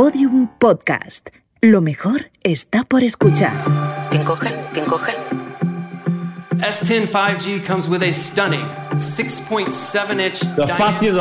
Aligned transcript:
Podium 0.00 0.48
Podcast. 0.58 1.28
Lo 1.60 1.82
mejor 1.82 2.30
está 2.42 2.84
por 2.84 3.04
escuchar. 3.04 3.52
5G, 4.10 4.72
5G. 4.82 5.12
S10 6.56 7.06
5G 7.06 7.62
comes 7.62 7.86
with 7.86 8.02
a 8.02 8.10
stunning 8.10 8.64
6.7 8.94 10.18
inch. 10.18 10.40
The 10.56 10.66
fácil 10.66 11.18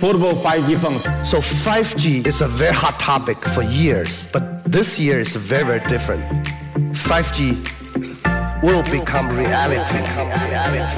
Turbo 0.00 0.32
5G 0.32 0.74
phones. 0.78 1.02
So 1.22 1.42
5G 1.42 2.26
is 2.26 2.40
a 2.40 2.48
very 2.48 2.74
hot 2.74 2.98
topic 2.98 3.36
for 3.44 3.62
years, 3.62 4.26
but 4.32 4.42
this 4.64 4.98
year 4.98 5.20
is 5.20 5.36
very, 5.36 5.66
very 5.66 5.86
different. 5.86 6.22
5G 6.94 7.52
will 8.62 8.82
become 8.84 9.28
reality 9.36 10.00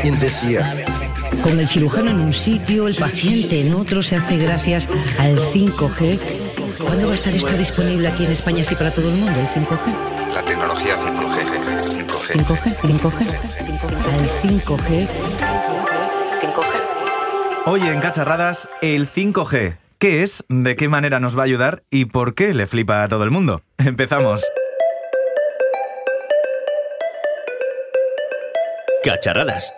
in 0.06 0.16
this 0.20 0.44
year. 0.44 0.62
Con 1.42 1.58
el 1.58 1.66
cirujano 1.66 2.12
en 2.12 2.20
un 2.20 2.32
sitio, 2.32 2.86
el 2.86 2.94
paciente 2.94 3.62
en 3.62 3.74
otro, 3.74 4.00
se 4.00 4.14
hace 4.14 4.36
gracias 4.36 4.88
al 5.18 5.40
5G. 5.40 6.65
¿Cuándo 6.78 7.06
va 7.06 7.12
a 7.12 7.14
estar 7.14 7.34
esto 7.34 7.52
disponible 7.56 8.08
aquí 8.08 8.24
en 8.24 8.32
España, 8.32 8.62
así 8.62 8.74
para 8.74 8.90
todo 8.90 9.08
el 9.08 9.14
mundo, 9.14 9.40
el 9.40 9.46
5G? 9.46 10.34
La 10.34 10.42
tecnología 10.44 10.96
5G. 10.96 12.06
5G. 12.06 12.32
5G, 12.34 12.76
5G. 12.76 13.20
Al 14.12 14.28
5G. 14.42 15.08
5G. 16.42 16.82
Hoy 17.66 17.80
en 17.82 18.00
Cacharradas, 18.00 18.68
el 18.82 19.08
5G. 19.08 19.76
¿Qué 19.98 20.22
es? 20.22 20.44
¿De 20.48 20.76
qué 20.76 20.88
manera 20.88 21.20
nos 21.20 21.36
va 21.36 21.42
a 21.42 21.44
ayudar? 21.46 21.82
¿Y 21.90 22.06
por 22.06 22.34
qué 22.34 22.52
le 22.52 22.66
flipa 22.66 23.02
a 23.02 23.08
todo 23.08 23.24
el 23.24 23.30
mundo? 23.30 23.62
Empezamos. 23.78 24.44
Cacharradas. 29.02 29.72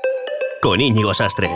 Con 0.60 0.80
Íñigo 0.80 1.14
Sastre. 1.14 1.50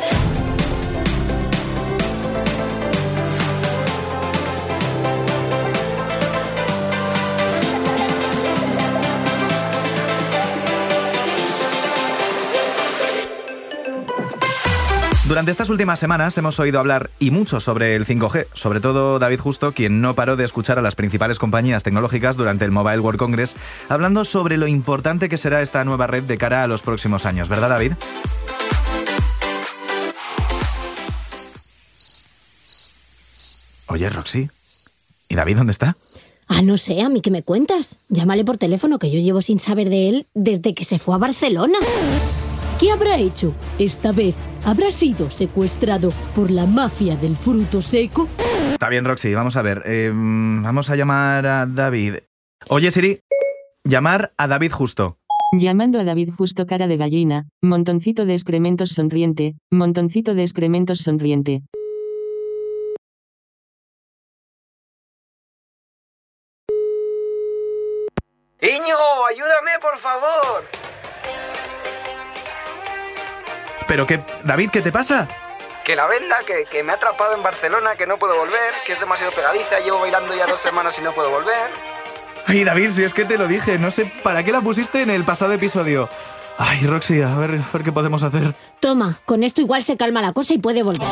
Durante 15.32 15.50
estas 15.50 15.70
últimas 15.70 15.98
semanas 15.98 16.36
hemos 16.36 16.60
oído 16.60 16.78
hablar 16.78 17.08
y 17.18 17.30
mucho 17.30 17.58
sobre 17.58 17.96
el 17.96 18.04
5G, 18.04 18.48
sobre 18.52 18.80
todo 18.80 19.18
David 19.18 19.40
Justo, 19.40 19.72
quien 19.72 20.02
no 20.02 20.14
paró 20.14 20.36
de 20.36 20.44
escuchar 20.44 20.78
a 20.78 20.82
las 20.82 20.94
principales 20.94 21.38
compañías 21.38 21.82
tecnológicas 21.82 22.36
durante 22.36 22.66
el 22.66 22.70
Mobile 22.70 23.00
World 23.00 23.18
Congress, 23.18 23.56
hablando 23.88 24.26
sobre 24.26 24.58
lo 24.58 24.66
importante 24.66 25.30
que 25.30 25.38
será 25.38 25.62
esta 25.62 25.86
nueva 25.86 26.06
red 26.06 26.24
de 26.24 26.36
cara 26.36 26.62
a 26.62 26.66
los 26.66 26.82
próximos 26.82 27.24
años, 27.24 27.48
¿verdad 27.48 27.70
David? 27.70 27.92
Oye, 33.86 34.10
Roxy. 34.10 34.50
¿Y 35.30 35.34
David 35.34 35.56
dónde 35.56 35.72
está? 35.72 35.96
Ah, 36.48 36.60
no 36.60 36.76
sé, 36.76 37.00
a 37.00 37.08
mí 37.08 37.22
qué 37.22 37.30
me 37.30 37.42
cuentas. 37.42 37.96
Llámale 38.10 38.44
por 38.44 38.58
teléfono 38.58 38.98
que 38.98 39.10
yo 39.10 39.18
llevo 39.18 39.40
sin 39.40 39.60
saber 39.60 39.88
de 39.88 40.10
él 40.10 40.26
desde 40.34 40.74
que 40.74 40.84
se 40.84 40.98
fue 40.98 41.14
a 41.14 41.18
Barcelona. 41.18 41.78
¿Qué 42.82 42.90
habrá 42.90 43.16
hecho? 43.16 43.54
Esta 43.78 44.10
vez 44.10 44.34
habrá 44.66 44.90
sido 44.90 45.30
secuestrado 45.30 46.10
por 46.34 46.50
la 46.50 46.66
mafia 46.66 47.14
del 47.14 47.36
fruto 47.36 47.80
seco. 47.80 48.26
Está 48.72 48.88
bien, 48.88 49.04
Roxy, 49.04 49.32
vamos 49.32 49.54
a 49.54 49.62
ver. 49.62 49.84
eh, 49.86 50.10
vamos 50.12 50.90
a 50.90 50.96
llamar 50.96 51.46
a 51.46 51.64
David. 51.64 52.16
Oye, 52.70 52.90
Siri, 52.90 53.20
llamar 53.84 54.32
a 54.36 54.48
David 54.48 54.72
Justo. 54.72 55.16
Llamando 55.56 56.00
a 56.00 56.04
David 56.04 56.30
justo 56.36 56.66
cara 56.66 56.88
de 56.88 56.96
gallina, 56.96 57.46
montoncito 57.62 58.26
de 58.26 58.32
excrementos 58.32 58.88
sonriente, 58.90 59.54
montoncito 59.70 60.34
de 60.34 60.42
excrementos 60.42 60.98
sonriente. 60.98 61.62
Íñigo, 68.60 69.26
ayúdame, 69.30 69.78
por 69.80 69.96
favor. 69.98 70.81
¿Pero 73.86 74.06
qué? 74.06 74.20
David, 74.44 74.70
¿qué 74.70 74.82
te 74.82 74.92
pasa? 74.92 75.28
Que 75.84 75.96
la 75.96 76.06
venda, 76.06 76.38
que, 76.46 76.64
que 76.70 76.82
me 76.82 76.92
ha 76.92 76.94
atrapado 76.96 77.34
en 77.34 77.42
Barcelona, 77.42 77.96
que 77.96 78.06
no 78.06 78.18
puedo 78.18 78.36
volver, 78.36 78.72
que 78.86 78.92
es 78.92 79.00
demasiado 79.00 79.32
pegadiza, 79.32 79.80
llevo 79.80 80.00
bailando 80.00 80.34
ya 80.34 80.46
dos 80.46 80.60
semanas 80.60 80.98
y 80.98 81.02
no 81.02 81.12
puedo 81.12 81.30
volver. 81.30 81.70
Ay, 82.46 82.64
David, 82.64 82.92
si 82.92 83.04
es 83.04 83.14
que 83.14 83.24
te 83.24 83.38
lo 83.38 83.46
dije, 83.46 83.78
no 83.78 83.90
sé 83.90 84.10
para 84.22 84.44
qué 84.44 84.52
la 84.52 84.60
pusiste 84.60 85.02
en 85.02 85.10
el 85.10 85.24
pasado 85.24 85.52
episodio. 85.52 86.08
Ay, 86.58 86.86
Roxy, 86.86 87.22
a 87.22 87.34
ver, 87.36 87.60
a 87.60 87.70
ver 87.72 87.82
qué 87.82 87.92
podemos 87.92 88.22
hacer. 88.22 88.54
Toma, 88.80 89.20
con 89.24 89.42
esto 89.42 89.60
igual 89.60 89.82
se 89.82 89.96
calma 89.96 90.22
la 90.22 90.32
cosa 90.32 90.54
y 90.54 90.58
puede 90.58 90.82
volver. 90.82 91.06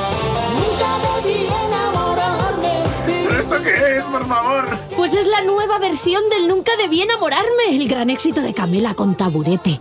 ¿Pero 3.06 3.38
eso 3.40 3.62
qué 3.62 3.96
es, 3.96 4.04
por 4.04 4.28
favor? 4.28 4.68
Pues 4.96 5.14
es 5.14 5.26
la 5.26 5.40
nueva 5.42 5.78
versión 5.78 6.28
del 6.28 6.46
Nunca 6.46 6.72
debí 6.76 7.02
enamorarme, 7.02 7.70
el 7.70 7.88
gran 7.88 8.10
éxito 8.10 8.40
de 8.40 8.52
Camela 8.52 8.94
con 8.94 9.16
taburete. 9.16 9.80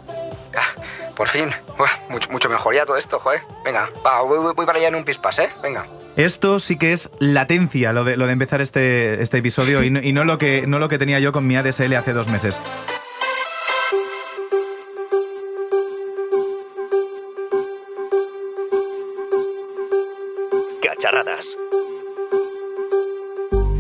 Por 1.20 1.28
fin. 1.28 1.50
Mucho, 2.08 2.32
mucho 2.32 2.48
mejor 2.50 2.74
ya 2.76 2.86
todo 2.86 2.96
esto, 2.96 3.20
joder. 3.20 3.42
Venga, 3.66 3.90
va, 4.06 4.22
voy, 4.22 4.54
voy- 4.54 4.66
para 4.66 4.80
allá 4.80 4.88
en 4.88 4.96
un 4.96 5.04
pispás, 5.04 5.38
¿eh? 5.40 5.50
Venga. 5.62 5.86
Esto 6.16 6.62
sí 6.62 6.78
que 6.78 6.94
es 6.94 7.10
latencia, 7.20 7.92
lo 7.92 8.06
de, 8.06 8.16
lo 8.16 8.26
de 8.26 8.32
empezar 8.32 8.62
este, 8.62 9.22
este 9.22 9.38
episodio, 9.40 9.84
y, 9.84 9.90
no, 9.92 10.00
y 10.00 10.14
no 10.14 10.24
lo 10.24 10.38
que, 10.38 10.66
no 10.66 10.80
lo 10.80 10.88
que 10.88 10.98
tenía 10.98 11.20
yo 11.20 11.34
con 11.34 11.46
mi 11.46 11.58
ADSL 11.58 11.94
hace 11.96 12.14
dos 12.14 12.30
meses. 12.30 12.58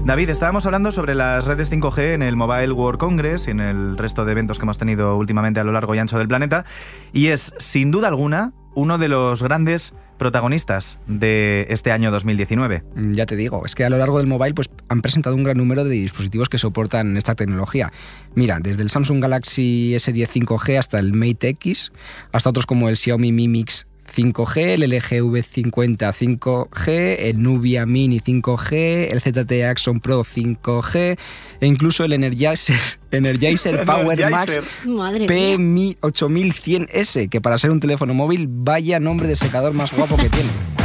David, 0.05 0.29
estábamos 0.29 0.65
hablando 0.65 0.91
sobre 0.91 1.13
las 1.13 1.45
redes 1.45 1.71
5G 1.71 2.15
en 2.15 2.23
el 2.23 2.35
Mobile 2.35 2.71
World 2.71 2.99
Congress 2.99 3.47
y 3.47 3.51
en 3.51 3.59
el 3.59 3.97
resto 3.97 4.25
de 4.25 4.31
eventos 4.31 4.57
que 4.57 4.63
hemos 4.65 4.79
tenido 4.79 5.15
últimamente 5.15 5.59
a 5.59 5.63
lo 5.63 5.71
largo 5.71 5.93
y 5.93 5.99
ancho 5.99 6.17
del 6.17 6.27
planeta, 6.27 6.65
y 7.13 7.27
es, 7.27 7.53
sin 7.59 7.91
duda 7.91 8.07
alguna, 8.07 8.53
uno 8.73 8.97
de 8.97 9.07
los 9.07 9.43
grandes 9.43 9.93
protagonistas 10.17 10.97
de 11.05 11.67
este 11.69 11.91
año 11.91 12.11
2019. 12.11 12.83
Mm, 12.95 13.13
Ya 13.13 13.25
te 13.27 13.35
digo, 13.35 13.65
es 13.65 13.75
que 13.75 13.85
a 13.85 13.89
lo 13.89 13.97
largo 13.97 14.17
del 14.17 14.27
mobile 14.27 14.53
pues, 14.55 14.69
han 14.87 15.01
presentado 15.01 15.35
un 15.35 15.43
gran 15.43 15.57
número 15.57 15.83
de 15.83 15.91
dispositivos 15.91 16.49
que 16.49 16.57
soportan 16.57 17.15
esta 17.15 17.35
tecnología. 17.35 17.91
Mira, 18.33 18.59
desde 18.59 18.81
el 18.81 18.89
Samsung 18.89 19.21
Galaxy 19.21 19.93
S10 19.95 20.27
5G 20.29 20.79
hasta 20.79 20.97
el 20.97 21.13
Mate 21.13 21.49
X, 21.49 21.91
hasta 22.31 22.49
otros 22.49 22.65
como 22.65 22.89
el 22.89 22.97
Xiaomi 22.97 23.31
Mi 23.31 23.47
Mix 23.47 23.85
5G, 24.09 24.57
el 24.57 24.81
LG 24.81 25.21
V50 25.23 25.97
5G, 25.97 27.15
el 27.19 27.41
Nubia 27.41 27.85
Mini 27.85 28.19
5G, 28.19 29.11
el 29.11 29.21
ZTE 29.21 29.65
Axon 29.65 29.99
Pro 29.99 30.23
5G 30.23 31.17
e 31.61 31.67
incluso 31.67 32.03
el 32.03 32.13
Energizer, 32.13 32.79
Energizer 33.11 33.85
Power 33.85 34.29
Max 34.29 34.59
Madre 34.85 35.57
mía. 35.57 35.95
P8100S, 36.01 37.29
que 37.29 37.41
para 37.41 37.57
ser 37.57 37.71
un 37.71 37.79
teléfono 37.79 38.13
móvil, 38.13 38.47
vaya 38.49 38.99
nombre 38.99 39.27
de 39.27 39.35
secador 39.35 39.73
más 39.73 39.91
guapo 39.91 40.17
que 40.17 40.29
tiene. 40.29 40.78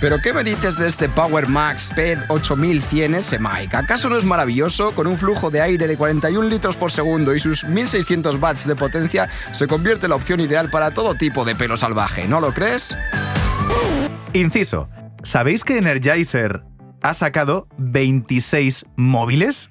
¿Pero 0.00 0.20
qué 0.20 0.34
me 0.34 0.44
dices 0.44 0.76
de 0.76 0.88
este 0.88 1.08
Power 1.08 1.48
Max 1.48 1.90
P8100S, 1.96 3.38
Mike? 3.40 3.76
¿Acaso 3.76 4.10
no 4.10 4.18
es 4.18 4.24
maravilloso? 4.24 4.94
Con 4.94 5.06
un 5.06 5.16
flujo 5.16 5.50
de 5.50 5.62
aire 5.62 5.86
de 5.86 5.96
41 5.96 6.48
litros 6.48 6.76
por 6.76 6.92
segundo 6.92 7.34
y 7.34 7.40
sus 7.40 7.64
1600 7.64 8.40
watts 8.40 8.66
de 8.66 8.76
potencia, 8.76 9.28
se 9.52 9.66
convierte 9.66 10.06
en 10.06 10.10
la 10.10 10.16
opción 10.16 10.40
ideal 10.40 10.68
para 10.70 10.90
todo 10.90 11.14
tipo 11.14 11.44
de 11.46 11.54
pelo 11.54 11.78
salvaje, 11.78 12.28
¿no 12.28 12.40
lo 12.40 12.52
crees? 12.52 12.96
Inciso, 14.34 14.88
¿sabéis 15.22 15.64
que 15.64 15.78
Energizer 15.78 16.62
ha 17.02 17.14
sacado 17.14 17.66
26 17.78 18.86
móviles? 18.96 19.70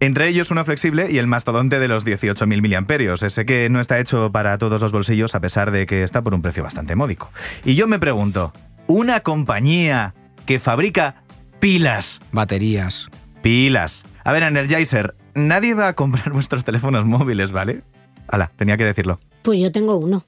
Entre 0.00 0.28
ellos 0.28 0.52
uno 0.52 0.64
flexible 0.64 1.10
y 1.10 1.18
el 1.18 1.26
mastodonte 1.26 1.80
de 1.80 1.88
los 1.88 2.06
18.000 2.06 2.62
miliamperios, 2.62 3.24
ese 3.24 3.44
que 3.44 3.68
no 3.68 3.80
está 3.80 3.98
hecho 3.98 4.30
para 4.30 4.56
todos 4.56 4.80
los 4.80 4.92
bolsillos 4.92 5.34
a 5.34 5.40
pesar 5.40 5.72
de 5.72 5.86
que 5.86 6.04
está 6.04 6.22
por 6.22 6.34
un 6.34 6.42
precio 6.42 6.62
bastante 6.62 6.94
módico. 6.94 7.32
Y 7.64 7.74
yo 7.74 7.88
me 7.88 7.98
pregunto, 7.98 8.52
¿una 8.88 9.20
compañía 9.20 10.14
que 10.46 10.58
fabrica 10.58 11.22
pilas? 11.60 12.20
Baterías. 12.32 13.08
Pilas. 13.42 14.02
A 14.24 14.32
ver, 14.32 14.42
Energizer, 14.42 15.14
nadie 15.34 15.74
va 15.74 15.88
a 15.88 15.92
comprar 15.92 16.30
vuestros 16.32 16.64
teléfonos 16.64 17.04
móviles, 17.04 17.52
¿vale? 17.52 17.82
Hala, 18.26 18.50
tenía 18.56 18.76
que 18.76 18.84
decirlo. 18.84 19.20
Pues 19.42 19.60
yo 19.60 19.70
tengo 19.70 19.96
uno. 19.96 20.24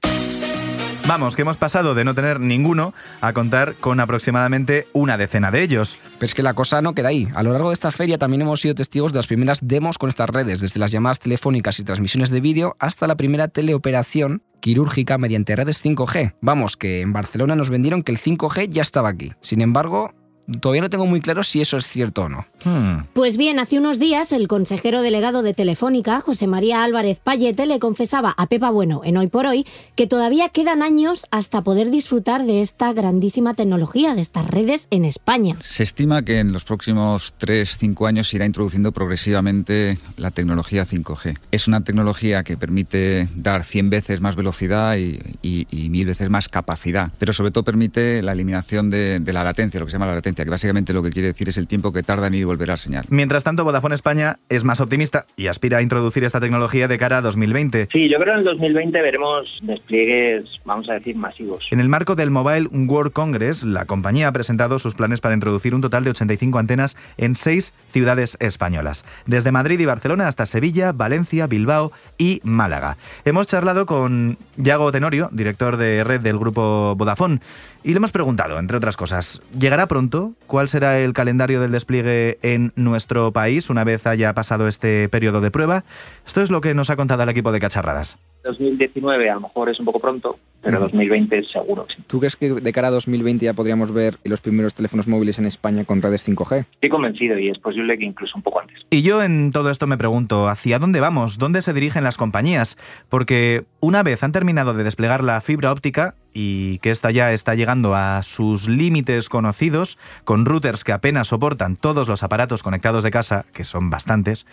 Vamos, 1.07 1.35
que 1.35 1.41
hemos 1.41 1.57
pasado 1.57 1.95
de 1.95 2.05
no 2.05 2.13
tener 2.13 2.39
ninguno 2.39 2.93
a 3.21 3.33
contar 3.33 3.73
con 3.73 3.99
aproximadamente 3.99 4.87
una 4.93 5.17
decena 5.17 5.51
de 5.51 5.63
ellos. 5.63 5.97
Pero 6.19 6.25
es 6.27 6.33
que 6.33 6.43
la 6.43 6.53
cosa 6.53 6.81
no 6.81 6.93
queda 6.93 7.09
ahí. 7.09 7.27
A 7.33 7.43
lo 7.43 7.51
largo 7.51 7.69
de 7.69 7.73
esta 7.73 7.91
feria 7.91 8.17
también 8.17 8.43
hemos 8.43 8.61
sido 8.61 8.75
testigos 8.75 9.11
de 9.11 9.17
las 9.17 9.27
primeras 9.27 9.59
demos 9.63 9.97
con 9.97 10.09
estas 10.09 10.29
redes, 10.29 10.59
desde 10.59 10.79
las 10.79 10.91
llamadas 10.91 11.19
telefónicas 11.19 11.79
y 11.79 11.83
transmisiones 11.83 12.29
de 12.29 12.39
vídeo 12.39 12.75
hasta 12.79 13.07
la 13.07 13.17
primera 13.17 13.47
teleoperación 13.47 14.43
quirúrgica 14.61 15.17
mediante 15.17 15.55
redes 15.55 15.83
5G. 15.83 16.35
Vamos, 16.39 16.77
que 16.77 17.01
en 17.01 17.11
Barcelona 17.11 17.55
nos 17.55 17.69
vendieron 17.69 18.03
que 18.03 18.13
el 18.13 18.19
5G 18.19 18.69
ya 18.69 18.81
estaba 18.81 19.09
aquí. 19.09 19.33
Sin 19.41 19.59
embargo, 19.59 20.13
todavía 20.59 20.81
no 20.81 20.89
tengo 20.89 21.05
muy 21.05 21.21
claro 21.21 21.43
si 21.43 21.61
eso 21.61 21.77
es 21.77 21.87
cierto 21.87 22.23
o 22.23 22.29
no. 22.29 22.45
Hmm. 22.63 23.05
Pues 23.13 23.37
bien, 23.37 23.59
hace 23.59 23.77
unos 23.77 23.99
días 23.99 24.31
el 24.31 24.47
consejero 24.47 25.01
delegado 25.01 25.41
de 25.41 25.53
Telefónica, 25.53 26.21
José 26.21 26.47
María 26.47 26.83
Álvarez 26.83 27.19
Payete, 27.19 27.65
le 27.65 27.79
confesaba 27.79 28.33
a 28.37 28.47
Pepa 28.47 28.69
Bueno 28.71 29.01
en 29.03 29.17
Hoy 29.17 29.27
por 29.27 29.45
Hoy 29.45 29.65
que 29.95 30.07
todavía 30.07 30.49
quedan 30.49 30.81
años 30.81 31.25
hasta 31.31 31.61
poder 31.61 31.91
disfrutar 31.91 32.45
de 32.45 32.61
esta 32.61 32.93
grandísima 32.93 33.53
tecnología, 33.53 34.15
de 34.15 34.21
estas 34.21 34.47
redes 34.47 34.87
en 34.91 35.05
España. 35.05 35.55
Se 35.59 35.83
estima 35.83 36.23
que 36.23 36.39
en 36.39 36.53
los 36.53 36.65
próximos 36.65 37.33
3-5 37.39 38.07
años 38.07 38.29
se 38.29 38.37
irá 38.37 38.45
introduciendo 38.45 38.91
progresivamente 38.91 39.97
la 40.17 40.31
tecnología 40.31 40.85
5G. 40.85 41.37
Es 41.51 41.67
una 41.67 41.83
tecnología 41.83 42.43
que 42.43 42.57
permite 42.57 43.27
dar 43.35 43.63
100 43.63 43.89
veces 43.89 44.21
más 44.21 44.35
velocidad 44.35 44.95
y, 44.97 45.19
y, 45.41 45.67
y 45.71 45.89
mil 45.89 46.05
veces 46.05 46.29
más 46.29 46.49
capacidad, 46.49 47.11
pero 47.19 47.33
sobre 47.33 47.51
todo 47.51 47.63
permite 47.63 48.21
la 48.21 48.33
eliminación 48.33 48.89
de, 48.89 49.19
de 49.19 49.33
la 49.33 49.43
latencia, 49.43 49.79
lo 49.79 49.85
que 49.85 49.91
se 49.91 49.95
llama 49.95 50.07
la 50.07 50.15
latencia, 50.15 50.30
que 50.35 50.49
básicamente 50.49 50.93
lo 50.93 51.03
que 51.03 51.11
quiere 51.11 51.29
decir 51.29 51.49
es 51.49 51.57
el 51.57 51.67
tiempo 51.67 51.91
que 51.91 52.03
tarda 52.03 52.27
en 52.27 52.33
ir 52.35 52.41
y 52.41 52.43
volver 52.43 52.71
a 52.71 52.77
señal. 52.77 53.05
Mientras 53.09 53.43
tanto, 53.43 53.63
Vodafone 53.63 53.95
España 53.95 54.37
es 54.49 54.63
más 54.63 54.81
optimista 54.81 55.25
y 55.37 55.47
aspira 55.47 55.77
a 55.77 55.81
introducir 55.81 56.23
esta 56.23 56.39
tecnología 56.39 56.87
de 56.87 56.97
cara 56.97 57.17
a 57.17 57.21
2020. 57.21 57.89
Sí, 57.91 58.09
yo 58.09 58.17
creo 58.17 58.25
que 58.25 58.31
en 58.31 58.39
el 58.39 58.45
2020 58.45 59.01
veremos 59.01 59.59
despliegues, 59.61 60.59
vamos 60.65 60.89
a 60.89 60.93
decir, 60.93 61.15
masivos. 61.15 61.67
En 61.71 61.79
el 61.79 61.89
marco 61.89 62.15
del 62.15 62.31
Mobile 62.31 62.67
World 62.71 63.13
Congress, 63.13 63.63
la 63.63 63.85
compañía 63.85 64.27
ha 64.27 64.31
presentado 64.31 64.79
sus 64.79 64.95
planes 64.95 65.21
para 65.21 65.35
introducir 65.35 65.75
un 65.75 65.81
total 65.81 66.03
de 66.03 66.11
85 66.11 66.59
antenas 66.59 66.97
en 67.17 67.35
seis 67.35 67.73
ciudades 67.91 68.37
españolas, 68.39 69.05
desde 69.25 69.51
Madrid 69.51 69.79
y 69.79 69.85
Barcelona 69.85 70.27
hasta 70.27 70.45
Sevilla, 70.45 70.91
Valencia, 70.91 71.47
Bilbao 71.47 71.91
y 72.17 72.41
Málaga. 72.43 72.97
Hemos 73.25 73.47
charlado 73.47 73.85
con 73.85 74.37
Yago 74.57 74.91
Tenorio, 74.91 75.29
director 75.31 75.77
de 75.77 76.03
red 76.03 76.21
del 76.21 76.37
grupo 76.37 76.95
Vodafone, 76.95 77.39
y 77.83 77.91
le 77.91 77.97
hemos 77.97 78.11
preguntado, 78.11 78.59
entre 78.59 78.77
otras 78.77 78.97
cosas, 78.97 79.41
¿llegará 79.57 79.87
pronto? 79.87 80.33
¿Cuál 80.47 80.67
será 80.67 80.99
el 80.99 81.13
calendario 81.13 81.61
del 81.61 81.71
despliegue 81.71 82.37
en 82.41 82.73
nuestro 82.75 83.31
país 83.31 83.69
una 83.69 83.83
vez 83.83 84.05
haya 84.05 84.33
pasado 84.33 84.67
este 84.67 85.09
periodo 85.09 85.41
de 85.41 85.51
prueba? 85.51 85.83
Esto 86.25 86.41
es 86.41 86.51
lo 86.51 86.61
que 86.61 86.73
nos 86.73 86.89
ha 86.89 86.95
contado 86.95 87.23
el 87.23 87.29
equipo 87.29 87.51
de 87.51 87.59
Cacharradas. 87.59 88.17
2019 88.43 89.29
a 89.29 89.35
lo 89.35 89.41
mejor 89.41 89.69
es 89.69 89.79
un 89.79 89.85
poco 89.85 89.99
pronto, 89.99 90.37
pero 90.61 90.79
2020 90.79 91.43
seguro. 91.45 91.85
Sí. 91.95 92.03
¿Tú 92.07 92.19
crees 92.19 92.35
que 92.35 92.49
de 92.49 92.73
cara 92.73 92.87
a 92.87 92.91
2020 92.91 93.45
ya 93.45 93.53
podríamos 93.53 93.91
ver 93.91 94.17
los 94.23 94.41
primeros 94.41 94.73
teléfonos 94.73 95.07
móviles 95.07 95.37
en 95.39 95.45
España 95.45 95.85
con 95.85 96.01
redes 96.01 96.27
5G? 96.27 96.65
Estoy 96.73 96.89
convencido 96.89 97.37
y 97.37 97.49
es 97.49 97.59
posible 97.59 97.97
que 97.97 98.05
incluso 98.05 98.33
un 98.35 98.41
poco 98.41 98.61
antes. 98.61 98.77
Y 98.89 99.03
yo 99.03 99.21
en 99.21 99.51
todo 99.51 99.69
esto 99.69 99.85
me 99.87 99.97
pregunto, 99.97 100.47
¿hacia 100.47 100.79
dónde 100.79 100.99
vamos? 100.99 101.37
¿Dónde 101.37 101.61
se 101.61 101.73
dirigen 101.73 102.03
las 102.03 102.17
compañías? 102.17 102.77
Porque 103.09 103.63
una 103.79 104.03
vez 104.03 104.23
han 104.23 104.31
terminado 104.31 104.73
de 104.73 104.83
desplegar 104.83 105.23
la 105.23 105.39
fibra 105.41 105.71
óptica, 105.71 106.15
y 106.33 106.79
que 106.79 106.91
esta 106.91 107.11
ya 107.11 107.33
está 107.33 107.55
llegando 107.55 107.95
a 107.95 108.23
sus 108.23 108.67
límites 108.67 109.29
conocidos, 109.29 109.97
con 110.23 110.45
routers 110.45 110.83
que 110.83 110.93
apenas 110.93 111.29
soportan 111.29 111.75
todos 111.75 112.07
los 112.07 112.23
aparatos 112.23 112.63
conectados 112.63 113.03
de 113.03 113.11
casa, 113.11 113.45
que 113.53 113.63
son 113.63 113.89
bastantes, 113.89 114.47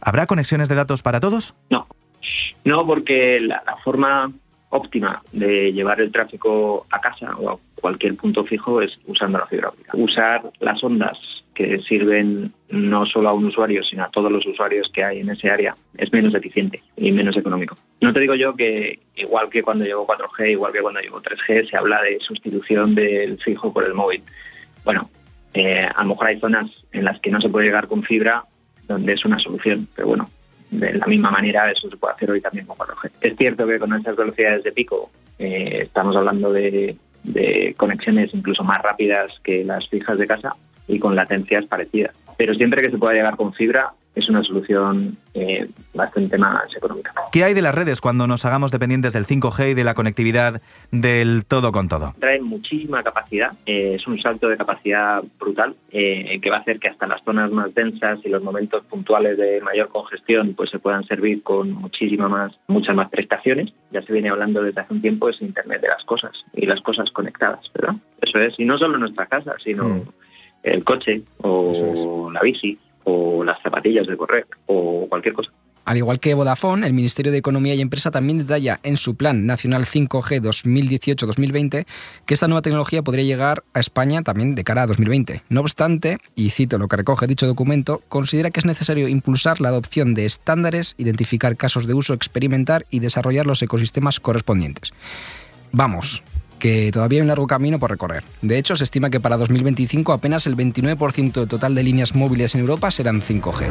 ¿habrá 0.00 0.26
conexiones 0.26 0.68
de 0.68 0.74
datos 0.74 1.02
para 1.02 1.20
todos? 1.20 1.54
No, 1.70 1.86
no, 2.64 2.86
porque 2.86 3.40
la, 3.40 3.62
forma 3.84 4.32
óptima 4.70 5.22
de 5.32 5.72
llevar 5.72 6.00
el 6.00 6.10
tráfico 6.10 6.86
a 6.90 7.00
casa 7.00 7.36
o 7.36 7.50
a 7.50 7.58
cualquier 7.84 8.16
punto 8.16 8.44
fijo 8.44 8.80
es 8.80 8.98
usando 9.06 9.36
la 9.36 9.46
fibra 9.46 9.68
óptica. 9.68 9.92
Usar 9.94 10.40
las 10.60 10.82
ondas 10.82 11.18
que 11.54 11.82
sirven 11.82 12.50
no 12.70 13.04
solo 13.04 13.28
a 13.28 13.34
un 13.34 13.44
usuario, 13.44 13.82
sino 13.84 14.04
a 14.04 14.08
todos 14.08 14.32
los 14.32 14.46
usuarios 14.46 14.90
que 14.90 15.04
hay 15.04 15.20
en 15.20 15.28
ese 15.28 15.50
área, 15.50 15.74
es 15.98 16.10
menos 16.10 16.34
eficiente 16.34 16.82
y 16.96 17.12
menos 17.12 17.36
económico. 17.36 17.76
No 18.00 18.14
te 18.14 18.20
digo 18.20 18.36
yo 18.36 18.56
que 18.56 19.00
igual 19.16 19.50
que 19.50 19.62
cuando 19.62 19.84
llegó 19.84 20.06
4G, 20.06 20.52
igual 20.52 20.72
que 20.72 20.80
cuando 20.80 21.00
llegó 21.00 21.20
3G, 21.20 21.68
se 21.68 21.76
habla 21.76 22.00
de 22.00 22.18
sustitución 22.20 22.94
del 22.94 23.36
fijo 23.42 23.70
por 23.70 23.84
el 23.84 23.92
móvil. 23.92 24.22
Bueno, 24.82 25.10
eh, 25.52 25.86
a 25.94 26.02
lo 26.04 26.08
mejor 26.08 26.28
hay 26.28 26.40
zonas 26.40 26.70
en 26.90 27.04
las 27.04 27.20
que 27.20 27.30
no 27.30 27.38
se 27.38 27.50
puede 27.50 27.66
llegar 27.66 27.86
con 27.86 28.02
fibra, 28.02 28.44
donde 28.88 29.12
es 29.12 29.26
una 29.26 29.38
solución, 29.38 29.88
pero 29.94 30.08
bueno, 30.08 30.30
de 30.70 30.94
la 30.94 31.06
misma 31.06 31.30
manera 31.30 31.70
eso 31.70 31.90
se 31.90 31.98
puede 31.98 32.14
hacer 32.14 32.30
hoy 32.30 32.40
también 32.40 32.64
con 32.64 32.78
4G. 32.78 33.10
Es 33.20 33.36
cierto 33.36 33.66
que 33.66 33.78
con 33.78 33.92
esas 33.92 34.16
velocidades 34.16 34.64
de 34.64 34.72
pico 34.72 35.10
eh, 35.38 35.80
estamos 35.82 36.16
hablando 36.16 36.50
de, 36.50 36.96
de 37.24 37.74
conexiones 37.76 38.32
incluso 38.32 38.62
más 38.62 38.82
rápidas 38.82 39.32
que 39.42 39.64
las 39.64 39.88
fijas 39.88 40.18
de 40.18 40.26
casa 40.26 40.54
y 40.86 40.98
con 40.98 41.16
latencias 41.16 41.64
parecidas. 41.66 42.14
Pero 42.36 42.54
siempre 42.54 42.82
que 42.82 42.90
se 42.90 42.98
pueda 42.98 43.14
llegar 43.14 43.36
con 43.36 43.52
fibra 43.54 43.92
es 44.14 44.28
una 44.28 44.42
solución 44.42 45.16
eh, 45.34 45.68
bastante 45.92 46.38
más 46.38 46.74
económica. 46.76 47.12
¿Qué 47.32 47.42
hay 47.42 47.52
de 47.52 47.62
las 47.62 47.74
redes 47.74 48.00
cuando 48.00 48.26
nos 48.26 48.44
hagamos 48.44 48.70
dependientes 48.70 49.12
del 49.12 49.26
5G 49.26 49.72
y 49.72 49.74
de 49.74 49.84
la 49.84 49.94
conectividad 49.94 50.62
del 50.92 51.44
todo 51.46 51.72
con 51.72 51.88
todo? 51.88 52.14
Trae 52.20 52.40
muchísima 52.40 53.02
capacidad, 53.02 53.52
eh, 53.66 53.94
es 53.96 54.06
un 54.06 54.20
salto 54.20 54.48
de 54.48 54.56
capacidad 54.56 55.22
brutal 55.38 55.74
eh, 55.90 56.38
que 56.40 56.50
va 56.50 56.58
a 56.58 56.60
hacer 56.60 56.78
que 56.78 56.88
hasta 56.88 57.06
las 57.06 57.22
zonas 57.24 57.50
más 57.50 57.74
densas 57.74 58.20
y 58.24 58.28
los 58.28 58.42
momentos 58.42 58.84
puntuales 58.84 59.36
de 59.36 59.60
mayor 59.60 59.88
congestión 59.88 60.54
pues 60.54 60.70
se 60.70 60.78
puedan 60.78 61.04
servir 61.04 61.42
con 61.42 61.72
muchísima 61.72 62.28
más, 62.28 62.52
muchas 62.68 62.94
más 62.94 63.10
prestaciones. 63.10 63.72
Ya 63.90 64.02
se 64.02 64.12
viene 64.12 64.30
hablando 64.30 64.62
desde 64.62 64.80
hace 64.80 64.94
un 64.94 65.02
tiempo 65.02 65.28
es 65.28 65.40
Internet 65.40 65.80
de 65.80 65.88
las 65.88 66.04
cosas 66.04 66.32
y 66.52 66.66
las 66.66 66.80
cosas 66.82 67.10
conectadas, 67.10 67.60
¿verdad? 67.74 67.96
Eso 68.22 68.38
es, 68.38 68.54
y 68.58 68.64
no 68.64 68.78
solo 68.78 68.94
en 68.94 69.00
nuestra 69.00 69.26
casa, 69.26 69.54
sino 69.62 69.88
mm. 69.88 70.02
El 70.64 70.84
coche 70.84 71.22
o 71.38 72.30
la 72.32 72.40
bici 72.40 72.78
o 73.04 73.44
las 73.44 73.62
zapatillas 73.62 74.06
de 74.06 74.16
correr 74.16 74.46
o 74.66 75.06
cualquier 75.08 75.34
cosa. 75.34 75.50
Al 75.84 75.98
igual 75.98 76.18
que 76.18 76.32
Vodafone, 76.32 76.86
el 76.86 76.94
Ministerio 76.94 77.30
de 77.30 77.38
Economía 77.38 77.74
y 77.74 77.82
Empresa 77.82 78.10
también 78.10 78.38
detalla 78.38 78.80
en 78.82 78.96
su 78.96 79.16
Plan 79.16 79.44
Nacional 79.44 79.84
5G 79.84 80.40
2018-2020 80.40 81.84
que 82.24 82.34
esta 82.34 82.48
nueva 82.48 82.62
tecnología 82.62 83.02
podría 83.02 83.24
llegar 83.24 83.64
a 83.74 83.80
España 83.80 84.22
también 84.22 84.54
de 84.54 84.64
cara 84.64 84.82
a 84.82 84.86
2020. 84.86 85.42
No 85.50 85.60
obstante, 85.60 86.18
y 86.34 86.50
cito 86.50 86.78
lo 86.78 86.88
que 86.88 86.96
recoge 86.96 87.26
dicho 87.26 87.46
documento, 87.46 88.00
considera 88.08 88.50
que 88.50 88.60
es 88.60 88.66
necesario 88.66 89.08
impulsar 89.08 89.60
la 89.60 89.68
adopción 89.68 90.14
de 90.14 90.24
estándares, 90.24 90.94
identificar 90.96 91.54
casos 91.58 91.86
de 91.86 91.92
uso, 91.92 92.14
experimentar 92.14 92.86
y 92.88 93.00
desarrollar 93.00 93.44
los 93.44 93.60
ecosistemas 93.60 94.20
correspondientes. 94.20 94.94
Vamos, 95.70 96.22
que 96.64 96.90
todavía 96.90 97.18
hay 97.18 97.20
un 97.20 97.28
largo 97.28 97.46
camino 97.46 97.78
por 97.78 97.90
recorrer. 97.90 98.24
De 98.40 98.56
hecho, 98.56 98.74
se 98.74 98.84
estima 98.84 99.10
que 99.10 99.20
para 99.20 99.36
2025 99.36 100.14
apenas 100.14 100.46
el 100.46 100.56
29% 100.56 101.46
total 101.46 101.74
de 101.74 101.82
líneas 101.82 102.14
móviles 102.14 102.54
en 102.54 102.62
Europa 102.62 102.90
serán 102.90 103.20
5G. 103.20 103.66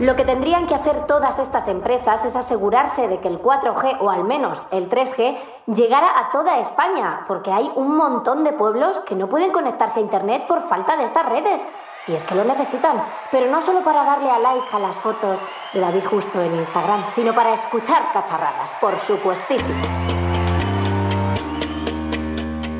Lo 0.00 0.14
que 0.14 0.26
tendrían 0.26 0.66
que 0.66 0.74
hacer 0.74 1.06
todas 1.06 1.38
estas 1.38 1.68
empresas 1.68 2.22
es 2.26 2.36
asegurarse 2.36 3.08
de 3.08 3.18
que 3.18 3.28
el 3.28 3.38
4G 3.38 3.96
o 4.00 4.10
al 4.10 4.24
menos 4.24 4.66
el 4.70 4.90
3G 4.90 5.38
llegara 5.68 6.06
a 6.20 6.30
toda 6.32 6.58
España, 6.58 7.24
porque 7.26 7.50
hay 7.50 7.70
un 7.74 7.96
montón 7.96 8.44
de 8.44 8.52
pueblos 8.52 9.00
que 9.06 9.14
no 9.14 9.26
pueden 9.30 9.52
conectarse 9.52 10.00
a 10.00 10.02
Internet 10.02 10.42
por 10.46 10.68
falta 10.68 10.98
de 10.98 11.04
estas 11.04 11.30
redes. 11.30 11.62
Y 12.06 12.12
es 12.12 12.24
que 12.24 12.34
lo 12.34 12.44
necesitan, 12.44 13.02
pero 13.30 13.50
no 13.50 13.62
solo 13.62 13.82
para 13.82 14.04
darle 14.04 14.30
a 14.30 14.38
like 14.38 14.66
a 14.70 14.78
las 14.78 14.96
fotos 14.98 15.38
de 15.72 15.80
David 15.80 16.04
Justo 16.04 16.42
en 16.42 16.56
Instagram, 16.56 17.06
sino 17.14 17.34
para 17.34 17.54
escuchar 17.54 18.12
cacharradas, 18.12 18.70
por 18.82 18.98
supuestísimo. 18.98 20.27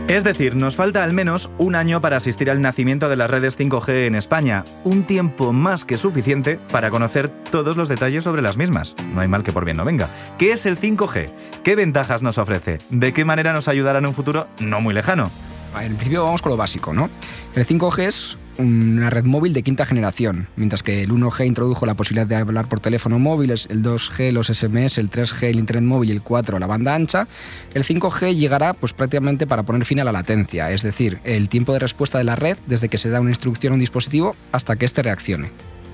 Es 0.09 0.25
decir, 0.25 0.57
nos 0.57 0.75
falta 0.75 1.05
al 1.05 1.13
menos 1.13 1.51
un 1.59 1.75
año 1.75 2.01
para 2.01 2.17
asistir 2.17 2.51
al 2.51 2.63
nacimiento 2.63 3.11
de 3.11 3.17
las 3.17 3.31
redes 3.31 3.61
5G 3.61 4.07
en 4.07 4.15
España, 4.15 4.65
un 4.83 5.03
tiempo 5.03 5.53
más 5.53 5.85
que 5.85 5.99
suficiente 5.99 6.59
para 6.73 6.89
conocer 6.89 7.29
todos 7.29 7.77
los 7.77 7.91
detalles 7.91 8.25
sobre 8.25 8.41
las 8.41 8.57
mismas. 8.57 8.95
No 9.13 9.21
hay 9.21 9.29
mal 9.29 9.43
que 9.43 9.53
por 9.53 9.67
bien 9.67 9.77
no 9.77 9.85
venga. 9.85 10.09
¿Qué 10.39 10.53
es 10.53 10.65
el 10.65 10.81
5G? 10.81 11.31
¿Qué 11.63 11.77
ventajas 11.77 12.23
nos 12.23 12.39
ofrece? 12.39 12.79
¿De 12.89 13.13
qué 13.13 13.27
manera 13.27 13.53
nos 13.53 13.69
ayudará 13.69 13.99
en 13.99 14.07
un 14.07 14.15
futuro 14.15 14.47
no 14.61 14.81
muy 14.81 14.95
lejano? 14.95 15.31
En 15.79 15.95
principio 15.97 16.25
vamos 16.25 16.41
con 16.41 16.53
lo 16.53 16.57
básico, 16.57 16.95
¿no? 16.95 17.11
El 17.55 17.67
5G 17.67 17.99
es 18.05 18.39
una 18.59 19.11
red 19.11 19.25
móvil 19.25 19.53
de 19.53 19.63
quinta 19.63 19.87
generación, 19.87 20.49
mientras 20.57 20.83
que 20.83 21.03
el 21.03 21.11
1G 21.11 21.47
introdujo 21.47 21.87
la 21.87 21.95
posibilidad 21.95 22.27
de 22.27 22.37
hablar 22.37 22.69
por 22.69 22.81
teléfono 22.81 23.19
móvil, 23.19 23.51
el 23.51 23.83
2G 23.83 24.33
los 24.33 24.49
SMS, 24.49 24.99
el 24.99 25.11
3G 25.11 25.45
el 25.45 25.59
internet 25.59 25.85
móvil 25.85 26.11
y 26.11 26.13
el 26.13 26.23
4 26.23 26.59
la 26.59 26.67
banda 26.67 26.95
ancha, 26.95 27.29
el 27.75 27.85
5G 27.85 28.35
llegará 28.35 28.75
pues 28.75 28.93
prácticamente 28.93 29.47
para 29.47 29.63
poner 29.63 29.85
fin 29.85 30.01
a 30.01 30.05
la 30.05 30.13
latencia, 30.13 30.71
es 30.71 30.83
decir, 30.83 31.19
el 31.25 31.49
tiempo 31.49 31.73
de 31.73 31.79
respuesta 31.79 32.19
de 32.19 32.25
la 32.25 32.37
red 32.37 32.57
desde 32.67 32.89
que 32.89 32.99
se 32.99 33.11
da 33.11 33.21
una 33.21 33.31
instrucción 33.31 33.73
a 33.73 33.75
un 33.75 33.81
dispositivo 33.81 34.35
hasta 34.53 34.77
que 34.77 34.87
éste 34.87 35.03
reaccione. 35.03 35.51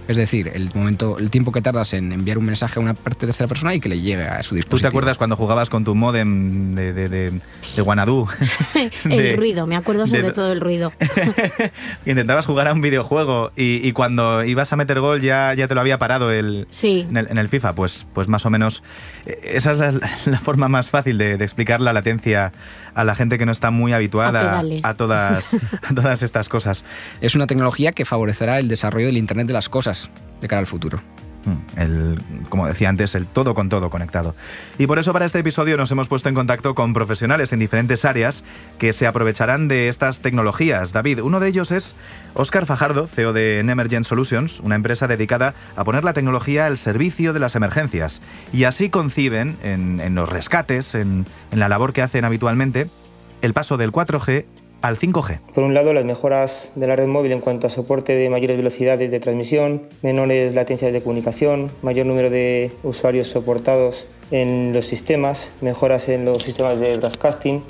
Es 0.07 0.17
decir, 0.17 0.51
el 0.53 0.71
momento, 0.75 1.19
el 1.19 1.31
tiempo 1.31 1.51
que 1.51 1.63
tardas 1.63 1.95
en 1.95 2.13
enviar 2.13 2.37
un 2.37 2.45
mensaje 2.45 2.79
a 2.79 2.83
una 2.83 2.95
tercera 2.95 3.47
persona 3.47 3.75
y 3.75 3.81
que 3.81 3.89
le 3.89 4.01
llegue 4.01 4.25
a 4.25 4.43
su 4.43 4.55
dispositivo. 4.55 4.79
¿Tú 4.79 4.83
te 4.83 4.89
acuerdas 4.89 5.17
cuando 5.17 5.37
jugabas 5.37 5.71
con 5.71 5.85
tu 5.85 5.95
modem 5.95 6.75
de, 6.75 6.93
de, 6.93 7.09
de, 7.09 7.41
de 7.77 7.83
Guanadu? 7.83 8.29
el 9.05 9.37
ruido, 9.37 9.67
me 9.67 9.77
acuerdo 9.77 10.07
sobre 10.07 10.33
todo 10.33 10.53
el 10.53 10.61
ruido. 10.61 10.93
Intentabas 12.07 12.45
jugar 12.45 12.69
a 12.69 12.75
un 12.75 12.83
videojuego 12.83 13.53
y, 13.57 13.87
y, 13.87 13.93
cuando 13.93 14.45
ibas 14.45 14.73
a 14.73 14.77
meter 14.77 15.01
gol 15.01 15.23
ya, 15.23 15.55
ya 15.55 15.69
te 15.69 15.75
lo 15.75 15.81
había 15.81 15.99
parado 15.99 16.31
el, 16.31 16.67
sí. 16.69 17.07
en, 17.09 17.17
el, 17.17 17.29
en 17.31 17.39
el 17.39 17.49
FIFA. 17.49 17.75
Pues, 17.75 18.07
pues 18.13 18.29
más 18.29 18.45
o 18.45 18.51
menos 18.51 18.83
esa 19.43 19.71
es 19.73 19.79
la, 19.79 19.93
la 20.27 20.41
forma 20.41 20.69
más 20.69 20.91
fácil 20.91 21.17
de, 21.17 21.35
explicar 21.35 21.81
la 21.81 21.93
latencia 21.93 22.53
a 22.95 23.05
la 23.05 23.15
gente 23.15 23.39
que 23.39 23.47
no 23.47 23.53
está 23.53 23.71
muy 23.71 23.93
habituada 23.93 24.61
a, 24.61 24.89
a, 24.89 24.95
todas, 24.95 25.57
a 25.83 25.95
todas 25.95 26.23
estas 26.23 26.49
cosas. 26.49 26.85
Es 27.21 27.35
una 27.35 27.47
tecnología 27.47 27.93
que 27.93 28.05
favorecerá 28.05 28.59
el 28.59 28.69
desarrollo 28.69 29.07
del 29.07 29.17
Internet 29.17 29.47
de 29.47 29.53
las 29.55 29.69
cosas 29.69 29.94
de 30.41 30.49
cara 30.49 30.61
al 30.61 30.67
futuro. 30.67 31.01
Mm, 31.45 31.79
El, 31.79 32.19
como 32.49 32.67
decía 32.67 32.89
antes, 32.89 33.15
el 33.15 33.27
todo 33.27 33.55
con 33.55 33.69
todo 33.69 33.91
conectado. 33.91 34.35
Y 34.79 34.87
por 34.87 34.99
eso 34.99 35.13
para 35.13 35.27
este 35.27 35.41
episodio 35.41 35.77
nos 35.77 35.91
hemos 35.91 36.09
puesto 36.09 36.29
en 36.29 36.35
contacto 36.35 36.75
con 36.75 36.95
profesionales 36.95 37.53
en 37.53 37.59
diferentes 37.59 38.05
áreas 38.05 38.45
que 38.79 38.93
se 38.93 39.07
aprovecharán 39.07 39.69
de 39.69 39.89
estas 39.89 40.21
tecnologías. 40.21 40.93
David, 40.93 41.21
uno 41.21 41.41
de 41.41 41.49
ellos 41.49 41.71
es 41.71 41.97
Óscar 42.35 42.67
Fajardo, 42.67 43.07
CEO 43.07 43.33
de 43.33 43.63
Nemergent 43.65 44.07
Solutions, 44.07 44.61
una 44.61 44.75
empresa 44.75 45.07
dedicada 45.07 45.55
a 45.77 45.85
poner 45.85 46.05
la 46.05 46.15
tecnología 46.15 46.67
al 46.67 46.79
servicio 46.79 47.33
de 47.33 47.41
las 47.41 47.57
emergencias. 47.57 48.23
Y 48.53 48.65
así 48.65 48.89
conciben 48.89 49.57
en, 49.63 50.01
en 50.01 50.15
los 50.15 50.29
rescates, 50.29 50.95
en, 50.95 51.27
en 51.51 51.61
la 51.61 51.69
labor 51.69 51.93
que 51.93 52.03
hacen 52.03 52.25
habitualmente, 52.25 52.89
el 53.43 53.53
paso 53.53 53.77
del 53.77 53.93
4G 53.93 54.47
al 54.85 54.99
5G. 54.99 55.41
Por 55.55 55.65
un 55.65 55.73
lado, 55.73 55.95
las 55.95 56.05
mejoras 56.05 56.73
de 56.75 56.87
la 56.87 56.95
red 56.95 57.07
móvil 57.07 57.33
en 57.33 57.41
cuanto 57.41 57.67
a 57.67 57.71
soporte 57.71 58.15
de 58.15 58.29
mayores 58.29 58.59
velocidades 58.59 59.11
de 59.11 59.19
transmisión, 59.19 59.85
menores 60.03 60.53
latencias 60.53 60.93
de 60.93 61.01
comunicación, 61.01 61.71
mayor 61.81 62.05
número 62.05 62.29
de 62.29 62.71
usuarios 62.83 63.29
soportados 63.29 64.07
en 64.31 64.75
los 64.75 64.85
sistemas, 64.85 65.49
mejoras 65.63 66.11
en 66.11 66.27
los 66.27 66.43
sistemas 66.43 66.79
de 66.79 66.99
broadcasting 66.99 67.63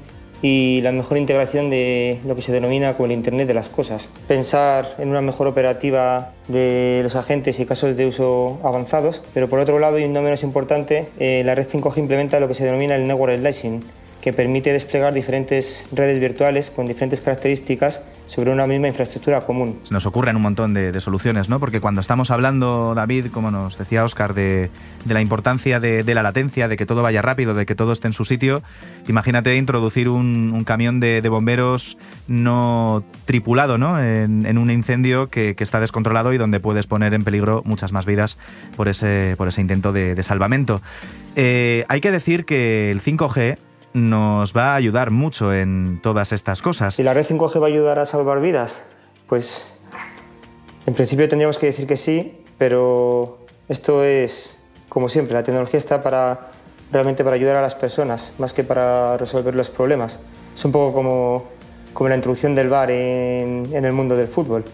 y 0.42 0.80
la 0.82 0.90
mejor 0.90 1.16
integración 1.16 1.70
de 1.70 2.18
lo 2.26 2.34
que 2.34 2.42
se 2.42 2.50
denomina 2.50 2.94
como 2.94 3.06
el 3.06 3.12
Internet 3.12 3.46
de 3.46 3.54
las 3.54 3.68
Cosas. 3.68 4.08
Pensar 4.26 4.96
en 4.98 5.08
una 5.08 5.20
mejor 5.20 5.46
operativa 5.46 6.32
de 6.48 7.00
los 7.04 7.14
agentes 7.14 7.60
y 7.60 7.64
casos 7.64 7.96
de 7.96 8.06
uso 8.06 8.58
avanzados, 8.64 9.22
pero 9.32 9.48
por 9.48 9.60
otro 9.60 9.78
lado, 9.78 10.00
y 10.00 10.08
no 10.08 10.20
menos 10.20 10.42
importante, 10.42 11.06
eh, 11.20 11.42
la 11.46 11.54
red 11.54 11.66
5G 11.66 11.96
implementa 11.96 12.40
lo 12.40 12.48
que 12.48 12.54
se 12.54 12.64
denomina 12.64 12.96
el 12.96 13.06
Network 13.06 13.38
Slicing, 13.38 13.84
que 14.24 14.32
permite 14.32 14.72
desplegar 14.72 15.12
diferentes 15.12 15.86
redes 15.92 16.18
virtuales 16.18 16.70
con 16.70 16.86
diferentes 16.86 17.20
características 17.20 18.00
sobre 18.26 18.50
una 18.50 18.66
misma 18.66 18.88
infraestructura 18.88 19.42
común. 19.42 19.78
Se 19.82 19.92
nos 19.92 20.06
ocurren 20.06 20.34
un 20.34 20.40
montón 20.40 20.72
de, 20.72 20.98
soluciones, 20.98 21.50
¿no? 21.50 21.60
Porque 21.60 21.78
cuando 21.82 22.00
estamos 22.00 22.30
hablando, 22.30 22.94
David, 22.94 23.26
como 23.26 23.50
nos 23.50 23.76
decía 23.76 24.02
Óscar, 24.02 24.32
de, 24.32 24.70
la 25.06 25.20
importancia 25.20 25.78
de, 25.78 26.02
la 26.14 26.22
latencia, 26.22 26.68
de 26.68 26.78
que 26.78 26.86
todo 26.86 27.02
vaya 27.02 27.20
rápido, 27.20 27.52
de 27.52 27.66
que 27.66 27.74
todo 27.74 27.92
esté 27.92 28.06
en 28.06 28.14
su 28.14 28.24
sitio, 28.24 28.62
imagínate 29.08 29.56
introducir 29.56 30.08
un, 30.08 30.64
camión 30.64 31.00
de, 31.00 31.20
bomberos 31.28 31.98
no 32.26 33.04
tripulado, 33.26 33.76
¿no? 33.76 34.02
En, 34.02 34.56
un 34.56 34.70
incendio 34.70 35.28
que, 35.28 35.54
está 35.58 35.80
descontrolado 35.80 36.32
y 36.32 36.38
donde 36.38 36.60
puedes 36.60 36.86
poner 36.86 37.12
en 37.12 37.24
peligro 37.24 37.60
muchas 37.66 37.92
más 37.92 38.06
vidas 38.06 38.38
por 38.74 38.88
ese, 38.88 39.36
intento 39.58 39.92
de, 39.92 40.14
de 40.14 40.22
salvamento. 40.22 40.80
Eh, 41.36 41.84
hay 41.88 42.00
que 42.00 42.10
decir 42.10 42.46
que 42.46 42.90
el 42.90 43.02
5G 43.02 43.58
nos 43.94 44.54
va 44.54 44.72
a 44.72 44.74
ayudar 44.74 45.10
mucho 45.10 45.54
en 45.54 46.00
todas 46.02 46.32
estas 46.32 46.60
cosas. 46.60 46.94
¿Si 46.96 47.02
la 47.02 47.14
red 47.14 47.24
5G 47.24 47.60
va 47.60 47.66
a 47.66 47.70
ayudar 47.70 47.98
a 48.00 48.06
salvar 48.06 48.40
vidas? 48.40 48.80
Pues 49.28 49.72
en 50.84 50.94
principio 50.94 51.28
tendríamos 51.28 51.58
que 51.58 51.66
decir 51.66 51.86
que 51.86 51.96
sí, 51.96 52.42
pero 52.58 53.38
esto 53.68 54.04
es, 54.04 54.60
como 54.88 55.08
siempre, 55.08 55.34
la 55.34 55.44
tecnología 55.44 55.78
está 55.78 56.02
para 56.02 56.50
realmente 56.92 57.24
para 57.24 57.36
ayudar 57.36 57.56
a 57.56 57.62
las 57.62 57.74
personas, 57.74 58.32
más 58.38 58.52
que 58.52 58.64
para 58.64 59.16
resolver 59.16 59.54
los 59.54 59.70
problemas. 59.70 60.18
Es 60.54 60.64
un 60.64 60.72
poco 60.72 60.92
como, 60.92 61.44
como 61.92 62.08
la 62.08 62.16
introducción 62.16 62.54
del 62.54 62.68
VAR 62.68 62.90
en, 62.90 63.68
en 63.72 63.84
el 63.84 63.92
mundo 63.92 64.16
del 64.16 64.28
fútbol. 64.28 64.64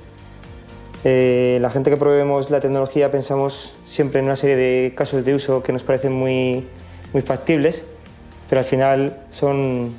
Eh, 1.04 1.58
la 1.60 1.70
gente 1.70 1.90
que 1.90 1.96
probemos 1.96 2.50
la 2.50 2.60
tecnología 2.60 3.10
pensamos 3.10 3.74
siempre 3.86 4.20
en 4.20 4.26
una 4.26 4.36
serie 4.36 4.56
de 4.56 4.94
casos 4.94 5.24
de 5.24 5.34
uso 5.34 5.62
que 5.62 5.72
nos 5.72 5.82
parecen 5.82 6.12
muy, 6.12 6.66
muy 7.12 7.22
factibles, 7.22 7.86
pero 8.50 8.58
al 8.58 8.66
final 8.66 9.16
son 9.28 9.94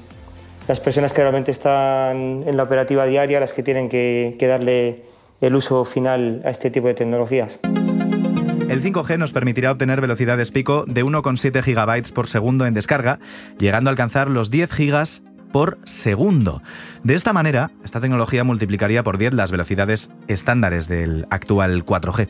las 0.68 0.80
personas 0.82 1.14
que 1.14 1.22
realmente 1.22 1.52
están 1.52 2.44
en 2.46 2.58
la 2.58 2.64
operativa 2.64 3.06
diaria 3.06 3.40
las 3.40 3.54
que 3.54 3.64
tienen 3.64 3.88
que, 3.88 4.36
darle 4.42 5.04
el 5.40 5.56
uso 5.56 5.86
final 5.86 6.42
a 6.46 6.50
este 6.50 6.70
tipo 6.70 6.88
de 6.88 6.94
tecnologías. 6.94 7.60
El 7.64 8.84
5G 8.84 9.18
nos 9.18 9.34
permitirá 9.34 9.72
obtener 9.72 10.02
velocidades 10.02 10.52
pico 10.52 10.84
de 10.86 11.04
1,7 11.04 11.64
GB 11.64 12.14
por 12.14 12.28
segundo 12.28 12.66
en 12.66 12.74
descarga, 12.74 13.20
llegando 13.58 13.90
a 13.90 13.92
alcanzar 13.92 14.30
los 14.30 14.52
10 14.52 14.70
GB 14.70 15.31
por 15.52 15.78
segundo. 15.84 16.62
De 17.04 17.16
esta 17.16 17.34
manera, 17.34 17.72
esta 17.84 18.00
tecnología 18.00 18.44
multiplicaría 18.44 19.04
por 19.04 19.18
10 19.18 19.34
las 19.34 19.52
velocidades 19.52 20.12
estándares 20.28 20.88
del 20.88 21.26
actual 21.30 21.86
4G. 21.86 22.28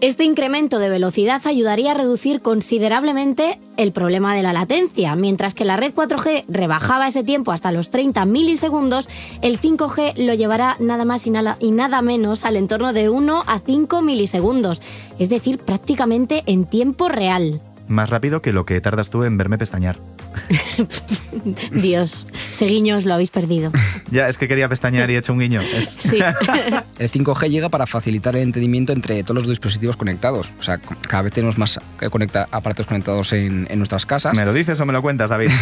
Este 0.00 0.24
incremento 0.24 0.78
de 0.78 0.88
velocidad 0.88 1.42
ayudaría 1.46 1.92
a 1.92 1.94
reducir 1.94 2.40
considerablemente 2.40 3.58
el 3.76 3.92
problema 3.92 4.34
de 4.34 4.42
la 4.42 4.52
latencia. 4.52 5.14
Mientras 5.16 5.54
que 5.54 5.64
la 5.64 5.76
red 5.76 5.92
4G 5.94 6.44
rebajaba 6.48 7.08
ese 7.08 7.24
tiempo 7.24 7.52
hasta 7.52 7.72
los 7.72 7.90
30 7.90 8.24
milisegundos, 8.24 9.08
el 9.42 9.60
5G 9.60 10.24
lo 10.24 10.34
llevará 10.34 10.76
nada 10.80 11.04
más 11.04 11.26
y 11.26 11.30
nada, 11.30 11.56
y 11.60 11.70
nada 11.70 12.02
menos 12.02 12.44
al 12.44 12.56
entorno 12.56 12.92
de 12.92 13.08
1 13.08 13.42
a 13.46 13.58
5 13.58 14.02
milisegundos, 14.02 14.80
es 15.18 15.28
decir, 15.28 15.58
prácticamente 15.58 16.42
en 16.46 16.66
tiempo 16.66 17.08
real. 17.08 17.60
Más 17.88 18.08
rápido 18.08 18.40
que 18.40 18.52
lo 18.52 18.64
que 18.64 18.80
tardas 18.80 19.10
tú 19.10 19.24
en 19.24 19.36
verme 19.36 19.58
pestañear. 19.58 19.98
Dios, 21.72 22.26
seguiños, 22.52 23.04
lo 23.04 23.14
habéis 23.14 23.30
perdido. 23.30 23.70
Ya, 24.10 24.28
es 24.28 24.38
que 24.38 24.48
quería 24.48 24.68
pestañear 24.68 25.10
y 25.10 25.14
he 25.14 25.18
hecho 25.18 25.32
un 25.32 25.40
guiño. 25.40 25.60
Es- 25.60 25.96
Sí. 26.00 26.18
El 26.98 27.10
5G 27.10 27.48
llega 27.50 27.68
para 27.68 27.86
facilitar 27.86 28.36
el 28.36 28.42
entendimiento 28.42 28.92
entre 28.92 29.22
todos 29.24 29.36
los 29.42 29.48
dispositivos 29.48 29.96
conectados. 29.96 30.50
O 30.60 30.62
sea, 30.62 30.78
cada 30.78 31.22
vez 31.22 31.32
tenemos 31.32 31.58
más 31.58 31.78
eh, 32.00 32.08
conecta- 32.08 32.46
aparatos 32.50 32.86
conectados 32.86 33.32
en, 33.32 33.66
en 33.70 33.78
nuestras 33.78 34.06
casas. 34.06 34.34
¿Me 34.36 34.44
lo 34.44 34.52
dices 34.52 34.78
o 34.80 34.86
me 34.86 34.92
lo 34.92 35.02
cuentas, 35.02 35.30
David? 35.30 35.50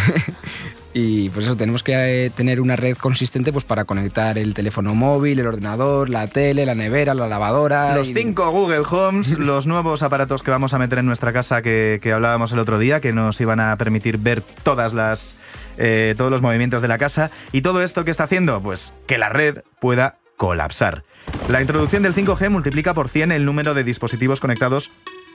Y 0.95 1.31
pues 1.31 1.47
eso, 1.47 1.57
tenemos 1.57 1.83
que 1.83 2.27
eh, 2.27 2.31
tener 2.31 2.61
una 2.61 2.77
red 2.77 2.97
consistente 2.99 3.51
pues 3.51 3.65
para 3.65 3.85
conectar 3.87 4.37
el 4.37 4.53
teléfono 4.53 4.95
móvil, 4.95 5.39
el 5.41 5.47
ordenador, 5.47 6.11
la 6.11 6.27
tele, 6.27 6.67
la 6.67 6.75
nevera, 6.75 7.15
la 7.15 7.27
lavadora. 7.27 7.97
Los 7.97 8.11
y- 8.11 8.15
cinco 8.15 8.51
Google 8.51 8.83
Homes, 8.91 9.31
los 9.39 9.67
nuevos 9.67 10.03
aparatos 10.03 10.43
que 10.43 10.51
vamos 10.51 10.75
a 10.75 10.79
meter 10.79 10.99
en 10.99 11.07
nuestra 11.07 11.33
casa 11.33 11.63
que, 11.63 11.99
que 12.03 12.13
hablábamos 12.13 12.53
el 12.53 12.59
otro 12.59 12.79
día, 12.79 13.01
que 13.01 13.13
nos 13.13 13.41
iban 13.41 13.59
a 13.61 13.75
permitir 13.77 14.19
ver 14.19 14.43
todas 14.63 14.93
las, 14.93 15.37
eh, 15.79 16.15
todos 16.19 16.31
los 16.31 16.43
movimientos 16.43 16.83
de 16.83 16.89
la 16.89 16.99
casa. 16.99 17.31
¿Y 17.53 17.63
todo 17.63 17.83
esto 17.83 18.05
qué 18.05 18.11
está 18.11 18.25
haciendo? 18.25 18.61
Pues 18.61 18.93
que 19.07 19.17
la 19.17 19.31
red 19.31 19.61
pueda 19.81 20.19
colapsar. 20.37 21.05
La 21.49 21.61
introducción 21.63 22.03
del 22.03 22.15
5G 22.15 22.51
multiplica 22.51 22.93
por 22.93 23.09
100 23.09 23.33
el 23.33 23.45
número 23.47 23.73
de 23.75 23.85
dispositivos 23.85 24.41
conectados 24.41 24.91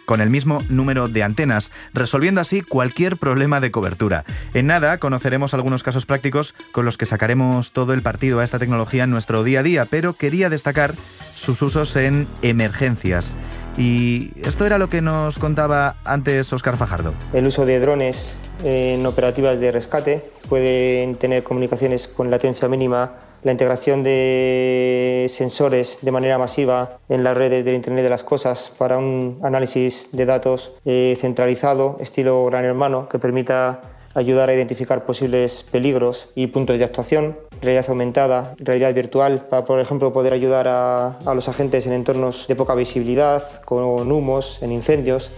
con 0.07 0.21
el 0.21 0.29
mismo 0.29 0.63
número 0.69 1.09
de 1.09 1.21
antenas, 1.21 1.73
resolviendo 1.93 2.39
así 2.39 2.61
cualquier 2.61 3.17
problema 3.17 3.59
de 3.59 3.71
cobertura. 3.71 4.23
En 4.53 4.65
nada 4.65 4.99
conoceremos 4.99 5.53
algunos 5.53 5.83
casos 5.83 6.05
prácticos 6.05 6.55
con 6.71 6.85
los 6.85 6.97
que 6.97 7.05
sacaremos 7.05 7.73
todo 7.73 7.93
el 7.93 8.01
partido 8.01 8.39
a 8.39 8.45
esta 8.45 8.57
tecnología 8.57 9.03
en 9.03 9.11
nuestro 9.11 9.43
día 9.43 9.59
a 9.59 9.63
día, 9.63 9.85
pero 9.85 10.13
quería 10.13 10.49
destacar 10.49 10.93
sus 11.35 11.61
usos 11.61 11.97
en 11.97 12.25
emergencias. 12.41 13.35
Y 13.77 14.31
esto 14.47 14.65
era 14.65 14.77
lo 14.77 14.87
que 14.87 15.01
nos 15.01 15.37
contaba 15.39 15.97
antes 16.05 16.51
Óscar 16.53 16.77
Fajardo. 16.77 17.13
El 17.33 17.45
uso 17.45 17.65
de 17.65 17.79
drones 17.81 18.39
en 18.63 19.05
operativas 19.05 19.59
de 19.59 19.73
rescate 19.73 20.31
pueden 20.47 21.15
tener 21.15 21.43
comunicaciones 21.43 22.07
con 22.07 22.31
latencia 22.31 22.69
mínima, 22.69 23.11
la 23.47 23.53
integración 23.53 24.03
de 24.03 25.25
sensores 25.29 25.99
de 26.01 26.11
manera 26.11 26.37
masiva 26.37 26.97
en 27.07 27.23
las 27.23 27.37
redes 27.37 27.63
del 27.63 27.75
Internet 27.75 28.03
de 28.03 28.09
las 28.09 28.25
Cosas 28.25 28.73
para 28.77 28.97
un 28.97 29.39
análisis 29.41 30.09
de 30.11 30.25
datos 30.25 30.73
eh, 30.83 31.17
centralizado, 31.17 31.95
estilo 32.01 32.43
Gran 32.47 32.65
Hermano, 32.65 33.07
que 33.07 33.19
permita 33.19 33.83
ayudar 34.15 34.49
a 34.49 34.53
identificar 34.53 35.05
posibles 35.05 35.63
peligros 35.71 36.27
y 36.35 36.47
puntos 36.47 36.77
de 36.77 36.83
actuación, 36.83 37.37
realidad 37.61 37.85
aumentada, 37.87 38.53
realidad 38.59 38.93
virtual, 38.93 39.45
para, 39.49 39.63
por 39.63 39.79
ejemplo, 39.79 40.11
poder 40.11 40.33
ayudar 40.33 40.67
a, 40.67 41.17
a 41.25 41.33
los 41.33 41.47
agentes 41.47 41.85
en 41.85 41.93
entornos 41.93 42.47
de 42.49 42.55
poca 42.57 42.75
visibilidad, 42.75 43.61
con 43.63 44.11
humos, 44.11 44.59
en 44.61 44.73
incendios. 44.73 45.31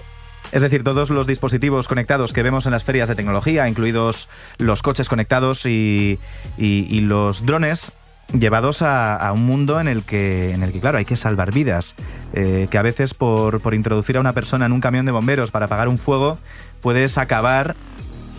Es 0.52 0.64
decir, 0.64 0.84
todos 0.84 1.12
los 1.12 1.28
dispositivos 1.28 1.88
conectados 1.88 2.34
que 2.34 2.42
vemos 2.42 2.66
en 2.66 2.72
las 2.72 2.84
ferias 2.84 3.08
de 3.08 3.14
tecnología, 3.14 3.68
incluidos 3.68 4.30
los 4.58 4.82
coches 4.82 5.08
conectados 5.08 5.68
y, 5.68 6.18
y- 6.58 6.88
y 6.90 7.02
los 7.02 7.46
drones, 7.46 7.92
llevados 8.38 8.82
a, 8.82 9.16
a 9.16 9.32
un 9.34 9.44
mundo 9.46 9.80
en 9.80 9.88
el 9.88 10.04
que, 10.04 10.54
en 10.54 10.64
el 10.64 10.72
que 10.72 10.80
claro, 10.80 10.98
hay 10.98 11.06
que 11.06 11.16
salvar 11.16 11.54
vidas. 11.54 11.96
Eh, 12.34 12.68
que 12.70 12.78
a 12.78 12.82
veces 12.82 13.14
por, 13.14 13.60
por 13.62 13.74
introducir 13.74 14.18
a 14.18 14.20
una 14.20 14.34
persona 14.34 14.66
en 14.66 14.72
un 14.72 14.82
camión 14.82 15.06
de 15.06 15.12
bomberos 15.12 15.52
para 15.52 15.66
apagar 15.66 15.88
un 15.88 15.98
fuego, 15.98 16.38
puedes 16.82 17.18
acabar 17.18 17.76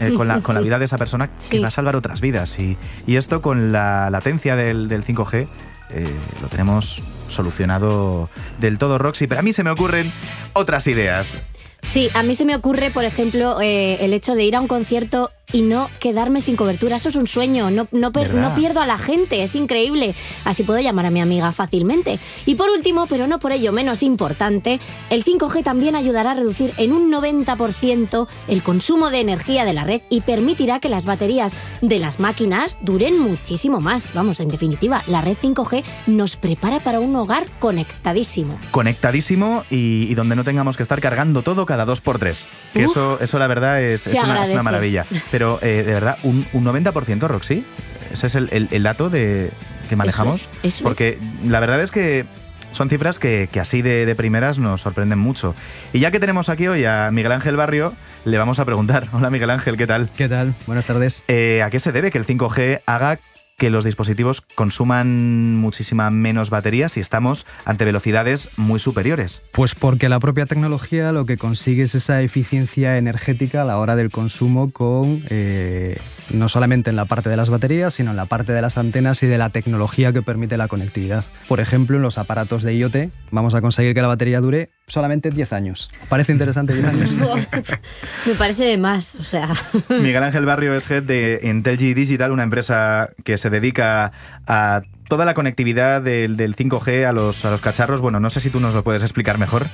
eh, 0.01 0.15
con, 0.15 0.29
la, 0.29 0.41
con 0.41 0.55
la 0.55 0.61
vida 0.61 0.79
de 0.79 0.85
esa 0.85 0.97
persona 0.97 1.29
que 1.29 1.57
Sí. 1.57 1.59
va 1.59 1.69
a 1.69 1.71
salvar 1.73 1.97
otras 1.97 2.21
vidas. 2.21 2.59
Y, 2.59 2.77
y 3.07 3.17
esto 3.17 3.43
con 3.43 3.73
la 3.73 4.11
latencia 4.11 4.57
del, 4.57 4.89
del 4.89 5.05
5G 5.05 5.47
eh, 5.93 6.05
lo 6.41 6.49
tenemos 6.49 7.03
solucionado 7.27 8.29
del 8.61 8.79
todo, 8.79 8.97
Roxy. 8.99 9.27
Pero 9.27 9.41
a 9.41 9.43
mí 9.43 9.53
se 9.53 9.65
me 9.65 9.71
ocurren 9.71 10.13
otras 10.53 10.87
ideas. 10.87 11.39
Sí, 11.83 12.09
a 12.15 12.23
mí 12.23 12.35
se 12.35 12.45
me 12.45 12.55
ocurre, 12.55 12.91
por 12.91 13.05
ejemplo, 13.05 13.61
eh, 13.61 14.05
el 14.05 14.13
hecho 14.15 14.35
de 14.35 14.45
ir 14.45 14.55
a 14.55 14.61
un 14.61 14.69
concierto 14.69 15.31
y 15.53 15.63
no 15.63 15.89
quedarme 16.01 16.41
sin 16.41 16.57
cobertura. 16.57 16.97
Eso 16.97 17.09
es 17.09 17.17
un 17.17 17.27
sueño, 17.27 17.71
no, 17.71 17.89
no, 17.93 18.11
no 18.11 18.55
pierdo 18.55 18.81
a 18.81 18.87
la 18.87 18.99
gente, 18.99 19.43
es 19.43 19.55
increíble. 19.55 20.15
Así 20.45 20.63
puedo 20.63 20.81
llamar 20.81 21.07
a 21.07 21.11
mi 21.11 21.21
amiga 21.21 21.53
fácilmente. 21.53 22.19
Y 22.47 22.55
por 22.55 22.71
último, 22.71 23.07
pero 23.07 23.27
no 23.27 23.39
por 23.39 23.53
ello 23.53 23.73
menos 23.73 24.03
importante, 24.03 24.81
el 25.11 25.25
5G 25.25 25.63
también 25.63 25.97
ayudará 25.97 26.33
a 26.33 26.35
reducir 26.35 26.73
en 26.77 26.93
un 26.93 27.11
90% 27.13 28.29
el 28.49 28.63
consumo 28.63 29.11
de 29.11 29.21
energía 29.21 29.65
de 29.65 29.73
la 29.73 29.85
red 29.85 30.03
y 30.11 30.21
permitirá 30.23 30.81
que 30.81 30.89
las 30.89 31.05
baterías 31.05 31.53
de 31.81 31.99
las 31.99 32.21
máquinas 32.21 32.79
duren 32.83 33.19
muchísimo 33.19 33.81
más. 33.81 34.15
Vamos, 34.15 34.41
en 34.41 34.49
definitiva, 34.49 35.03
la 35.07 35.21
red 35.21 35.37
5G 35.41 35.83
nos 36.07 36.37
prepara 36.37 36.81
para 36.81 37.01
un 37.01 37.15
hogar 37.17 37.47
conectadísimo. 37.59 38.59
Conectadísimo 38.71 39.65
y, 39.71 40.07
y 40.11 40.15
donde 40.15 40.37
no 40.37 40.45
tengamos 40.45 40.77
que 40.77 40.83
estar 40.83 41.01
cargando 41.01 41.43
todo 41.43 41.67
cada 41.67 41.85
dos 41.85 42.01
por 42.01 42.19
tres. 42.19 42.47
Que 42.73 42.85
Uf. 42.85 42.91
eso, 42.91 43.19
eso 43.21 43.39
la 43.39 43.47
verdad 43.47 43.83
es, 43.83 44.07
es 44.07 44.13
una, 44.15 44.23
es 44.23 44.29
agradece. 44.29 44.53
una 44.55 44.63
maravilla. 44.63 45.07
Pero 45.31 45.40
eh, 45.63 45.83
de 45.85 45.93
verdad, 45.95 46.19
un, 46.23 46.47
un 46.53 46.65
90%, 46.65 47.27
Roxy, 47.29 47.65
ese 48.13 48.27
es 48.27 48.35
el, 48.35 48.49
el- 48.53 48.69
el 48.71 48.83
dato 48.83 49.09
de, 49.11 49.51
que 49.89 49.97
manejamos. 49.97 50.37
Eso 50.37 50.51
es, 50.63 50.75
eso 50.77 50.85
Porque 50.85 51.19
la 51.47 51.61
verdad 51.61 51.81
es 51.81 51.91
que 51.91 52.25
son 52.73 52.89
cifras 52.89 53.19
que, 53.19 53.49
que 53.51 53.59
así 53.61 53.83
de, 53.83 54.07
de 54.07 54.15
primeras 54.15 54.59
nos 54.59 54.81
sorprenden 54.83 55.19
mucho. 55.19 55.55
Y 55.93 55.99
ya 56.01 56.11
que 56.11 56.21
tenemos 56.21 56.49
aquí 56.49 56.69
hoy 56.69 56.85
a 56.85 57.11
Miguel 57.11 57.33
Ángel 57.33 57.57
Barrio, 57.57 57.93
le 58.25 58.39
vamos 58.39 58.59
a 58.61 58.65
preguntar. 58.65 59.09
Hola 59.13 59.31
Miguel 59.31 59.51
Ángel, 59.51 59.77
¿qué 59.77 59.87
tal? 59.87 60.09
¿Qué 60.17 60.29
tal? 60.29 60.55
Buenas 60.67 60.85
tardes. 60.85 61.23
Eh, 61.29 61.63
¿A 61.65 61.71
qué 61.71 61.81
se 61.81 61.91
debe 61.93 62.11
que 62.11 62.19
el 62.19 62.27
5G 62.27 62.83
haga 62.87 63.19
que 63.61 63.69
los 63.69 63.85
dispositivos 63.85 64.41
consuman 64.41 65.55
muchísima 65.55 66.11
menos 66.11 66.49
batería 66.49 66.89
si 66.89 67.01
estamos 67.01 67.45
ante 67.67 67.85
velocidades 67.85 68.49
muy 68.57 68.81
superiores? 68.81 69.43
Pues 69.53 69.75
porque 69.75 70.09
la 70.09 70.19
propia 70.19 70.47
tecnología 70.47 71.13
lo 71.13 71.27
que 71.27 71.37
consigue 71.37 71.83
es 71.83 71.95
esa 71.95 72.23
eficiencia 72.23 72.97
energética 72.97 73.61
a 73.61 73.65
la 73.67 73.77
hora 73.77 73.97
del 73.97 74.11
consumo 74.11 74.71
con 74.71 75.23
eh, 75.29 75.99
no 76.33 76.49
solamente 76.49 76.89
en 76.89 76.97
la 76.97 77.05
parte 77.05 77.29
de 77.29 77.37
las 77.37 77.51
baterías, 77.51 77.93
sino 77.93 78.13
en 78.13 78.17
la 78.17 78.25
parte 78.25 78.55
de 78.55 78.63
las 78.63 78.79
antenas 78.79 79.23
y 79.23 79.27
de 79.27 79.37
la 79.37 79.51
tecnología 79.51 80.15
que 80.15 80.23
permite 80.23 80.57
la 80.57 80.67
conectividad. 80.67 81.27
Por 81.47 81.61
ejemplo, 81.61 81.99
en 81.99 82.03
los 82.03 82.17
aparatos 82.17 82.63
de 82.63 82.75
IoT 82.77 82.97
vamos 83.31 83.55
a 83.55 83.61
conseguir 83.61 83.93
que 83.93 84.01
la 84.01 84.09
batería 84.09 84.41
dure 84.41 84.71
solamente 84.91 85.31
10 85.31 85.53
años. 85.53 85.89
¿Parece 86.09 86.33
interesante 86.33 86.75
10 86.75 86.87
años? 86.87 87.11
Me 88.27 88.35
parece 88.35 88.65
de 88.65 88.79
más, 88.79 89.15
o 89.15 89.23
sea. 89.23 89.53
Miguel 89.89 90.23
Ángel 90.23 90.45
Barrio 90.45 90.75
es 90.75 90.91
head 90.91 91.05
de 91.05 91.41
Intelgi 91.43 91.95
Digital, 91.95 92.33
una 92.33 92.43
empresa 92.43 93.11
que 93.25 93.39
se 93.39 93.51
dedica 93.51 94.13
a 94.47 94.83
toda 95.11 95.27
la 95.27 95.35
conectividad 95.35 96.01
del, 96.01 96.39
del 96.39 96.57
5G 96.57 97.05
a 97.07 97.13
los, 97.13 97.45
a 97.45 97.51
los 97.51 97.61
cacharros. 97.61 98.01
Bueno, 98.01 98.19
no 98.19 98.31
sé 98.31 98.41
si 98.41 98.49
tú 98.49 98.61
nos 98.61 98.73
lo 98.73 98.83
puedes 98.83 99.03
explicar 99.03 99.37
mejor. 99.37 99.67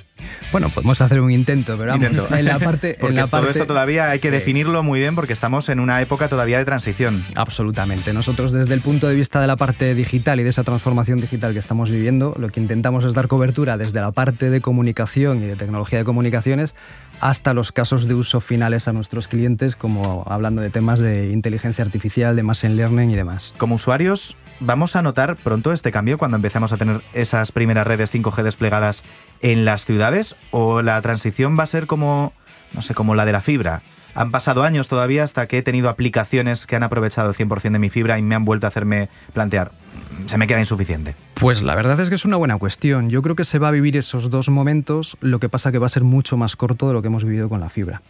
Bueno, 0.51 0.69
podemos 0.71 1.01
hacer 1.01 1.21
un 1.21 1.31
intento, 1.31 1.77
pero 1.79 1.93
vamos, 1.93 2.07
Intento. 2.11 2.35
en 2.35 2.45
la 2.45 2.59
parte... 2.59 2.97
Porque 3.01 3.13
en 3.13 3.17
la 3.17 3.23
todo 3.29 3.43
parte- 3.43 3.51
esto 3.51 3.67
todavía 3.67 4.11
hay 4.11 4.19
que 4.19 4.29
Sí. 4.29 4.33
definirlo 4.35 4.83
muy 4.83 4.99
bien 4.99 5.15
porque 5.15 5.33
estamos 5.33 5.69
en 5.69 5.79
una 5.79 6.01
época 6.03 6.29
todavía 6.29 6.59
de 6.59 6.65
transición. 6.65 7.25
Absolutamente. 7.37 8.13
Nosotros 8.13 8.53
desde 8.53 8.75
el 8.75 8.81
punto 8.81 9.07
de 9.09 9.15
vista 9.15 9.41
de 9.41 9.47
la 9.47 9.57
parte 9.57 9.95
digital 9.95 10.41
y 10.41 10.43
de 10.43 10.51
esa 10.51 10.65
transformación 10.65 11.21
digital 11.21 11.53
que 11.53 11.59
estamos 11.61 11.91
viviendo, 11.91 12.35
lo 12.39 12.49
que 12.49 12.59
intentamos 12.61 13.05
es 13.05 13.15
dar 13.15 13.29
cobertura 13.29 13.77
desde 13.77 14.01
la 14.01 14.11
parte 14.13 14.51
de 14.51 14.61
comunicación 14.61 15.43
y 15.43 15.47
de 15.47 15.55
tecnología 15.57 15.99
de 16.01 16.05
comunicaciones 16.05 16.75
hasta 17.21 17.55
los 17.55 17.73
casos 17.73 18.09
de 18.09 18.15
uso 18.15 18.41
finales 18.41 18.89
a 18.89 18.93
nuestros 18.93 19.29
clientes, 19.29 19.77
como 19.77 20.25
hablando 20.29 20.61
de 20.63 20.71
temas 20.71 20.99
de 20.99 21.29
inteligencia 21.31 21.85
artificial, 21.85 22.37
de 22.37 22.43
machine 22.43 22.75
learning 22.75 23.11
y 23.11 23.17
demás. 23.17 23.55
Como 23.59 23.75
usuarios, 23.77 24.37
¿vamos 24.61 24.97
a 24.97 25.03
notar 25.03 25.37
pronto 25.37 25.73
este 25.73 25.93
cambio 25.93 26.19
cuando 26.19 26.37
empecemos 26.37 26.73
a 26.73 26.77
tener 26.77 27.03
esas 27.13 27.53
primeras 27.53 27.87
redes 27.87 28.13
5G 28.13 28.43
desplegadas 28.43 29.05
en 29.43 29.65
las 29.65 29.85
ciudades? 29.85 30.37
¿O 30.51 30.83
la 30.83 31.01
transición 31.03 31.59
va 31.59 31.65
a 31.65 31.67
ser 31.67 31.87
como, 31.87 32.33
no 32.73 32.83
sé, 32.83 32.95
como 32.95 33.15
la 33.15 33.25
de 33.25 33.33
la 33.33 33.41
fibra? 33.43 33.83
Han 34.15 34.31
pasado 34.31 34.63
años 34.63 34.89
todavía 34.89 35.25
hasta 35.25 35.47
que 35.47 35.59
he 35.59 35.63
tenido 35.63 35.91
aplicaciones 35.91 36.67
que 36.67 36.75
han 36.75 36.83
aprovechado 36.83 37.29
el 37.29 37.37
100% 37.37 37.73
de 37.73 37.79
mi 37.79 37.91
fibra 37.91 38.19
y 38.19 38.23
me 38.23 38.35
han 38.35 38.47
vuelto 38.47 38.67
a 38.67 38.69
hacerme 38.69 39.11
plantear, 39.35 39.73
"Mm, 39.73 40.29
se 40.29 40.39
me 40.39 40.47
queda 40.47 40.59
insuficiente. 40.59 41.15
Pues 41.35 41.61
la 41.63 41.75
verdad 41.75 42.01
es 42.01 42.09
que 42.09 42.15
es 42.15 42.25
una 42.25 42.39
buena 42.39 42.57
cuestión. 42.57 43.11
Yo 43.11 43.21
creo 43.21 43.37
que 43.37 43.45
se 43.45 43.59
va 43.59 43.69
a 43.69 43.73
vivir 43.73 43.95
esos 43.95 44.31
dos 44.31 44.49
momentos, 44.49 45.19
lo 45.21 45.39
que 45.39 45.51
pasa 45.51 45.71
que 45.71 45.79
va 45.79 45.85
a 45.85 45.91
ser 45.91 46.03
mucho 46.03 46.39
más 46.39 46.57
corto 46.57 46.89
de 46.89 46.95
lo 46.95 47.03
que 47.03 47.09
hemos 47.09 47.25
vivido 47.25 47.51
con 47.51 47.61
la 47.61 47.69
fibra. 47.69 48.01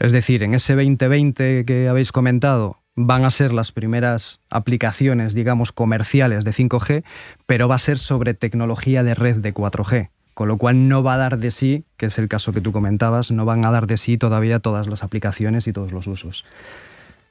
Es 0.00 0.10
decir, 0.12 0.42
en 0.42 0.54
ese 0.54 0.74
2020 0.74 1.64
que 1.64 1.88
habéis 1.88 2.10
comentado 2.10 2.78
van 3.00 3.24
a 3.24 3.30
ser 3.30 3.52
las 3.52 3.70
primeras 3.70 4.40
aplicaciones, 4.50 5.32
digamos, 5.32 5.70
comerciales 5.70 6.44
de 6.44 6.52
5G, 6.52 7.04
pero 7.46 7.68
va 7.68 7.76
a 7.76 7.78
ser 7.78 7.96
sobre 7.96 8.34
tecnología 8.34 9.04
de 9.04 9.14
red 9.14 9.36
de 9.36 9.54
4G. 9.54 10.10
Con 10.34 10.48
lo 10.48 10.56
cual 10.56 10.88
no 10.88 11.04
va 11.04 11.14
a 11.14 11.16
dar 11.16 11.38
de 11.38 11.52
sí, 11.52 11.84
que 11.96 12.06
es 12.06 12.18
el 12.18 12.28
caso 12.28 12.52
que 12.52 12.60
tú 12.60 12.72
comentabas, 12.72 13.30
no 13.30 13.44
van 13.44 13.64
a 13.64 13.70
dar 13.70 13.86
de 13.86 13.98
sí 13.98 14.18
todavía 14.18 14.58
todas 14.58 14.88
las 14.88 15.04
aplicaciones 15.04 15.68
y 15.68 15.72
todos 15.72 15.92
los 15.92 16.08
usos. 16.08 16.44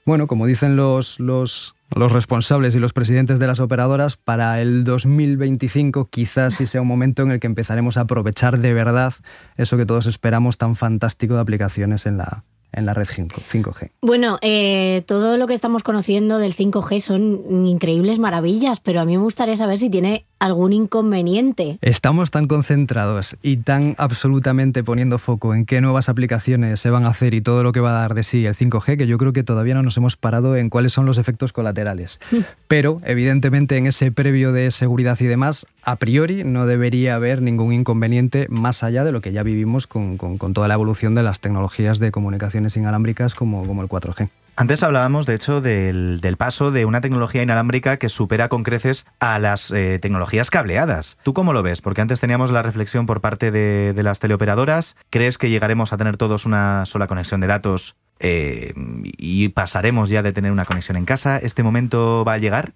Bueno, 0.05 0.27
como 0.27 0.45
dicen 0.45 0.77
los, 0.77 1.19
los, 1.19 1.75
los 1.93 2.13
responsables 2.13 2.74
y 2.75 2.79
los 2.79 2.93
presidentes 2.93 3.38
de 3.39 3.47
las 3.47 3.59
operadoras, 3.59 4.15
para 4.15 4.62
el 4.62 4.86
2025 4.86 6.09
quizás 6.09 6.53
sí 6.53 6.67
sea 6.67 6.81
un 6.81 6.88
momento 6.88 7.24
en 7.24 7.31
el 7.31 7.41
que 7.41 7.47
empezaremos 7.47 7.97
a 7.97 8.01
aprovechar 8.01 8.59
de 8.59 8.74
verdad 8.74 9.13
eso 9.57 9.75
que 9.75 9.86
todos 9.86 10.07
esperamos 10.07 10.57
tan 10.57 10.77
fantástico 10.77 11.33
de 11.33 11.41
aplicaciones 11.41 12.05
en 12.05 12.17
la, 12.17 12.45
en 12.74 12.86
la 12.86 12.93
red 12.93 13.05
5, 13.12 13.41
5G. 13.51 13.89
Bueno, 14.01 14.38
eh, 14.41 15.03
todo 15.07 15.38
lo 15.38 15.47
que 15.47 15.53
estamos 15.53 15.83
conociendo 15.83 16.38
del 16.38 16.55
5G 16.55 17.00
son 17.00 17.65
increíbles 17.67 18.19
maravillas, 18.19 18.79
pero 18.79 19.01
a 19.01 19.05
mí 19.05 19.17
me 19.17 19.24
gustaría 19.24 19.55
saber 19.55 19.77
si 19.79 19.89
tiene 19.89 20.25
algún 20.39 20.71
inconveniente. 20.74 21.79
Estamos 21.81 22.29
tan 22.29 22.47
concentrados 22.47 23.38
y 23.41 23.57
tan 23.57 23.95
absolutamente 23.97 24.83
poniendo 24.83 25.18
foco 25.18 25.55
en 25.55 25.65
qué 25.65 25.81
nuevas 25.81 26.09
aplicaciones 26.09 26.79
se 26.79 26.89
van 26.92 27.05
a 27.05 27.09
hacer 27.09 27.33
y 27.33 27.42
todo 27.42 27.63
lo 27.63 27.72
que 27.72 27.79
va 27.79 27.89
a 27.92 28.01
dar 28.01 28.13
de 28.13 28.22
sí 28.24 28.46
el 28.46 28.55
5G 28.55 28.98
que 28.98 29.07
yo 29.07 29.18
creo 29.18 29.33
que 29.33 29.44
todavía 29.44 29.74
no 29.74 29.81
nos 29.83 29.98
hemos 29.98 30.15
parado 30.15 30.55
en 30.55 30.70
cuáles 30.70 30.94
son 30.94 31.05
los 31.05 31.18
efectos 31.18 31.53
colaterales. 31.53 32.20
Pero, 32.68 33.01
evidentemente, 33.05 33.77
en 33.77 33.87
ese 33.87 34.11
previo 34.11 34.51
de 34.51 34.70
seguridad 34.72 35.18
y 35.22 35.25
demás, 35.25 35.65
a 35.83 35.96
priori 35.96 36.44
no 36.44 36.65
debería 36.65 37.15
haber 37.15 37.42
ningún 37.42 37.74
inconveniente 37.74 38.46
más 38.50 38.83
allá 38.83 39.03
de 39.03 39.11
lo 39.11 39.22
que 39.22 39.31
ya 39.31 39.42
vivimos 39.44 39.87
con, 39.87 40.18
con- 40.18 40.37
con 40.37 40.53
toda 40.53 40.68
la 40.68 40.74
evolución 40.75 41.15
de 41.15 41.24
las 41.24 41.39
tecnologías 41.39 41.98
de 42.00 42.11
comunicaciones 42.57 42.77
inalámbricas 42.77 43.35
como, 43.35 43.65
como 43.65 43.81
el 43.81 43.89
4G. 43.89 44.29
Antes 44.55 44.81
hablábamos, 44.81 45.27
de 45.27 45.35
hecho, 45.35 45.61
del, 45.61 46.20
del 46.20 46.35
paso 46.35 46.72
de 46.72 46.85
una 46.85 47.00
tecnología 47.00 47.43
inalámbrica 47.43 47.98
que 47.98 48.09
supera 48.09 48.50
con 48.50 48.63
creces 48.63 49.05
a 49.20 49.37
las 49.37 49.70
eh, 49.70 50.00
tecnologías 50.00 50.50
cableadas. 50.50 51.17
¿Tú 51.22 51.35
cómo 51.35 51.53
lo 51.53 51.61
ves? 51.61 51.81
Porque 51.81 52.01
antes 52.01 52.20
teníamos 52.20 52.50
la 52.50 52.63
reflexión 52.63 53.05
por 53.05 53.22
parte 53.22 53.51
de, 53.51 53.93
de 53.93 54.03
las 54.03 54.20
teleoperadoras. 54.20 54.96
¿Crees 55.11 55.37
que 55.37 55.51
llegaremos 55.51 55.93
a 55.93 55.98
tener 55.98 56.17
todos 56.17 56.48
una 56.48 56.85
sola 56.85 57.05
conexión 57.05 57.39
de 57.39 57.48
datos 57.48 57.96
eh, 58.20 58.74
y 59.03 59.50
pasaremos 59.50 60.09
ya 60.09 60.24
de 60.24 60.33
tener 60.33 60.51
una 60.51 60.65
conexión 60.65 60.98
en 60.98 61.05
casa? 61.05 61.37
¿Este 61.37 61.61
momento 61.61 62.25
va 62.25 62.33
a 62.33 62.37
llegar? 62.39 62.74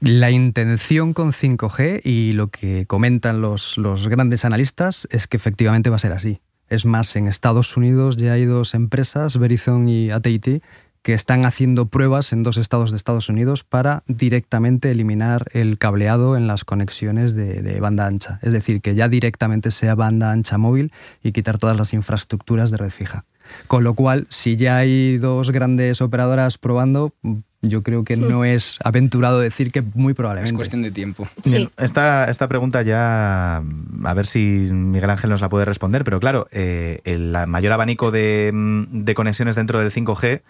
La 0.00 0.30
intención 0.30 1.12
con 1.12 1.32
5G 1.32 2.00
y 2.04 2.32
lo 2.32 2.48
que 2.48 2.86
comentan 2.86 3.42
los, 3.42 3.76
los 3.76 4.08
grandes 4.08 4.46
analistas 4.46 5.06
es 5.10 5.26
que 5.26 5.36
efectivamente 5.36 5.90
va 5.90 5.96
a 5.96 5.98
ser 5.98 6.12
así. 6.12 6.40
Es 6.68 6.84
más, 6.84 7.16
en 7.16 7.28
Estados 7.28 7.76
Unidos 7.76 8.16
ya 8.16 8.32
hay 8.32 8.44
dos 8.44 8.74
empresas, 8.74 9.38
Verizon 9.38 9.88
y 9.88 10.10
AT&T, 10.10 10.62
que 11.02 11.14
están 11.14 11.46
haciendo 11.46 11.86
pruebas 11.86 12.32
en 12.32 12.42
dos 12.42 12.58
estados 12.58 12.90
de 12.90 12.96
Estados 12.96 13.28
Unidos 13.28 13.64
para 13.64 14.02
directamente 14.06 14.90
eliminar 14.90 15.46
el 15.52 15.78
cableado 15.78 16.36
en 16.36 16.46
las 16.46 16.64
conexiones 16.64 17.34
de, 17.34 17.62
de 17.62 17.80
banda 17.80 18.06
ancha. 18.06 18.38
Es 18.42 18.52
decir, 18.52 18.82
que 18.82 18.94
ya 18.94 19.08
directamente 19.08 19.70
sea 19.70 19.94
banda 19.94 20.30
ancha 20.32 20.58
móvil 20.58 20.92
y 21.22 21.32
quitar 21.32 21.58
todas 21.58 21.76
las 21.76 21.94
infraestructuras 21.94 22.70
de 22.70 22.76
red 22.76 22.90
fija. 22.90 23.24
Con 23.66 23.84
lo 23.84 23.94
cual, 23.94 24.26
si 24.28 24.56
ya 24.56 24.78
hay 24.78 25.18
dos 25.18 25.50
grandes 25.50 26.00
operadoras 26.00 26.58
probando, 26.58 27.12
yo 27.60 27.82
creo 27.82 28.04
que 28.04 28.16
no 28.16 28.44
es 28.44 28.78
aventurado 28.84 29.40
decir 29.40 29.72
que 29.72 29.82
muy 29.82 30.14
probablemente. 30.14 30.52
Es 30.52 30.56
cuestión 30.56 30.82
de 30.82 30.90
tiempo. 30.90 31.28
Bien, 31.44 31.70
esta, 31.76 32.30
esta 32.30 32.48
pregunta 32.48 32.82
ya, 32.82 33.56
a 33.56 34.14
ver 34.14 34.26
si 34.26 34.40
Miguel 34.40 35.10
Ángel 35.10 35.30
nos 35.30 35.40
la 35.40 35.48
puede 35.48 35.64
responder, 35.64 36.04
pero 36.04 36.20
claro, 36.20 36.46
eh, 36.52 37.00
el 37.04 37.34
mayor 37.46 37.72
abanico 37.72 38.10
de, 38.10 38.52
de 38.54 39.14
conexiones 39.14 39.56
dentro 39.56 39.80
del 39.80 39.92
5G 39.92 40.42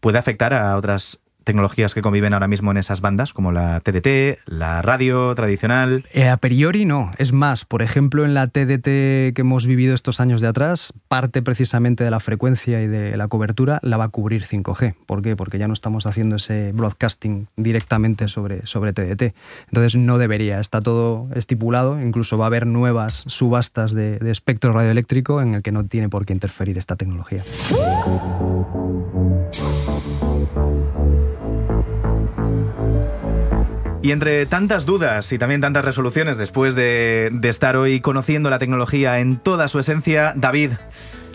puede 0.00 0.18
afectar 0.18 0.52
a 0.54 0.76
otras 0.76 1.20
tecnologías 1.50 1.94
que 1.94 2.00
conviven 2.00 2.32
ahora 2.32 2.46
mismo 2.46 2.70
en 2.70 2.76
esas 2.76 3.00
bandas, 3.00 3.32
como 3.32 3.50
la 3.50 3.80
TDT, 3.80 4.38
la 4.46 4.82
radio 4.82 5.34
tradicional. 5.34 6.06
Eh, 6.12 6.28
a 6.28 6.36
priori 6.36 6.84
no. 6.84 7.10
Es 7.18 7.32
más, 7.32 7.64
por 7.64 7.82
ejemplo, 7.82 8.24
en 8.24 8.34
la 8.34 8.46
TDT 8.46 9.34
que 9.34 9.34
hemos 9.38 9.66
vivido 9.66 9.96
estos 9.96 10.20
años 10.20 10.40
de 10.40 10.46
atrás, 10.46 10.94
parte 11.08 11.42
precisamente 11.42 12.04
de 12.04 12.10
la 12.12 12.20
frecuencia 12.20 12.80
y 12.82 12.86
de 12.86 13.16
la 13.16 13.26
cobertura 13.26 13.80
la 13.82 13.96
va 13.96 14.04
a 14.04 14.08
cubrir 14.10 14.44
5G. 14.44 14.94
¿Por 15.06 15.22
qué? 15.22 15.34
Porque 15.34 15.58
ya 15.58 15.66
no 15.66 15.74
estamos 15.74 16.06
haciendo 16.06 16.36
ese 16.36 16.70
broadcasting 16.72 17.48
directamente 17.56 18.28
sobre, 18.28 18.64
sobre 18.64 18.92
TDT. 18.92 19.34
Entonces 19.66 19.96
no 19.96 20.18
debería. 20.18 20.60
Está 20.60 20.80
todo 20.80 21.30
estipulado. 21.34 22.00
Incluso 22.00 22.38
va 22.38 22.44
a 22.44 22.46
haber 22.46 22.64
nuevas 22.64 23.24
subastas 23.26 23.92
de, 23.92 24.20
de 24.20 24.30
espectro 24.30 24.72
radioeléctrico 24.72 25.42
en 25.42 25.56
el 25.56 25.62
que 25.62 25.72
no 25.72 25.84
tiene 25.84 26.08
por 26.08 26.26
qué 26.26 26.32
interferir 26.32 26.78
esta 26.78 26.94
tecnología. 26.94 27.42
Y 34.02 34.12
entre 34.12 34.46
tantas 34.46 34.86
dudas 34.86 35.30
y 35.32 35.38
también 35.38 35.60
tantas 35.60 35.84
resoluciones 35.84 36.38
después 36.38 36.74
de, 36.74 37.28
de 37.32 37.48
estar 37.48 37.76
hoy 37.76 38.00
conociendo 38.00 38.48
la 38.48 38.58
tecnología 38.58 39.18
en 39.18 39.38
toda 39.38 39.68
su 39.68 39.78
esencia, 39.78 40.32
David, 40.36 40.72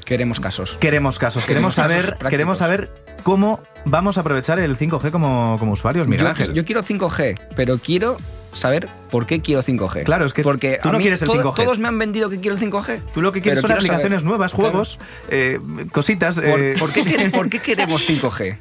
Queremos 0.06 0.40
casos. 0.40 0.78
Queremos 0.80 1.18
casos. 1.18 1.46
Queremos 1.46 1.74
saber, 1.74 2.06
prácticos. 2.06 2.30
queremos 2.30 2.58
saber 2.60 2.92
cómo 3.24 3.60
vamos 3.86 4.18
a 4.18 4.22
aprovechar 4.22 4.60
el 4.60 4.78
5G 4.78 5.10
como, 5.10 5.56
como 5.58 5.72
usuarios, 5.74 6.08
Miguel 6.08 6.26
Yo, 6.26 6.30
Ángel. 6.30 6.54
yo 6.54 6.64
quiero 6.64 6.84
5G, 6.84 7.40
pero 7.56 7.80
quiero 7.80 8.18
saber 8.56 8.88
por 9.12 9.26
qué 9.26 9.42
quiero 9.42 9.62
5G. 9.62 10.04
Claro, 10.04 10.26
es 10.26 10.34
que 10.34 10.42
Porque 10.44 10.80
tú 10.82 10.90
a 10.90 10.92
no 10.92 10.98
mí 10.98 11.04
quieres 11.04 11.22
el 11.22 11.28
todo- 11.28 11.54
5G. 11.54 11.64
Todos 11.64 11.80
me 11.80 11.88
han 11.88 12.00
vendido 12.00 12.30
que 12.30 12.40
quiero 12.40 12.56
el 12.56 12.62
5G. 12.62 13.02
Tú 13.14 13.22
lo 13.22 13.32
que 13.32 13.42
quieres 13.42 13.60
son 13.62 13.70
saber. 13.70 13.84
aplicaciones 13.84 14.24
nuevas, 14.24 14.54
Claro. 14.54 14.70
juegos, 14.72 15.00
eh, 15.30 15.60
cositas. 15.92 16.36
¿Por, 16.40 16.46
eh, 16.60 16.76
por 16.80 16.92
qué, 16.92 17.04
por 17.34 17.50
qué 17.50 17.60
queremos 17.60 18.06
5G? 18.08 18.58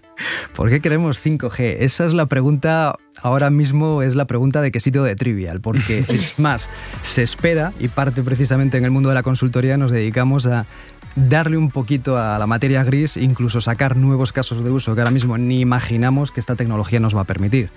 ¿Por 0.54 0.68
qué 0.70 0.80
queremos 0.80 1.18
5G? 1.18 1.76
Esa 1.80 2.06
es 2.06 2.12
la 2.14 2.26
pregunta, 2.26 2.96
ahora 3.22 3.50
mismo 3.50 4.02
es 4.02 4.14
la 4.14 4.26
pregunta 4.26 4.60
de 4.62 4.70
qué 4.70 4.80
sitio 4.80 5.02
de 5.02 5.16
Trivial, 5.16 5.60
porque 5.60 5.98
es 6.08 6.38
más, 6.38 6.68
se 7.02 7.22
espera, 7.22 7.72
y 7.80 7.88
parte 7.88 8.22
precisamente 8.22 8.76
en 8.78 8.84
el 8.84 8.90
mundo 8.90 9.08
de 9.08 9.14
la 9.16 9.22
consultoría 9.22 9.76
nos 9.76 9.90
dedicamos 9.90 10.46
a 10.46 10.66
darle 11.16 11.56
un 11.56 11.70
poquito 11.70 12.18
a 12.18 12.38
la 12.40 12.46
materia 12.48 12.82
gris, 12.82 13.16
incluso 13.16 13.60
sacar 13.60 13.96
nuevos 13.96 14.32
casos 14.32 14.64
de 14.64 14.70
uso 14.70 14.94
que 14.96 15.00
ahora 15.00 15.12
mismo 15.12 15.38
ni 15.38 15.60
imaginamos 15.60 16.32
que 16.32 16.40
esta 16.40 16.56
tecnología 16.56 16.98
nos 16.98 17.14
va 17.16 17.20
a 17.20 17.24
permitir. 17.24 17.70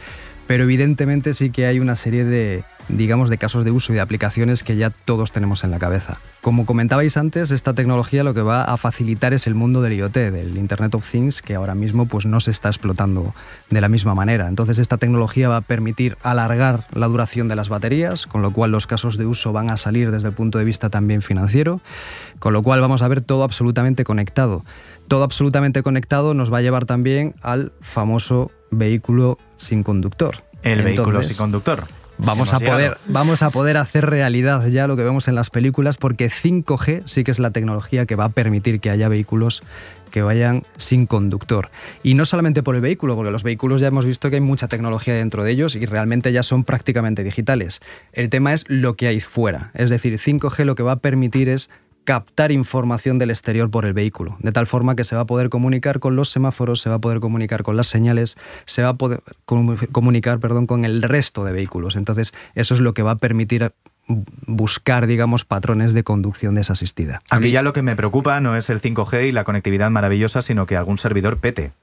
Pero 0.48 0.64
evidentemente 0.64 1.34
sí 1.34 1.50
que 1.50 1.66
hay 1.66 1.80
una 1.80 1.96
serie 1.96 2.24
de, 2.26 2.64
digamos, 2.90 3.30
de 3.30 3.38
casos 3.38 3.66
de 3.66 3.72
uso 3.72 3.92
y 3.92 3.96
de 3.96 4.02
aplicaciones 4.02 4.64
que 4.64 4.78
ya 4.78 4.90
todos 4.90 5.32
tenemos 5.32 5.64
en 5.64 5.72
la 5.72 5.80
cabeza. 5.80 6.18
Como 6.42 6.66
comentabais 6.66 7.18
antes, 7.18 7.52
esta 7.52 7.74
tecnología 7.74 8.24
lo 8.24 8.34
que 8.34 8.42
va 8.42 8.64
a 8.64 8.78
facilitar 8.78 9.34
es 9.34 9.48
el 9.48 9.56
mundo 9.56 9.82
del 9.82 9.94
IoT, 9.94 10.14
del 10.14 10.58
Internet 10.58 10.96
of 10.96 11.10
Things, 11.10 11.42
que 11.42 11.56
ahora 11.56 11.76
mismo 11.76 12.06
pues, 12.06 12.26
no 12.26 12.40
se 12.40 12.52
está 12.52 12.70
explotando 12.70 13.34
de 13.70 13.82
la 13.82 13.90
misma 13.90 14.16
manera. 14.16 14.48
Entonces 14.48 14.78
esta 14.78 14.98
tecnología 14.98 15.50
va 15.50 15.58
a 15.58 15.62
permitir 15.62 16.18
alargar 16.24 16.86
la 16.94 17.08
duración 17.08 17.50
de 17.50 17.58
las 17.58 17.68
baterías, 17.68 18.28
con 18.28 18.42
lo 18.42 18.52
cual 18.52 18.72
los 18.72 18.88
casos 18.88 19.18
de 19.18 19.26
uso 19.26 19.52
van 19.52 19.70
a 19.70 19.78
salir 19.78 20.12
desde 20.12 20.30
el 20.30 20.36
punto 20.36 20.58
de 20.58 20.64
vista 20.64 20.90
también 20.90 21.22
financiero, 21.22 21.82
con 22.40 22.54
lo 22.54 22.64
cual 22.64 22.80
vamos 22.80 23.02
a 23.02 23.08
ver 23.10 23.22
todo 23.22 23.44
absolutamente 23.44 24.06
conectado. 24.06 24.64
Todo 25.08 25.24
absolutamente 25.24 25.84
conectado 25.84 26.34
nos 26.34 26.52
va 26.52 26.60
a 26.60 26.62
llevar 26.62 26.86
también 26.86 27.36
al 27.42 27.72
famoso 27.82 28.52
vehículo 28.72 29.38
sin 29.56 29.84
conductor. 29.84 30.44
el 30.64 30.84
vehículo 30.84 31.24
sin 31.24 31.38
conductor. 31.38 31.86
Vamos 32.20 32.52
a, 32.52 32.60
poder, 32.60 32.98
vamos 33.08 33.44
a 33.44 33.52
poder 33.52 33.78
hacer 33.78 34.08
realidad 34.08 34.66
ya 34.70 34.88
lo 34.88 34.98
que 34.98 35.04
vemos 35.04 35.28
en 35.28 35.36
las 35.36 35.52
películas 35.52 35.98
porque 35.98 36.30
5G 36.30 37.04
sí 37.06 37.24
que 37.24 37.30
es 37.30 37.38
la 37.38 37.52
tecnología 37.52 38.08
que 38.08 38.16
va 38.16 38.26
a 38.26 38.30
permitir 38.30 38.80
que 38.80 38.90
haya 38.90 39.08
vehículos 39.08 39.62
que 40.10 40.24
vayan 40.24 40.64
sin 40.78 41.06
conductor. 41.06 41.70
Y 42.02 42.16
no 42.16 42.26
solamente 42.26 42.64
por 42.64 42.74
el 42.76 42.82
vehículo, 42.82 43.16
porque 43.16 43.30
los 43.30 43.44
vehículos 43.44 43.82
ya 43.82 43.88
hemos 43.88 44.06
visto 44.06 44.30
que 44.30 44.38
hay 44.38 44.42
mucha 44.42 44.68
tecnología 44.68 45.14
dentro 45.14 45.44
de 45.44 45.52
ellos 45.52 45.76
y 45.76 45.86
realmente 45.86 46.32
ya 46.32 46.42
son 46.42 46.64
prácticamente 46.64 47.24
digitales. 47.24 47.82
El 48.14 48.30
tema 48.30 48.54
es 48.54 48.66
lo 48.68 48.96
que 48.96 49.08
hay 49.08 49.20
fuera. 49.20 49.70
Es 49.76 49.92
decir, 49.92 50.18
5G 50.18 50.66
lo 50.66 50.74
que 50.74 50.84
va 50.84 50.94
a 50.94 51.00
permitir 51.00 51.50
es 51.50 51.70
captar 52.08 52.54
información 52.54 53.20
del 53.20 53.32
exterior 53.32 53.70
por 53.70 53.84
el 53.84 53.92
vehículo, 53.92 54.38
de 54.40 54.54
tal 54.54 54.66
forma 54.66 54.96
que 54.96 55.04
se 55.04 55.14
va 55.18 55.24
a 55.24 55.26
poder 55.26 55.50
comunicar 55.50 56.00
con 56.00 56.16
los 56.16 56.30
semáforos, 56.30 56.80
se 56.80 56.88
va 56.90 56.96
a 56.96 57.00
poder 57.00 57.20
comunicar 57.20 57.64
con 57.64 57.76
las 57.76 57.88
señales, 57.88 58.38
se 58.64 58.82
va 58.82 58.90
a 58.90 58.94
poder 58.94 59.20
comu- 59.46 59.92
comunicar 59.92 60.40
perdón, 60.40 60.68
con 60.68 60.86
el 60.86 61.02
resto 61.02 61.44
de 61.44 61.52
vehículos. 61.52 61.98
Entonces, 61.98 62.34
eso 62.56 62.74
es 62.76 62.80
lo 62.80 62.94
que 62.94 63.04
va 63.04 63.12
a 63.12 63.16
permitir 63.18 63.74
buscar, 64.46 65.06
digamos, 65.06 65.44
patrones 65.44 65.92
de 65.92 66.06
conducción 66.06 66.56
desasistida. 66.56 67.22
A 67.30 67.42
mí 67.42 67.52
ya 67.52 67.62
lo 67.62 67.74
que 67.74 67.82
me 67.82 67.98
preocupa 67.98 68.40
no 68.40 68.56
es 68.56 68.70
el 68.70 68.80
5G 68.82 69.28
y 69.28 69.32
la 69.34 69.44
conectividad 69.44 69.90
maravillosa, 69.92 70.42
sino 70.42 70.66
que 70.66 70.78
algún 70.78 70.98
servidor 70.98 71.40
pete. 71.40 71.74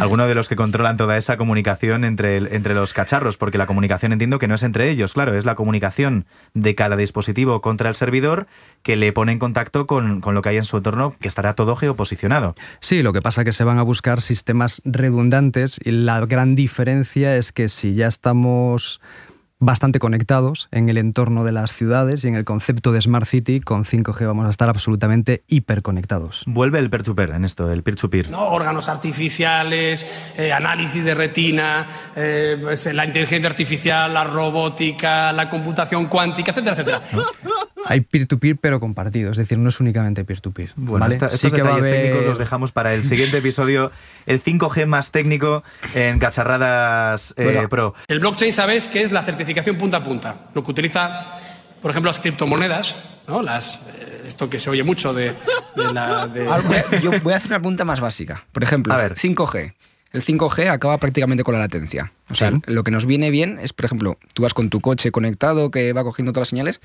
Alguno 0.00 0.26
de 0.26 0.34
los 0.34 0.48
que 0.48 0.56
controlan 0.56 0.96
toda 0.96 1.16
esa 1.16 1.36
comunicación 1.36 2.04
entre, 2.04 2.36
entre 2.54 2.74
los 2.74 2.92
cacharros, 2.92 3.36
porque 3.36 3.58
la 3.58 3.66
comunicación 3.66 4.12
entiendo 4.12 4.38
que 4.38 4.48
no 4.48 4.54
es 4.54 4.62
entre 4.62 4.90
ellos, 4.90 5.14
claro, 5.14 5.36
es 5.36 5.44
la 5.44 5.54
comunicación 5.54 6.26
de 6.54 6.74
cada 6.74 6.96
dispositivo 6.96 7.60
contra 7.60 7.88
el 7.88 7.94
servidor 7.94 8.46
que 8.82 8.96
le 8.96 9.12
pone 9.12 9.32
en 9.32 9.38
contacto 9.38 9.86
con, 9.86 10.20
con 10.20 10.34
lo 10.34 10.42
que 10.42 10.50
hay 10.50 10.56
en 10.56 10.64
su 10.64 10.76
entorno, 10.76 11.14
que 11.20 11.28
estará 11.28 11.54
todo 11.54 11.76
geoposicionado. 11.76 12.54
Sí, 12.80 13.02
lo 13.02 13.12
que 13.12 13.22
pasa 13.22 13.42
es 13.42 13.44
que 13.46 13.52
se 13.52 13.64
van 13.64 13.78
a 13.78 13.82
buscar 13.82 14.20
sistemas 14.20 14.82
redundantes 14.84 15.78
y 15.82 15.90
la 15.90 16.24
gran 16.26 16.54
diferencia 16.54 17.36
es 17.36 17.52
que 17.52 17.68
si 17.68 17.94
ya 17.94 18.06
estamos 18.06 19.00
bastante 19.60 19.98
conectados 19.98 20.68
en 20.72 20.88
el 20.88 20.96
entorno 20.98 21.44
de 21.44 21.52
las 21.52 21.72
ciudades 21.72 22.24
y 22.24 22.28
en 22.28 22.34
el 22.34 22.44
concepto 22.44 22.92
de 22.92 23.00
Smart 23.00 23.26
City, 23.26 23.60
con 23.60 23.84
5G 23.84 24.26
vamos 24.26 24.46
a 24.46 24.50
estar 24.50 24.68
absolutamente 24.70 25.44
hiperconectados. 25.48 26.42
Vuelve 26.46 26.78
el 26.78 26.88
peer-to-peer 26.88 27.30
en 27.30 27.44
esto, 27.44 27.70
el 27.70 27.82
peer-to-peer. 27.82 28.30
¿no? 28.30 28.40
órganos 28.48 28.88
artificiales, 28.88 30.32
eh, 30.38 30.52
análisis 30.52 31.04
de 31.04 31.14
retina, 31.14 31.86
eh, 32.16 32.56
pues, 32.60 32.86
la 32.92 33.04
inteligencia 33.04 33.48
artificial, 33.50 34.12
la 34.14 34.24
robótica, 34.24 35.30
la 35.32 35.50
computación 35.50 36.06
cuántica, 36.06 36.52
etcétera, 36.52 36.72
etcétera. 36.76 37.02
Hay 37.86 38.00
peer-to-peer 38.02 38.56
pero 38.60 38.78
compartido, 38.80 39.30
es 39.30 39.36
decir, 39.36 39.58
no 39.58 39.68
es 39.68 39.80
únicamente 39.80 40.24
peer-to-peer. 40.24 40.72
Bueno, 40.76 41.00
¿vale? 41.00 41.14
esta- 41.14 41.28
Sí 41.28 41.46
estos 41.48 41.54
que 41.54 41.62
va 41.62 41.74
a 41.74 41.76
detalles 41.76 42.00
técnicos 42.02 42.26
los 42.28 42.38
dejamos 42.38 42.72
para 42.72 42.94
el 42.94 43.04
siguiente 43.04 43.38
episodio, 43.38 43.90
el 44.26 44.42
5G 44.42 44.86
más 44.86 45.10
técnico 45.10 45.62
en 45.94 46.18
Cacharradas 46.18 47.34
eh, 47.36 47.44
Bueno, 47.44 47.68
Pro. 47.68 47.94
El 48.08 48.20
blockchain, 48.20 48.52
¿sabes 48.52 48.88
qué 48.88 49.02
es 49.02 49.12
la 49.12 49.22
certificación 49.22 49.49
punta 49.78 49.96
a 49.98 50.04
punta? 50.04 50.34
Lo 50.54 50.64
que 50.64 50.70
utiliza, 50.70 51.26
por 51.82 51.90
ejemplo, 51.90 52.08
las 52.08 52.18
criptomonedas, 52.18 52.96
¿no? 53.28 53.42
Las, 53.42 53.76
eh, 53.98 54.24
esto 54.26 54.48
que 54.50 54.58
se 54.58 54.70
oye 54.70 54.82
mucho 54.82 55.12
de, 55.14 55.32
de 55.76 55.92
la... 55.92 56.26
de- 56.26 56.46
Ahora, 56.46 56.62
voy 56.62 56.76
a- 56.76 57.00
Yo 57.00 57.10
voy 57.22 57.32
a 57.32 57.36
hacer 57.36 57.48
una 57.50 57.58
pregunta 57.58 57.84
más 57.84 58.00
básica. 58.00 58.44
Por 58.52 58.62
ejemplo, 58.62 58.92
A 58.92 58.96
ver. 58.96 59.14
5G. 59.14 59.74
El 60.12 60.24
5G 60.24 60.68
acaba 60.70 60.98
prácticamente 60.98 61.44
con 61.44 61.54
la 61.54 61.60
latencia. 61.60 62.12
O 62.30 62.34
sea, 62.34 62.50
Sí. 62.50 62.60
lo 62.66 62.82
que 62.82 62.90
nos 62.90 63.06
viene 63.06 63.30
bien 63.30 63.58
es, 63.60 63.72
por 63.72 63.84
ejemplo, 63.84 64.18
tú 64.34 64.42
vas 64.42 64.54
con 64.54 64.68
tu 64.68 64.80
coche 64.80 65.12
conectado 65.12 65.70
que 65.70 65.92
va 65.92 66.02
cogiendo 66.02 66.32
todas 66.32 66.42
las 66.46 66.48
señales. 66.48 66.80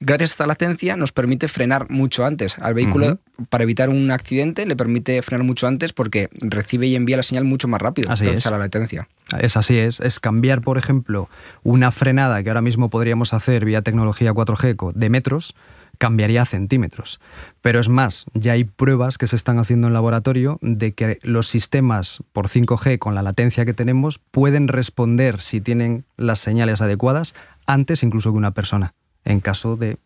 Gracias 0.00 0.30
a 0.30 0.32
esta 0.34 0.46
latencia 0.46 0.96
nos 0.96 1.10
permite 1.12 1.48
frenar 1.48 1.90
mucho 1.90 2.24
antes. 2.24 2.56
Al 2.58 2.74
vehículo, 2.74 3.18
para 3.50 3.64
evitar 3.64 3.88
un 3.88 4.10
accidente, 4.12 4.64
le 4.64 4.76
permite 4.76 5.20
frenar 5.22 5.44
mucho 5.44 5.66
antes 5.66 5.92
porque 5.92 6.28
recibe 6.40 6.86
y 6.86 6.94
envía 6.94 7.16
la 7.16 7.22
señal 7.24 7.44
mucho 7.44 7.66
más 7.66 7.82
rápido 7.82 8.10
Así 8.10 8.24
gracias 8.24 8.44
es. 8.44 8.46
a 8.46 8.50
la 8.52 8.58
latencia. 8.58 9.08
Es 9.40 9.56
así, 9.56 9.76
es, 9.76 9.98
es 10.00 10.20
cambiar, 10.20 10.62
por 10.62 10.78
ejemplo, 10.78 11.28
una 11.64 11.90
frenada 11.90 12.42
que 12.42 12.50
ahora 12.50 12.62
mismo 12.62 12.90
podríamos 12.90 13.34
hacer 13.34 13.64
vía 13.64 13.82
tecnología 13.82 14.32
4G 14.32 14.76
co- 14.76 14.92
de 14.92 15.10
metros, 15.10 15.54
cambiaría 15.98 16.42
a 16.42 16.46
centímetros. 16.46 17.18
Pero 17.60 17.80
es 17.80 17.88
más, 17.88 18.26
ya 18.34 18.52
hay 18.52 18.62
pruebas 18.62 19.18
que 19.18 19.26
se 19.26 19.34
están 19.34 19.58
haciendo 19.58 19.88
en 19.88 19.94
laboratorio 19.94 20.58
de 20.62 20.92
que 20.92 21.18
los 21.22 21.48
sistemas 21.48 22.22
por 22.32 22.46
5G 22.48 22.98
con 23.00 23.16
la 23.16 23.22
latencia 23.22 23.64
que 23.64 23.74
tenemos 23.74 24.20
pueden 24.30 24.68
responder 24.68 25.42
si 25.42 25.60
tienen 25.60 26.04
las 26.16 26.38
señales 26.38 26.80
adecuadas 26.80 27.34
antes 27.66 28.04
incluso 28.04 28.30
que 28.30 28.38
una 28.38 28.52
persona, 28.52 28.94
en 29.28 29.40
caso 29.40 29.76
de 29.76 29.98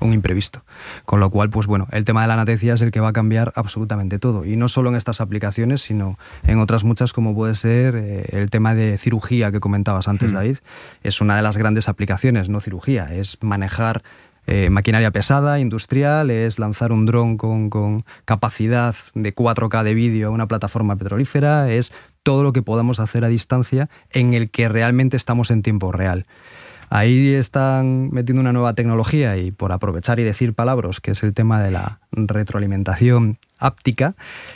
un 0.00 0.12
imprevisto. 0.12 0.64
Con 1.04 1.20
lo 1.20 1.30
cual, 1.30 1.50
pues 1.50 1.66
bueno, 1.66 1.86
el 1.92 2.04
tema 2.04 2.22
de 2.22 2.28
la 2.28 2.36
latencia 2.36 2.74
es 2.74 2.82
el 2.82 2.92
que 2.92 3.00
va 3.00 3.08
a 3.08 3.12
cambiar 3.12 3.52
absolutamente 3.56 4.18
todo. 4.18 4.44
Y 4.44 4.56
no 4.56 4.68
solo 4.68 4.90
en 4.90 4.96
estas 4.96 5.20
aplicaciones, 5.20 5.82
sino 5.82 6.18
en 6.46 6.58
otras 6.58 6.84
muchas, 6.84 7.12
como 7.12 7.34
puede 7.34 7.54
ser 7.54 7.94
eh, 7.96 8.26
el 8.32 8.50
tema 8.50 8.74
de 8.74 8.98
cirugía 8.98 9.52
que 9.52 9.60
comentabas 9.60 10.08
antes, 10.08 10.30
Mm. 10.30 10.34
David. 10.34 10.56
Es 11.02 11.20
una 11.20 11.36
de 11.36 11.42
las 11.42 11.56
grandes 11.56 11.88
aplicaciones, 11.88 12.48
no 12.48 12.60
cirugía, 12.60 13.14
es 13.14 13.38
manejar 13.42 14.02
eh, 14.46 14.68
maquinaria 14.68 15.10
pesada, 15.10 15.58
industrial, 15.58 16.30
es 16.30 16.58
lanzar 16.58 16.92
un 16.92 17.06
dron 17.06 17.36
con, 17.38 17.70
con 17.70 18.04
capacidad 18.24 18.94
de 19.14 19.34
4K 19.34 19.82
de 19.84 19.94
vídeo 19.94 20.28
a 20.28 20.30
una 20.30 20.48
plataforma 20.48 20.96
petrolífera, 20.96 21.70
es 21.70 21.92
todo 22.22 22.42
lo 22.42 22.52
que 22.52 22.62
podamos 22.62 23.00
hacer 23.00 23.24
a 23.24 23.28
distancia 23.28 23.88
en 24.10 24.34
el 24.34 24.50
que 24.50 24.68
realmente 24.68 25.16
estamos 25.16 25.50
en 25.50 25.62
tiempo 25.62 25.92
real. 25.92 26.26
Ahí 26.94 27.34
están 27.34 28.10
metiendo 28.12 28.40
una 28.40 28.52
nueva 28.52 28.74
tecnología 28.74 29.36
y 29.36 29.50
por 29.50 29.72
aprovechar 29.72 30.20
y 30.20 30.22
decir 30.22 30.54
palabras, 30.54 31.00
que 31.00 31.10
es 31.10 31.24
el 31.24 31.34
tema 31.34 31.60
de 31.60 31.72
la 31.72 31.98
retroalimentación 32.12 33.38
áptica, 33.58 34.14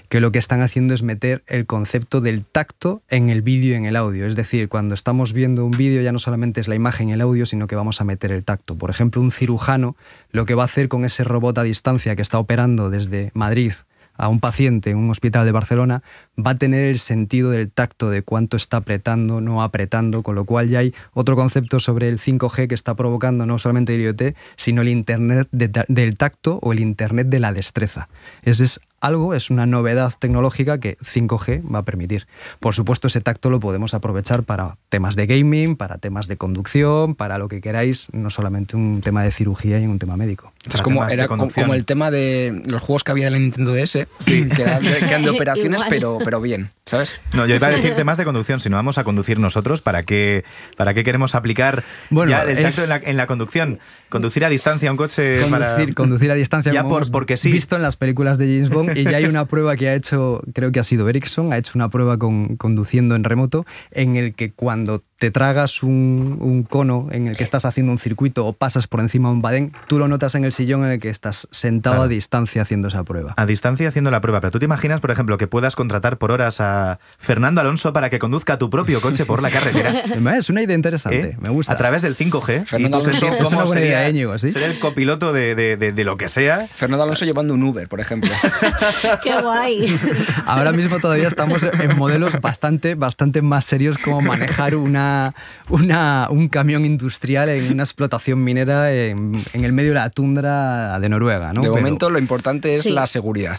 que 0.09 0.20
lo 0.20 0.31
que 0.31 0.38
están 0.38 0.62
haciendo 0.62 0.94
es 0.94 1.03
meter 1.03 1.42
el 1.48 1.66
concepto 1.66 2.20
del 2.20 2.44
tacto 2.44 3.03
en 3.09 3.29
el 3.29 3.42
vídeo 3.42 3.72
y 3.72 3.74
en 3.74 3.87
el 3.87 3.96
audio. 3.96 4.24
Es 4.24 4.37
decir, 4.37 4.68
cuando 4.68 4.94
estamos 4.94 5.33
viendo 5.33 5.66
un 5.66 5.72
vídeo 5.72 6.01
ya 6.01 6.12
no 6.12 6.20
solamente 6.20 6.61
es 6.61 6.68
la 6.68 6.77
imagen 6.77 7.09
y 7.09 7.14
el 7.14 7.22
audio, 7.22 7.44
sino 7.44 7.66
que 7.66 7.74
vamos 7.74 8.01
a 8.01 8.05
meter 8.05 8.31
el 8.31 8.44
tacto. 8.44 8.77
Por 8.77 8.90
ejemplo, 8.90 9.20
un 9.20 9.33
cirujano 9.33 9.96
lo 10.31 10.46
que 10.46 10.55
va 10.55 10.62
a 10.62 10.66
hacer 10.66 10.88
con 10.88 11.05
ese 11.05 11.24
robot 11.24 11.59
a 11.59 11.64
distancia 11.64 12.14
que 12.14 12.22
está 12.22 12.38
operando 12.38 12.88
desde 12.88 13.33
Madrid 13.35 13.72
a 14.18 14.28
un 14.28 14.40
paciente 14.40 14.90
en 14.90 14.98
un 14.98 15.11
hospital 15.11 15.46
de 15.46 15.52
Barcelona, 15.52 16.02
va 16.38 16.50
a 16.50 16.59
tener 16.59 16.85
el 16.85 16.98
sentido 16.98 17.50
del 17.50 17.70
tacto 17.70 18.11
de 18.11 18.22
cuánto 18.22 18.57
está 18.57 18.78
apretando, 18.78 19.40
no 19.40 19.62
apretando, 19.62 20.22
con 20.22 20.35
lo 20.35 20.44
cual 20.44 20.68
ya 20.68 20.81
hay 20.81 20.94
otro 21.14 21.37
concepto 21.37 21.81
sobre 21.81 22.09
el 22.09 22.18
5G 22.18 22.68
que 22.68 22.74
está 22.74 22.94
provocando 22.94 23.46
no 23.46 23.59
solamente 23.59 23.94
el 23.94 24.02
IoT, 24.02 24.37
sino 24.57 24.83
el 24.83 24.88
Internet 24.88 25.48
del 25.50 26.16
tacto 26.16 26.59
o 26.61 26.72
el 26.72 26.81
Internet 26.81 27.28
de 27.28 27.38
la 27.38 27.52
destreza. 27.52 28.09
Ese 28.42 28.64
es 28.64 28.81
algo, 29.00 29.34
es 29.34 29.50
una 29.50 29.66
novedad 29.66 30.12
tecnológica 30.18 30.78
que 30.80 30.98
5G 30.98 31.62
va 31.72 31.80
a 31.80 31.82
permitir. 31.84 32.26
Por 32.61 32.74
supuesto, 32.74 33.06
ese 33.08 33.20
tacto 33.20 33.50
lo 33.50 33.61
podemos 33.61 33.94
aprovechar 33.94 34.42
para 34.42 34.76
temas 34.88 35.14
de 35.16 35.26
gaming, 35.26 35.76
para 35.76 35.98
temas 35.98 36.26
de 36.28 36.37
conducción, 36.37 37.14
para 37.14 37.38
lo 37.38 37.48
que 37.48 37.61
queráis, 37.61 38.08
no 38.12 38.30
solamente 38.30 38.76
un 38.76 39.00
tema 39.02 39.22
de 39.22 39.30
cirugía 39.30 39.78
y 39.80 39.87
un 39.87 39.98
tema 39.98 40.16
médico. 40.16 40.52
Es 40.72 40.82
como, 40.82 41.06
era 41.06 41.28
co- 41.28 41.37
como 41.37 41.74
el 41.74 41.84
tema 41.84 42.11
de 42.11 42.62
los 42.66 42.82
juegos 42.82 43.04
que 43.04 43.12
había 43.12 43.26
de 43.26 43.30
la 43.30 43.38
Nintendo 43.38 43.72
DS, 43.72 43.92
que 44.26 44.62
eran 44.62 44.82
de, 44.82 44.98
que 44.98 45.04
eran 45.06 45.22
de 45.22 45.30
operaciones, 45.37 45.80
pero, 45.88 46.18
pero 46.24 46.40
bien. 46.40 46.70
¿Sabes? 46.88 47.12
No, 47.35 47.46
yo 47.46 47.55
iba 47.57 47.66
a 47.68 47.70
decir 47.77 47.94
temas 47.94 48.18
de 48.18 48.24
conducción. 48.24 48.61
Si 48.61 48.68
no 48.68 48.77
vamos 48.77 48.98
a 48.98 49.05
conducir 49.05 49.38
nosotros, 49.38 49.81
¿para 49.81 50.03
qué, 50.03 50.44
para 50.77 50.94
qué 50.94 51.05
queremos 51.05 51.35
aplicar 51.35 51.85
Bueno, 52.11 52.31
ya 52.31 52.42
el 52.42 52.59
es- 52.59 52.64
tacto 52.77 52.83
en 52.83 52.88
la, 52.88 52.96
en 53.11 53.16
la 53.16 53.27
conducción? 53.27 53.79
Conducir 54.09 54.44
a 54.44 54.48
distancia 54.48 54.90
un 54.90 54.96
coche 54.96 55.42
para... 55.51 55.66
Conducir, 55.74 55.94
conducir 55.94 56.31
a 56.31 56.35
distancia 56.35 56.72
Ya 56.72 56.81
como 56.83 56.94
por- 56.94 57.03
hemos 57.03 57.11
porque 57.11 57.37
sí. 57.37 57.53
visto 57.53 57.77
en 57.77 57.83
las 57.83 57.96
películas 57.96 58.38
de 58.38 58.46
James 58.46 58.70
Bond 58.70 58.96
y 58.96 59.05
ya 59.05 59.18
hay 59.18 59.27
una 59.27 59.44
prueba 59.44 59.77
que 59.77 59.88
ha 59.88 59.94
hecho, 59.94 60.42
creo 60.55 60.72
que 60.72 60.81
ha 60.81 60.85
sido 60.85 61.09
Ericsson, 61.09 61.53
ha 61.53 61.59
hecho 61.59 61.72
una 61.74 61.90
prueba 61.90 62.18
con, 62.18 62.57
conduciendo 62.57 63.14
en 63.14 63.24
remoto 63.24 63.66
en 63.90 64.16
el 64.16 64.35
que 64.35 64.51
cuando 64.53 65.03
te 65.18 65.31
tragas 65.33 65.83
un, 65.83 66.38
un 66.40 66.62
cono 66.62 67.09
en 67.11 67.27
el 67.27 67.37
que 67.37 67.42
estás 67.44 67.64
haciendo 67.64 67.90
un 67.92 67.98
circuito 67.98 68.46
o 68.46 68.53
pasas 68.53 68.87
por 68.87 69.01
encima 69.01 69.29
de 69.29 69.35
un 69.35 69.42
badén, 69.42 69.72
tú 69.88 69.98
lo 69.98 70.07
notas 70.09 70.35
en 70.37 70.44
el 70.44 70.53
sillón 70.53 70.85
en 70.85 70.92
el 70.92 71.01
que 71.01 71.11
estás 71.11 71.48
sentado 71.51 71.96
Claro. 71.96 72.05
a 72.05 72.09
distancia 72.09 72.62
haciendo 72.62 72.88
esa 72.88 73.03
prueba. 73.03 73.35
A 73.37 73.44
distancia 73.44 73.88
haciendo 73.88 74.11
la 74.12 74.20
prueba. 74.20 74.40
Pero 74.40 74.53
tú 74.53 74.59
te 74.61 74.64
imaginas, 74.66 75.01
por 75.01 75.11
ejemplo, 75.11 75.37
que 75.37 75.46
puedas 75.48 75.74
contratar 75.74 76.18
por 76.18 76.31
horas 76.31 76.61
a 76.61 76.77
Fernando 77.18 77.60
Alonso 77.60 77.92
para 77.92 78.10
que 78.10 78.18
conduzca 78.18 78.58
tu 78.58 78.70
propio 78.70 79.00
coche 79.00 79.24
por 79.24 79.42
la 79.42 79.50
carretera. 79.50 80.02
Es 80.38 80.50
una 80.50 80.62
idea 80.62 80.76
interesante, 80.76 81.20
¿Eh? 81.30 81.36
me 81.40 81.48
gusta. 81.48 81.72
A 81.72 81.76
través 81.76 82.02
del 82.02 82.16
5G. 82.16 82.64
Fernando 82.66 82.98
Alonso- 82.98 83.10
es 83.10 83.20
cómo 83.42 83.48
una 83.48 83.64
buena 83.64 83.72
sería, 83.72 83.98
idea, 84.00 84.10
Íñigo, 84.10 84.38
¿sí? 84.38 84.48
ser 84.50 84.62
el 84.64 84.78
copiloto 84.78 85.32
de, 85.32 85.54
de- 85.54 85.76
de- 85.76 85.90
de 85.90 86.04
lo 86.04 86.16
que 86.16 86.28
sea. 86.28 86.66
Fernando 86.74 87.02
Alonso 87.04 87.24
llevando 87.24 87.54
un 87.54 87.62
Uber, 87.62 87.88
por 87.88 88.00
ejemplo. 88.00 88.30
Qué 89.22 89.40
guay. 89.40 89.98
Ahora 90.46 90.72
mismo 90.72 90.98
todavía 91.00 91.28
estamos 91.28 91.62
en 91.62 91.96
modelos 91.96 92.40
bastante, 92.40 92.94
bastante 92.94 93.42
más 93.42 93.64
serios 93.64 93.98
como 93.98 94.20
manejar 94.20 94.74
una, 94.74 95.34
una- 95.68 96.28
un 96.30 96.48
camión 96.48 96.84
industrial 96.84 97.48
en 97.48 97.72
una 97.72 97.82
explotación 97.82 98.42
minera 98.44 98.92
en, 98.92 99.40
en 99.52 99.64
el 99.64 99.72
medio 99.72 99.90
de 99.90 99.96
la 99.96 100.10
tundra 100.10 100.98
de 101.00 101.08
Noruega. 101.08 101.52
¿no? 101.52 101.62
de 101.62 101.68
Pero- 101.68 101.76
momento 101.76 102.10
lo 102.10 102.18
importante 102.18 102.76
es 102.76 102.84
Sí. 102.84 102.90
la 102.90 103.06
seguridad. 103.06 103.58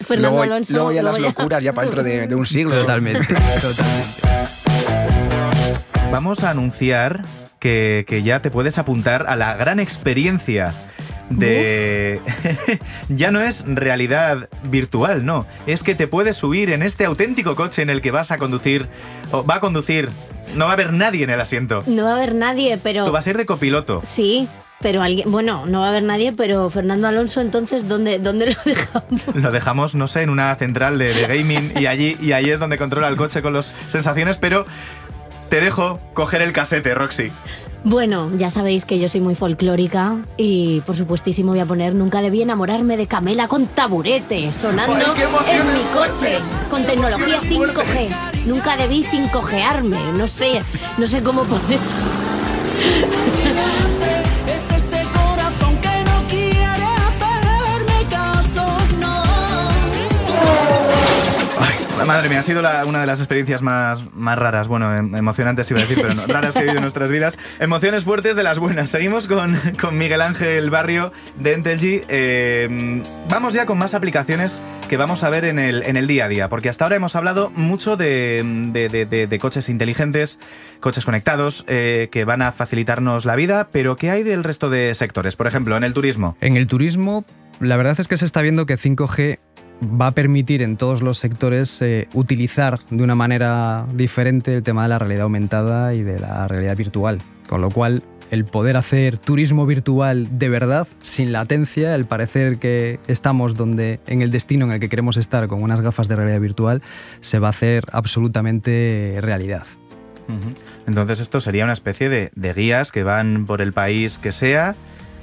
Fernando 0.00 0.30
luego, 0.38 0.42
Alonso. 0.42 0.72
luego 0.74 0.92
ya 0.92 1.02
las 1.02 1.18
locuras 1.18 1.62
ya 1.62 1.72
para 1.72 1.86
dentro 1.86 2.02
de, 2.02 2.26
de 2.26 2.34
un 2.38 2.46
siglo. 2.46 2.74
Totalmente, 2.74 3.26
totalmente. 3.60 4.22
Vamos 6.10 6.42
a 6.42 6.50
anunciar 6.50 7.22
que, 7.58 8.04
que 8.08 8.22
ya 8.22 8.40
te 8.40 8.50
puedes 8.50 8.78
apuntar 8.78 9.26
a 9.28 9.36
la 9.36 9.56
gran 9.56 9.80
experiencia 9.80 10.72
de... 11.30 12.20
ya 13.08 13.30
no 13.30 13.40
es 13.40 13.64
realidad 13.66 14.48
virtual, 14.64 15.24
no. 15.24 15.46
Es 15.66 15.82
que 15.82 15.94
te 15.94 16.06
puedes 16.06 16.36
subir 16.36 16.70
en 16.70 16.82
este 16.82 17.04
auténtico 17.04 17.54
coche 17.54 17.82
en 17.82 17.90
el 17.90 18.00
que 18.00 18.10
vas 18.10 18.30
a 18.30 18.38
conducir, 18.38 18.86
o 19.30 19.44
va 19.44 19.56
a 19.56 19.60
conducir, 19.60 20.10
no 20.54 20.64
va 20.64 20.72
a 20.72 20.74
haber 20.74 20.92
nadie 20.92 21.24
en 21.24 21.30
el 21.30 21.40
asiento. 21.40 21.82
No 21.86 22.04
va 22.04 22.12
a 22.12 22.16
haber 22.16 22.34
nadie, 22.34 22.78
pero... 22.82 23.04
Tú 23.04 23.12
vas 23.12 23.26
a 23.26 23.30
ir 23.30 23.36
de 23.36 23.46
copiloto. 23.46 24.02
Sí, 24.04 24.48
pero 24.80 25.02
alguien... 25.02 25.30
Bueno, 25.30 25.64
no 25.66 25.80
va 25.80 25.86
a 25.86 25.88
haber 25.90 26.02
nadie, 26.02 26.32
pero 26.32 26.70
Fernando 26.70 27.08
Alonso, 27.08 27.40
entonces, 27.40 27.88
¿dónde, 27.88 28.18
dónde 28.18 28.46
lo 28.46 28.56
dejamos? 28.64 29.34
Lo 29.34 29.50
dejamos, 29.50 29.94
no 29.94 30.06
sé, 30.08 30.22
en 30.22 30.30
una 30.30 30.54
central 30.54 30.98
de, 30.98 31.14
de 31.14 31.26
gaming 31.26 31.72
y 31.78 31.86
allí, 31.86 32.16
y 32.20 32.32
ahí 32.32 32.50
es 32.50 32.60
donde 32.60 32.78
controla 32.78 33.08
el 33.08 33.16
coche 33.16 33.42
con 33.42 33.52
las 33.52 33.74
sensaciones, 33.88 34.36
pero 34.36 34.66
te 35.48 35.60
dejo 35.60 35.98
coger 36.14 36.42
el 36.42 36.52
casete, 36.52 36.94
Roxy. 36.94 37.30
Bueno, 37.84 38.30
ya 38.36 38.50
sabéis 38.50 38.84
que 38.84 38.98
yo 38.98 39.08
soy 39.08 39.20
muy 39.20 39.34
folclórica 39.34 40.16
y 40.36 40.80
por 40.80 40.96
supuestísimo 40.96 41.52
voy 41.52 41.60
a 41.60 41.64
poner 41.64 41.94
Nunca 41.94 42.20
debí 42.20 42.42
enamorarme 42.42 42.96
de 42.96 43.06
Camela 43.06 43.46
con 43.46 43.66
taburete 43.68 44.52
sonando 44.52 45.14
en 45.48 45.72
mi 45.72 45.82
coche 45.94 46.38
con 46.70 46.84
tecnología 46.84 47.40
5G. 47.40 48.44
Nunca 48.46 48.76
debí 48.76 49.04
5Gearme, 49.04 50.12
no 50.14 50.26
sé, 50.26 50.60
no 50.98 51.06
sé 51.06 51.22
cómo 51.22 51.44
poner. 51.44 51.78
madre 62.08 62.28
mía, 62.28 62.40
ha 62.40 62.42
sido 62.42 62.60
una 62.86 63.00
de 63.00 63.06
las 63.06 63.18
experiencias 63.20 63.62
más, 63.62 64.04
más 64.14 64.38
raras, 64.38 64.66
bueno, 64.66 64.94
em- 64.96 65.14
emocionantes 65.14 65.70
iba 65.70 65.78
a 65.80 65.84
decir, 65.84 65.98
pero 66.02 66.26
raras 66.26 66.54
que 66.54 66.60
he 66.60 66.62
vivido 66.62 66.78
en 66.78 66.82
nuestras 66.82 67.10
vidas. 67.10 67.38
Emociones 67.60 68.04
fuertes 68.04 68.34
de 68.34 68.42
las 68.42 68.58
buenas. 68.58 68.90
Seguimos 68.90 69.26
con, 69.28 69.56
con 69.80 69.96
Miguel 69.96 70.20
Ángel 70.22 70.70
Barrio 70.70 71.12
de 71.36 71.52
Entelgy. 71.54 72.02
Eh, 72.08 73.02
vamos 73.28 73.54
ya 73.54 73.66
con 73.66 73.78
más 73.78 73.94
aplicaciones 73.94 74.60
que 74.88 74.96
vamos 74.96 75.22
a 75.22 75.30
ver 75.30 75.44
en 75.44 75.58
el, 75.58 75.82
en 75.84 75.96
el 75.96 76.06
día 76.06 76.24
a 76.24 76.28
día, 76.28 76.48
porque 76.48 76.68
hasta 76.68 76.84
ahora 76.84 76.96
hemos 76.96 77.14
hablado 77.14 77.50
mucho 77.54 77.96
de, 77.96 78.42
de- 78.72 78.88
de- 78.88 79.06
de- 79.06 79.26
de 79.26 79.38
coches 79.38 79.68
inteligentes, 79.68 80.38
coches 80.80 81.04
conectados, 81.04 81.64
eh, 81.68 82.08
que 82.10 82.24
van 82.24 82.42
a 82.42 82.52
facilitarnos 82.52 83.24
la 83.26 83.36
vida, 83.36 83.68
pero 83.70 83.96
¿qué 83.96 84.10
hay 84.10 84.22
del 84.22 84.44
resto 84.44 84.70
de 84.70 84.94
sectores? 84.94 85.36
Por 85.36 85.46
ejemplo, 85.46 85.76
en 85.76 85.84
el 85.84 85.92
turismo. 85.92 86.36
En 86.40 86.56
el 86.56 86.66
turismo, 86.66 87.24
la 87.60 87.76
verdad 87.76 87.98
es 88.00 88.08
que 88.08 88.16
se 88.16 88.24
está 88.24 88.40
viendo 88.40 88.64
que 88.66 88.78
5G 88.78 89.38
va 89.82 90.08
a 90.08 90.10
permitir 90.12 90.62
en 90.62 90.76
todos 90.76 91.02
los 91.02 91.18
sectores 91.18 91.80
eh, 91.82 92.08
utilizar 92.14 92.80
de 92.90 93.02
una 93.02 93.14
manera 93.14 93.86
diferente 93.94 94.54
el 94.54 94.62
tema 94.62 94.82
de 94.82 94.88
la 94.88 94.98
realidad 94.98 95.22
aumentada 95.22 95.94
y 95.94 96.02
de 96.02 96.18
la 96.18 96.48
realidad 96.48 96.76
virtual. 96.76 97.18
Con 97.48 97.60
lo 97.60 97.70
cual, 97.70 98.02
el 98.30 98.44
poder 98.44 98.76
hacer 98.76 99.18
turismo 99.18 99.66
virtual 99.66 100.38
de 100.38 100.48
verdad, 100.48 100.86
sin 101.02 101.32
latencia, 101.32 101.94
el 101.94 102.04
parecer 102.04 102.58
que 102.58 103.00
estamos 103.06 103.56
donde 103.56 104.00
en 104.06 104.22
el 104.22 104.30
destino 104.30 104.66
en 104.66 104.72
el 104.72 104.80
que 104.80 104.88
queremos 104.88 105.16
estar 105.16 105.48
con 105.48 105.62
unas 105.62 105.80
gafas 105.80 106.08
de 106.08 106.16
realidad 106.16 106.40
virtual, 106.40 106.82
se 107.20 107.38
va 107.38 107.48
a 107.48 107.50
hacer 107.50 107.84
absolutamente 107.92 109.18
realidad. 109.20 109.64
Entonces 110.86 111.20
esto 111.20 111.40
sería 111.40 111.64
una 111.64 111.72
especie 111.72 112.10
de, 112.10 112.30
de 112.34 112.52
guías 112.52 112.92
que 112.92 113.02
van 113.02 113.46
por 113.46 113.62
el 113.62 113.72
país 113.72 114.18
que 114.18 114.32
sea 114.32 114.74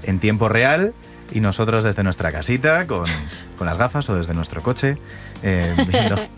en 0.02 0.18
tiempo 0.18 0.50
real 0.50 0.94
y 1.32 1.40
nosotros 1.40 1.84
desde 1.84 2.04
nuestra 2.04 2.32
casita 2.32 2.86
con, 2.88 3.06
con 3.58 3.68
las 3.68 3.78
gafas 3.78 4.10
o 4.10 4.16
desde 4.16 4.34
nuestro 4.34 4.62
coche 4.62 4.98
eh, 5.44 5.74
viendo. 5.88 6.20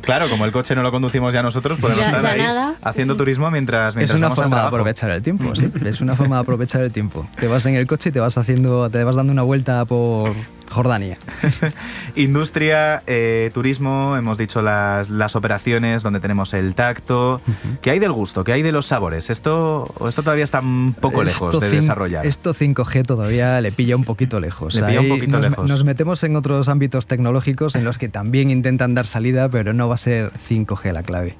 Claro, 0.00 0.28
como 0.28 0.44
el 0.46 0.50
coche 0.50 0.74
no 0.74 0.82
lo 0.82 0.90
conducimos 0.90 1.32
ya 1.32 1.44
nosotros, 1.44 1.78
podemos 1.78 2.00
Ya, 2.02 2.06
estar 2.08 2.22
ya 2.24 2.30
ahí 2.32 2.40
nada. 2.40 2.74
haciendo 2.82 3.14
turismo 3.16 3.52
mientras, 3.52 3.90
Es 3.90 3.96
mientras 3.96 4.18
una 4.18 4.26
vamos 4.30 4.38
al 4.40 4.44
forma 4.46 4.60
de 4.62 4.66
aprovechar 4.66 5.10
el 5.12 5.22
tiempo, 5.22 5.54
sí. 5.54 5.70
Es 5.84 6.00
una 6.00 6.16
forma 6.16 6.34
de 6.34 6.42
aprovechar 6.42 6.80
el 6.80 6.92
tiempo. 6.92 7.24
Te 7.38 7.46
vas 7.46 7.64
en 7.66 7.76
el 7.76 7.86
coche 7.86 8.08
y 8.08 8.12
te 8.12 8.18
vas 8.18 8.36
haciendo, 8.36 8.90
te 8.90 9.04
vas 9.04 9.14
dando 9.14 9.32
una 9.32 9.42
vuelta 9.42 9.84
por 9.84 10.34
Jordania. 10.70 11.18
Industria, 12.16 13.02
eh, 13.06 13.50
turismo, 13.52 14.16
hemos 14.16 14.38
dicho 14.38 14.62
las, 14.62 15.10
las 15.10 15.36
operaciones 15.36 16.02
donde 16.02 16.20
tenemos 16.20 16.54
el 16.54 16.74
tacto. 16.74 17.40
¿Qué 17.82 17.90
hay 17.90 17.98
del 17.98 18.12
gusto? 18.12 18.44
¿Qué 18.44 18.52
hay 18.52 18.62
de 18.62 18.72
los 18.72 18.86
sabores? 18.86 19.30
¿Esto, 19.30 19.92
esto 20.08 20.22
todavía 20.22 20.44
está 20.44 20.60
un 20.60 20.94
poco 20.98 21.22
lejos 21.22 21.54
Esto 21.54 21.60
de 21.64 21.70
desarrollar? 21.70 22.26
Esto 22.26 22.54
5G 22.54 23.04
todavía 23.06 23.60
le 23.60 23.72
pilla 23.72 23.96
un 23.96 24.04
poquito 24.04 24.40
lejos. 24.40 24.74
Le 24.74 24.82
pilla 24.86 25.00
un 25.00 25.08
poquito 25.08 25.38
nos, 25.38 25.50
lejos. 25.50 25.68
nos 25.70 25.84
metemos 25.84 26.22
en 26.24 26.36
otros 26.36 26.68
ámbitos 26.68 27.06
tecnológicos 27.06 27.74
en 27.74 27.84
los 27.84 27.98
que 27.98 28.08
también 28.08 28.50
intentan 28.50 28.94
dar 28.94 29.06
salida, 29.06 29.48
pero 29.48 29.72
no 29.72 29.88
va 29.88 29.94
a 29.94 29.98
ser 29.98 30.32
5G 30.48 30.92
la 30.92 31.02
clave. 31.02 31.36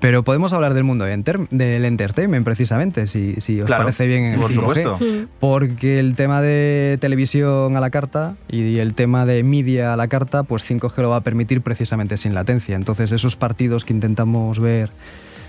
Pero 0.00 0.22
podemos 0.22 0.52
hablar 0.52 0.74
del 0.74 0.84
mundo 0.84 1.04
de 1.04 1.14
enter- 1.16 1.48
del 1.50 1.84
entertainment, 1.84 2.44
precisamente, 2.44 3.06
si, 3.06 3.34
si 3.40 3.60
os 3.60 3.66
Claro, 3.66 3.84
parece 3.84 4.06
bien 4.06 4.24
en 4.24 4.34
el 4.34 4.40
por 4.40 4.50
5G. 4.50 4.54
supuesto. 4.54 4.98
Mm. 5.00 5.26
Porque 5.40 5.98
el 5.98 6.14
tema 6.16 6.40
de 6.40 6.98
televisión 7.00 7.76
a 7.76 7.80
la 7.80 7.90
carta 7.90 8.34
y 8.50 8.63
el 8.78 8.94
tema 8.94 9.26
de 9.26 9.42
media 9.42 9.92
a 9.92 9.96
la 9.96 10.08
carta, 10.08 10.42
pues 10.42 10.68
5G 10.68 11.02
lo 11.02 11.10
va 11.10 11.16
a 11.16 11.20
permitir 11.22 11.60
precisamente 11.60 12.16
sin 12.16 12.34
latencia. 12.34 12.76
Entonces, 12.76 13.12
esos 13.12 13.36
partidos 13.36 13.84
que 13.84 13.92
intentamos 13.92 14.58
ver 14.60 14.90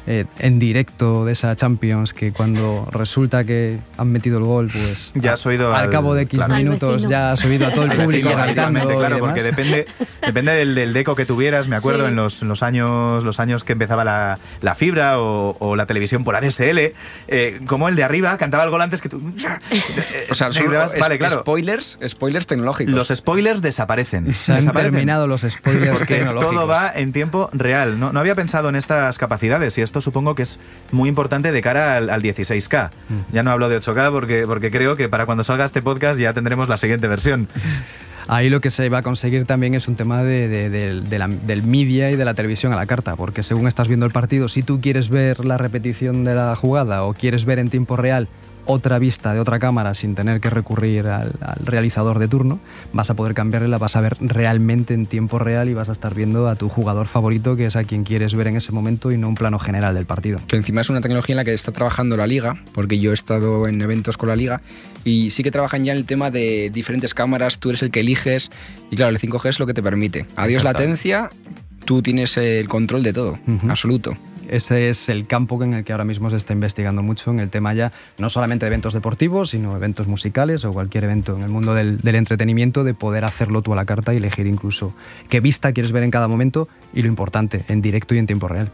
eh, 0.07 0.25
en 0.39 0.59
directo 0.59 1.25
de 1.25 1.31
esa 1.33 1.55
Champions, 1.55 2.13
que 2.13 2.31
cuando 2.31 2.87
resulta 2.91 3.43
que 3.43 3.79
han 3.97 4.11
metido 4.11 4.37
el 4.37 4.43
gol, 4.43 4.69
pues 4.71 5.11
Ya 5.15 5.33
has 5.33 5.45
oído 5.45 5.73
al, 5.75 5.85
al- 5.85 5.89
cabo 5.89 6.13
de 6.13 6.23
X 6.23 6.37
claro. 6.37 6.55
Minutos 6.55 7.07
ya 7.07 7.31
has 7.31 7.43
oído 7.43 7.67
a 7.67 7.71
todo 7.73 7.85
el 7.85 7.91
público 8.03 8.29
vecino, 8.29 8.43
gritando 8.45 8.93
y 8.93 8.97
claro, 8.97 9.19
porque 9.19 9.43
depende, 9.43 9.85
depende 10.21 10.51
del, 10.53 10.75
del 10.75 10.93
deco 10.93 11.15
que 11.15 11.25
tuvieras. 11.25 11.67
Me 11.67 11.75
acuerdo 11.75 12.03
Sí. 12.03 12.09
en, 12.09 12.15
los, 12.15 12.41
en 12.41 12.47
los 12.49 12.61
años 12.63 13.23
los 13.23 13.39
años 13.39 13.63
que 13.63 13.73
empezaba 13.73 14.03
la, 14.03 14.37
la 14.61 14.75
fibra 14.75 15.19
o, 15.19 15.55
o 15.59 15.75
la 15.75 15.85
televisión 15.85 16.23
por 16.23 16.35
ADSL, 16.35 16.93
eh, 17.27 17.59
como 17.67 17.89
el 17.89 17.95
de 17.95 18.03
arriba 18.03 18.37
cantaba 18.37 18.63
el 18.63 18.69
gol 18.69 18.81
antes 18.81 19.01
que 19.01 19.09
tú. 19.09 19.21
O 20.29 20.35
sea, 20.35 20.51
son 20.51 20.71
vas- 20.71 20.95
vale, 20.99 21.15
es- 21.15 21.19
claro. 21.19 21.39
spoilers, 21.41 21.97
spoilers 22.07 22.47
tecnológicos. 22.47 22.93
Los 22.93 23.07
spoilers 23.09 23.61
desaparecen. 23.61 24.33
Se 24.33 24.51
han 24.51 24.59
Desaparecen. 24.59 24.91
terminado 24.93 25.27
los 25.27 25.41
spoilers 25.41 25.91
Porque 25.97 26.15
tecnológicos. 26.17 26.53
todo 26.55 26.67
va 26.67 26.91
en 26.93 27.11
tiempo 27.11 27.49
real. 27.53 27.99
No, 27.99 28.11
no 28.11 28.19
había 28.19 28.35
pensado 28.35 28.69
en 28.69 28.75
estas 28.75 29.17
capacidades 29.17 29.77
y 29.77 29.81
esto 29.81 29.94
supongo 30.01 30.35
que 30.35 30.43
es 30.43 30.59
muy 30.91 31.09
importante 31.09 31.51
de 31.51 31.61
cara 31.61 31.97
al, 31.97 32.09
al 32.09 32.21
16K. 32.21 32.89
Ya 33.31 33.43
no 33.43 33.51
hablo 33.51 33.69
de 33.69 33.79
8K 33.79 34.11
porque, 34.11 34.43
porque 34.47 34.71
creo 34.71 34.95
que 34.95 35.09
para 35.09 35.25
cuando 35.25 35.43
salga 35.43 35.65
este 35.65 35.81
podcast 35.81 36.19
ya 36.19 36.33
tendremos 36.33 36.69
la 36.69 36.77
siguiente 36.77 37.07
versión. 37.07 37.47
Ahí 38.27 38.49
lo 38.49 38.59
que 38.59 38.71
se 38.71 38.89
va 38.89 38.97
a 38.99 39.01
conseguir 39.03 39.45
también 39.45 39.75
es 39.75 39.87
un 39.87 39.95
tema 39.95 40.23
de, 40.23 40.47
de- 40.47 40.69
de- 40.71 41.01
de 41.01 41.19
la- 41.19 41.27
del 41.27 41.61
media 41.61 42.09
y 42.09 42.15
de 42.15 42.25
la 42.25 42.33
televisión 42.33 42.73
a 42.73 42.75
la 42.75 42.87
carta, 42.87 43.15
porque 43.15 43.43
según 43.43 43.67
estás 43.67 43.87
viendo 43.87 44.07
el 44.07 44.11
partido, 44.11 44.49
si 44.49 44.63
tú 44.63 44.81
quieres 44.81 45.09
ver 45.09 45.45
la 45.45 45.59
repetición 45.59 46.23
de 46.23 46.33
la 46.33 46.55
jugada 46.55 47.03
o 47.03 47.13
quieres 47.13 47.45
ver 47.45 47.59
en 47.59 47.69
tiempo 47.69 47.97
real 47.97 48.27
otra 48.65 48.99
vista 48.99 49.33
de 49.33 49.39
otra 49.39 49.59
cámara 49.59 49.93
sin 49.93 50.15
tener 50.15 50.41
que 50.41 50.49
recurrir 50.49 51.07
al, 51.07 51.33
al 51.41 51.65
realizador 51.65 52.19
de 52.19 52.27
turno, 52.27 52.59
vas 52.93 53.09
a 53.09 53.13
poder 53.13 53.33
cambiarle, 53.33 53.67
la 53.67 53.77
vas 53.77 53.95
a 53.95 54.01
ver 54.01 54.17
realmente 54.19 54.93
en 54.93 55.05
tiempo 55.05 55.39
real 55.39 55.69
y 55.69 55.73
vas 55.73 55.89
a 55.89 55.91
estar 55.91 56.13
viendo 56.13 56.47
a 56.47 56.55
tu 56.55 56.69
jugador 56.69 57.07
favorito, 57.07 57.55
que 57.55 57.67
es 57.67 57.75
a 57.75 57.83
quien 57.83 58.03
quieres 58.03 58.35
ver 58.35 58.47
en 58.47 58.55
ese 58.57 58.71
momento 58.71 59.11
y 59.11 59.17
no 59.17 59.27
un 59.27 59.35
plano 59.35 59.59
general 59.59 59.95
del 59.95 60.05
partido. 60.05 60.39
que 60.47 60.55
encima 60.55 60.81
es 60.81 60.89
una 60.89 61.01
tecnología 61.01 61.33
en 61.33 61.37
la 61.37 61.45
que 61.45 61.53
está 61.53 61.71
trabajando 61.71 62.17
la 62.17 62.27
liga, 62.27 62.61
porque 62.73 62.99
yo 62.99 63.11
he 63.11 63.13
estado 63.13 63.67
en 63.67 63.81
eventos 63.81 64.17
con 64.17 64.29
la 64.29 64.35
liga 64.35 64.61
y 65.03 65.29
sí 65.29 65.43
que 65.43 65.51
trabajan 65.51 65.85
ya 65.85 65.91
en 65.91 65.99
el 65.99 66.05
tema 66.05 66.31
de 66.31 66.69
diferentes 66.71 67.13
cámaras, 67.13 67.59
tú 67.59 67.69
eres 67.69 67.83
el 67.83 67.91
que 67.91 67.99
eliges 67.99 68.49
y 68.91 68.95
claro, 68.95 69.11
el 69.15 69.19
5G 69.19 69.49
es 69.49 69.59
lo 69.59 69.67
que 69.67 69.73
te 69.73 69.83
permite. 69.83 70.25
Adiós 70.35 70.63
latencia, 70.63 71.29
tú 71.85 72.01
tienes 72.01 72.37
el 72.37 72.67
control 72.67 73.03
de 73.03 73.13
todo, 73.13 73.37
absoluto. 73.69 74.17
Ese 74.49 74.89
es 74.89 75.09
el 75.09 75.27
campo 75.27 75.61
en 75.63 75.73
el 75.73 75.83
que 75.83 75.91
ahora 75.91 76.03
mismo 76.03 76.29
se 76.29 76.37
está 76.37 76.53
investigando 76.53 77.01
mucho 77.01 77.31
en 77.31 77.39
el 77.39 77.49
tema 77.49 77.73
ya, 77.73 77.91
no 78.17 78.29
solamente 78.29 78.65
de 78.65 78.67
eventos 78.67 78.93
deportivos, 78.93 79.49
sino 79.49 79.75
eventos 79.75 80.07
musicales 80.07 80.65
o 80.65 80.73
cualquier 80.73 81.05
evento 81.05 81.35
en 81.35 81.43
el 81.43 81.49
mundo 81.49 81.73
del, 81.73 81.99
entretenimiento, 82.03 82.83
de 82.83 82.93
poder 82.93 83.25
hacerlo 83.25 83.61
tú 83.61 83.73
a 83.73 83.75
la 83.75 83.85
carta 83.85 84.13
y 84.13 84.17
elegir 84.17 84.47
incluso 84.47 84.93
qué 85.29 85.39
vista 85.39 85.71
quieres 85.73 85.91
ver 85.91 86.03
en 86.03 86.11
cada 86.11 86.27
momento 86.27 86.67
y 86.93 87.01
lo 87.01 87.07
importante, 87.07 87.65
en 87.67 87.81
directo 87.81 88.15
y 88.15 88.19
en 88.19 88.27
tiempo 88.27 88.47
real. 88.47 88.71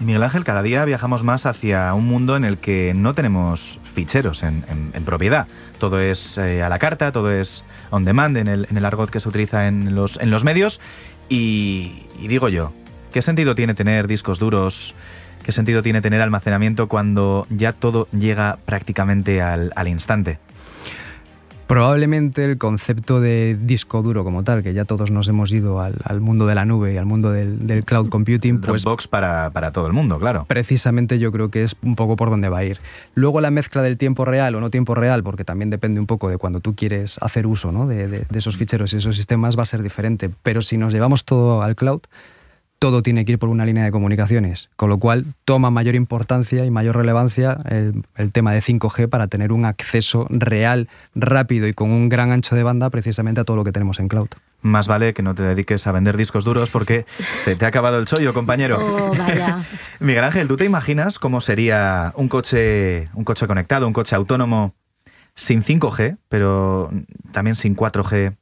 Miguel 0.00 0.22
Ángel, 0.24 0.44
cada 0.44 0.62
día 0.62 0.84
viajamos 0.84 1.22
más 1.22 1.46
hacia 1.46 1.94
un 1.94 2.06
mundo 2.06 2.36
en 2.36 2.44
el 2.44 2.58
que 2.58 2.92
no 2.96 3.14
tenemos 3.14 3.78
ficheros 3.94 4.42
en, 4.42 4.64
propiedad. 5.04 5.46
Todo 5.78 6.00
es 6.00 6.36
eh, 6.36 6.62
a 6.62 6.68
la 6.68 6.78
carta, 6.78 7.12
todo 7.12 7.30
es 7.30 7.64
on 7.90 8.04
demand 8.04 8.36
en 8.36 8.48
el, 8.48 8.84
argot 8.84 9.08
que 9.08 9.20
se 9.20 9.28
utiliza 9.28 9.68
en 9.68 9.94
los, 9.94 10.44
medios. 10.44 10.80
Y 11.28 12.02
digo 12.20 12.48
yo, 12.48 12.72
¿qué 13.12 13.22
sentido 13.22 13.54
tiene 13.54 13.74
tener 13.74 14.08
discos 14.08 14.40
duros? 14.40 14.94
¿Qué 15.44 15.52
sentido 15.52 15.82
tiene 15.82 16.00
tener 16.00 16.20
almacenamiento 16.22 16.88
cuando 16.88 17.46
ya 17.50 17.72
todo 17.72 18.08
llega 18.18 18.58
prácticamente 18.64 19.42
al, 19.42 19.72
al 19.76 19.88
instante? 19.88 20.38
Probablemente 21.66 22.44
el 22.44 22.58
concepto 22.58 23.20
de 23.22 23.56
disco 23.58 24.02
duro 24.02 24.22
como 24.22 24.42
tal, 24.44 24.62
que 24.62 24.74
ya 24.74 24.84
todos 24.84 25.10
nos 25.10 25.28
hemos 25.28 25.50
ido 25.50 25.80
al, 25.80 25.94
al 26.04 26.20
mundo 26.20 26.46
de 26.46 26.54
la 26.54 26.66
nube 26.66 26.92
y 26.92 26.98
al 26.98 27.06
mundo 27.06 27.30
del, 27.32 27.66
del 27.66 27.84
cloud 27.84 28.10
computing, 28.10 28.60
pues 28.60 28.82
Dropbox 28.82 29.08
para, 29.08 29.48
para 29.50 29.72
todo 29.72 29.86
el 29.86 29.94
mundo, 29.94 30.18
claro. 30.18 30.44
precisamente 30.46 31.18
yo 31.18 31.32
creo 31.32 31.50
que 31.50 31.64
es 31.64 31.74
un 31.82 31.96
poco 31.96 32.16
por 32.16 32.28
donde 32.28 32.50
va 32.50 32.58
a 32.58 32.64
ir. 32.64 32.78
Luego 33.14 33.40
la 33.40 33.50
mezcla 33.50 33.80
del 33.80 33.96
tiempo 33.96 34.26
real 34.26 34.54
o 34.54 34.60
no 34.60 34.68
tiempo 34.68 34.94
real, 34.94 35.22
porque 35.22 35.44
también 35.44 35.70
depende 35.70 36.00
un 36.00 36.06
poco 36.06 36.28
de 36.28 36.36
cuando 36.36 36.60
tú 36.60 36.74
quieres 36.74 37.16
hacer 37.22 37.46
uso 37.46 37.72
¿no? 37.72 37.86
de, 37.86 38.08
de- 38.08 38.26
de 38.28 38.38
esos 38.38 38.58
ficheros 38.58 38.92
y 38.92 38.98
esos 38.98 39.16
sistemas, 39.16 39.56
va 39.58 39.62
a 39.62 39.66
ser 39.66 39.82
diferente. 39.82 40.30
Pero 40.42 40.60
si 40.60 40.76
nos 40.76 40.92
llevamos 40.92 41.24
todo 41.24 41.62
al 41.62 41.76
cloud, 41.76 42.02
todo 42.84 43.02
tiene 43.02 43.24
que 43.24 43.32
ir 43.32 43.38
por 43.38 43.48
una 43.48 43.64
línea 43.64 43.82
de 43.82 43.90
comunicaciones, 43.90 44.68
con 44.76 44.90
lo 44.90 44.98
cual 44.98 45.24
toma 45.46 45.70
mayor 45.70 45.94
importancia 45.94 46.66
y 46.66 46.70
mayor 46.70 46.96
relevancia 46.96 47.56
el, 47.70 48.02
el 48.14 48.30
tema 48.30 48.52
de 48.52 48.60
5G 48.60 49.08
para 49.08 49.26
tener 49.26 49.52
un 49.52 49.64
acceso 49.64 50.26
real, 50.28 50.90
rápido 51.14 51.66
y 51.66 51.72
con 51.72 51.90
un 51.90 52.10
gran 52.10 52.30
ancho 52.30 52.54
de 52.54 52.62
banda 52.62 52.90
precisamente 52.90 53.40
a 53.40 53.44
todo 53.44 53.56
lo 53.56 53.64
que 53.64 53.72
tenemos 53.72 54.00
en 54.00 54.08
cloud. 54.08 54.28
Más 54.60 54.86
vale 54.86 55.14
que 55.14 55.22
no 55.22 55.34
te 55.34 55.42
dediques 55.42 55.86
a 55.86 55.92
vender 55.92 56.18
discos 56.18 56.44
duros 56.44 56.68
porque 56.68 57.06
se 57.38 57.56
te 57.56 57.64
ha 57.64 57.68
acabado 57.68 57.96
el 57.96 58.04
chollo, 58.04 58.34
compañero. 58.34 58.76
Oh, 58.78 59.14
vaya. 59.16 59.64
Miguel 59.98 60.24
Ángel, 60.24 60.46
¿tú 60.46 60.58
te 60.58 60.66
imaginas 60.66 61.18
cómo 61.18 61.40
sería 61.40 62.12
un 62.16 62.28
coche, 62.28 63.08
un 63.14 63.24
coche 63.24 63.46
conectado, 63.46 63.86
un 63.86 63.94
coche 63.94 64.14
autónomo 64.14 64.74
sin 65.34 65.62
5G, 65.62 66.18
pero 66.28 66.90
también 67.32 67.56
sin 67.56 67.74
4G, 67.74 68.36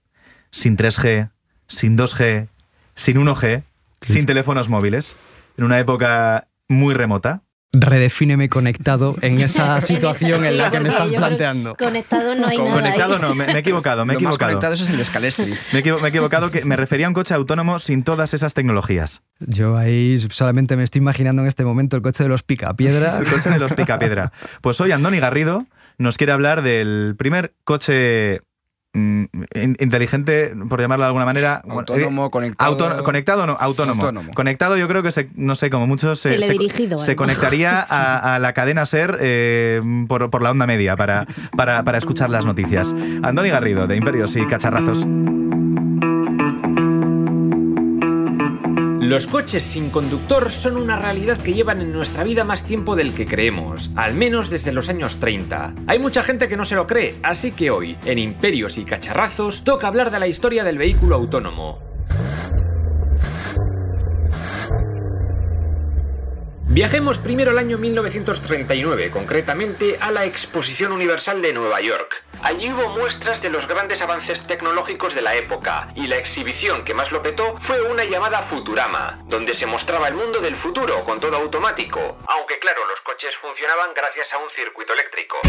sin 0.50 0.76
3G, 0.76 1.31
sin 1.68 1.96
2G, 1.96 2.48
sin 2.96 3.16
1G, 3.18 3.62
sin 4.02 4.26
teléfonos 4.26 4.68
móviles, 4.68 5.16
en 5.56 5.64
una 5.64 5.78
época 5.78 6.48
muy 6.68 6.94
remota? 6.94 7.42
Redefíneme 7.74 8.50
conectado 8.50 9.16
en 9.22 9.40
esa 9.40 9.80
situación 9.80 10.44
en 10.44 10.58
la 10.58 10.70
que 10.70 10.78
me 10.80 10.90
estás 10.90 11.10
planteando. 11.10 11.74
Conectado 11.74 12.34
no 12.34 12.46
hay 12.46 12.58
nada. 12.58 12.70
Conectado 12.74 13.14
ahí. 13.14 13.20
no, 13.22 13.34
me, 13.34 13.46
me 13.46 13.52
he 13.54 13.58
equivocado, 13.60 14.04
me 14.04 14.12
he 14.12 14.16
Lo 14.16 14.20
más 14.20 14.34
equivocado. 14.34 14.50
conectado 14.50 14.74
eso 14.74 14.84
es 14.84 14.90
el 14.90 14.98
de 14.98 15.04
Scalestri. 15.06 15.54
Me 15.72 15.78
equivo- 15.82 15.98
me 15.98 16.08
he 16.08 16.10
equivocado, 16.10 16.50
que 16.50 16.66
me 16.66 16.76
refería 16.76 17.06
a 17.06 17.08
un 17.08 17.14
coche 17.14 17.32
autónomo 17.32 17.78
sin 17.78 18.02
todas 18.04 18.34
esas 18.34 18.52
tecnologías. 18.52 19.22
Yo 19.40 19.78
ahí 19.78 20.18
solamente 20.18 20.76
me 20.76 20.82
estoy 20.84 20.98
imaginando 21.00 21.40
en 21.40 21.48
este 21.48 21.64
momento 21.64 21.96
el 21.96 22.02
coche 22.02 22.22
de 22.24 22.28
los 22.28 22.42
picapiedra. 22.42 23.16
El 23.18 23.24
coche 23.24 23.48
de 23.48 23.58
los 23.58 23.72
picapiedra. 23.72 24.32
Pues 24.60 24.78
hoy 24.82 24.92
Andoni 24.92 25.18
Garrido 25.18 25.64
nos 25.96 26.18
quiere 26.18 26.32
hablar 26.34 26.60
del 26.60 27.14
primer 27.16 27.54
coche 27.64 28.42
inteligente, 29.55 30.52
por 30.68 30.81
llamarlo 30.81 31.05
de 31.05 31.07
alguna 31.09 31.24
manera. 31.24 31.62
Autónomo, 31.68 32.26
eh, 32.26 32.31
conectado. 32.31 32.70
auto- 32.88 33.05
conectado 33.05 33.42
o 33.44 33.46
no, 33.46 33.57
autónomo. 33.59 34.02
Autónomo. 34.02 34.33
Conectado 34.35 34.76
yo 34.76 34.88
creo 34.88 35.02
que, 35.02 35.12
se, 35.12 35.28
no 35.37 35.55
sé, 35.55 35.70
como 35.70 35.87
muchos 35.87 36.18
se, 36.18 36.31
se, 36.31 36.38
Teledirigido, 36.38 36.98
se 36.98 37.16
conectaría 37.16 37.81
a, 37.81 38.35
a 38.35 38.38
la 38.38 38.52
cadena 38.52 38.87
SER 38.87 39.18
eh, 39.20 39.81
por, 40.09 40.31
por 40.31 40.42
la 40.42 40.50
onda 40.50 40.66
media 40.66 40.96
para, 40.96 41.26
para, 41.57 41.83
para 41.85 41.98
escuchar 41.98 42.31
las 42.31 42.44
noticias. 42.44 42.94
Andoni 43.22 43.50
Garrido, 43.50 43.87
de 43.87 43.96
Imperios 43.96 44.37
y 44.37 44.46
Cacharrazos. 44.46 45.07
Los 49.02 49.26
coches 49.26 49.64
sin 49.64 49.90
conductor 49.90 50.48
son 50.52 50.76
una 50.76 50.96
realidad 50.96 51.36
que 51.36 51.54
llevan 51.54 51.80
en 51.80 51.92
nuestra 51.92 52.22
vida 52.22 52.44
más 52.44 52.64
tiempo 52.64 52.94
del 52.94 53.14
que 53.14 53.26
creemos, 53.26 53.90
al 53.96 54.14
menos 54.14 54.48
desde 54.48 54.70
los 54.70 54.88
años 54.88 55.16
30. 55.16 55.74
Hay 55.88 55.98
mucha 55.98 56.22
gente 56.22 56.48
que 56.48 56.56
no 56.56 56.64
se 56.64 56.76
lo 56.76 56.86
cree, 56.86 57.16
así 57.24 57.50
que 57.50 57.72
hoy, 57.72 57.98
en 58.04 58.20
Imperios 58.20 58.78
y 58.78 58.84
Cacharrazos, 58.84 59.64
toca 59.64 59.88
hablar 59.88 60.12
de 60.12 60.20
la 60.20 60.28
historia 60.28 60.62
del 60.62 60.78
vehículo 60.78 61.16
autónomo. 61.16 61.91
Viajemos 66.72 67.18
primero 67.18 67.50
al 67.50 67.58
año 67.58 67.76
1939, 67.76 69.11
concretamente 69.11 69.98
a 70.00 70.11
la 70.11 70.24
Exposición 70.24 70.92
Universal 70.92 71.42
de 71.42 71.52
Nueva 71.52 71.82
York. 71.82 72.24
Allí 72.42 72.72
hubo 72.72 72.88
muestras 72.88 73.42
de 73.42 73.50
los 73.50 73.68
grandes 73.68 74.00
avances 74.00 74.40
tecnológicos 74.46 75.14
de 75.14 75.20
la 75.20 75.35
época, 75.35 75.92
y 75.94 76.06
la 76.06 76.16
exhibición 76.16 76.82
que 76.82 76.94
más 76.94 77.12
lo 77.12 77.20
petó 77.20 77.58
fue 77.58 77.82
una 77.82 78.04
llamada 78.04 78.44
Futurama, 78.44 79.20
donde 79.26 79.52
se 79.52 79.66
mostraba 79.66 80.08
el 80.08 80.14
mundo 80.14 80.40
del 80.40 80.56
futuro 80.56 81.04
con 81.04 81.20
todo 81.20 81.37
automático, 81.37 82.16
aunque 82.26 82.58
claro, 82.58 82.80
los 82.88 83.02
coches 83.02 83.37
funcionaban 83.37 83.90
gracias 83.94 84.32
a 84.32 84.38
un 84.38 84.48
circuito 84.48 84.94
eléctrico. 84.94 85.40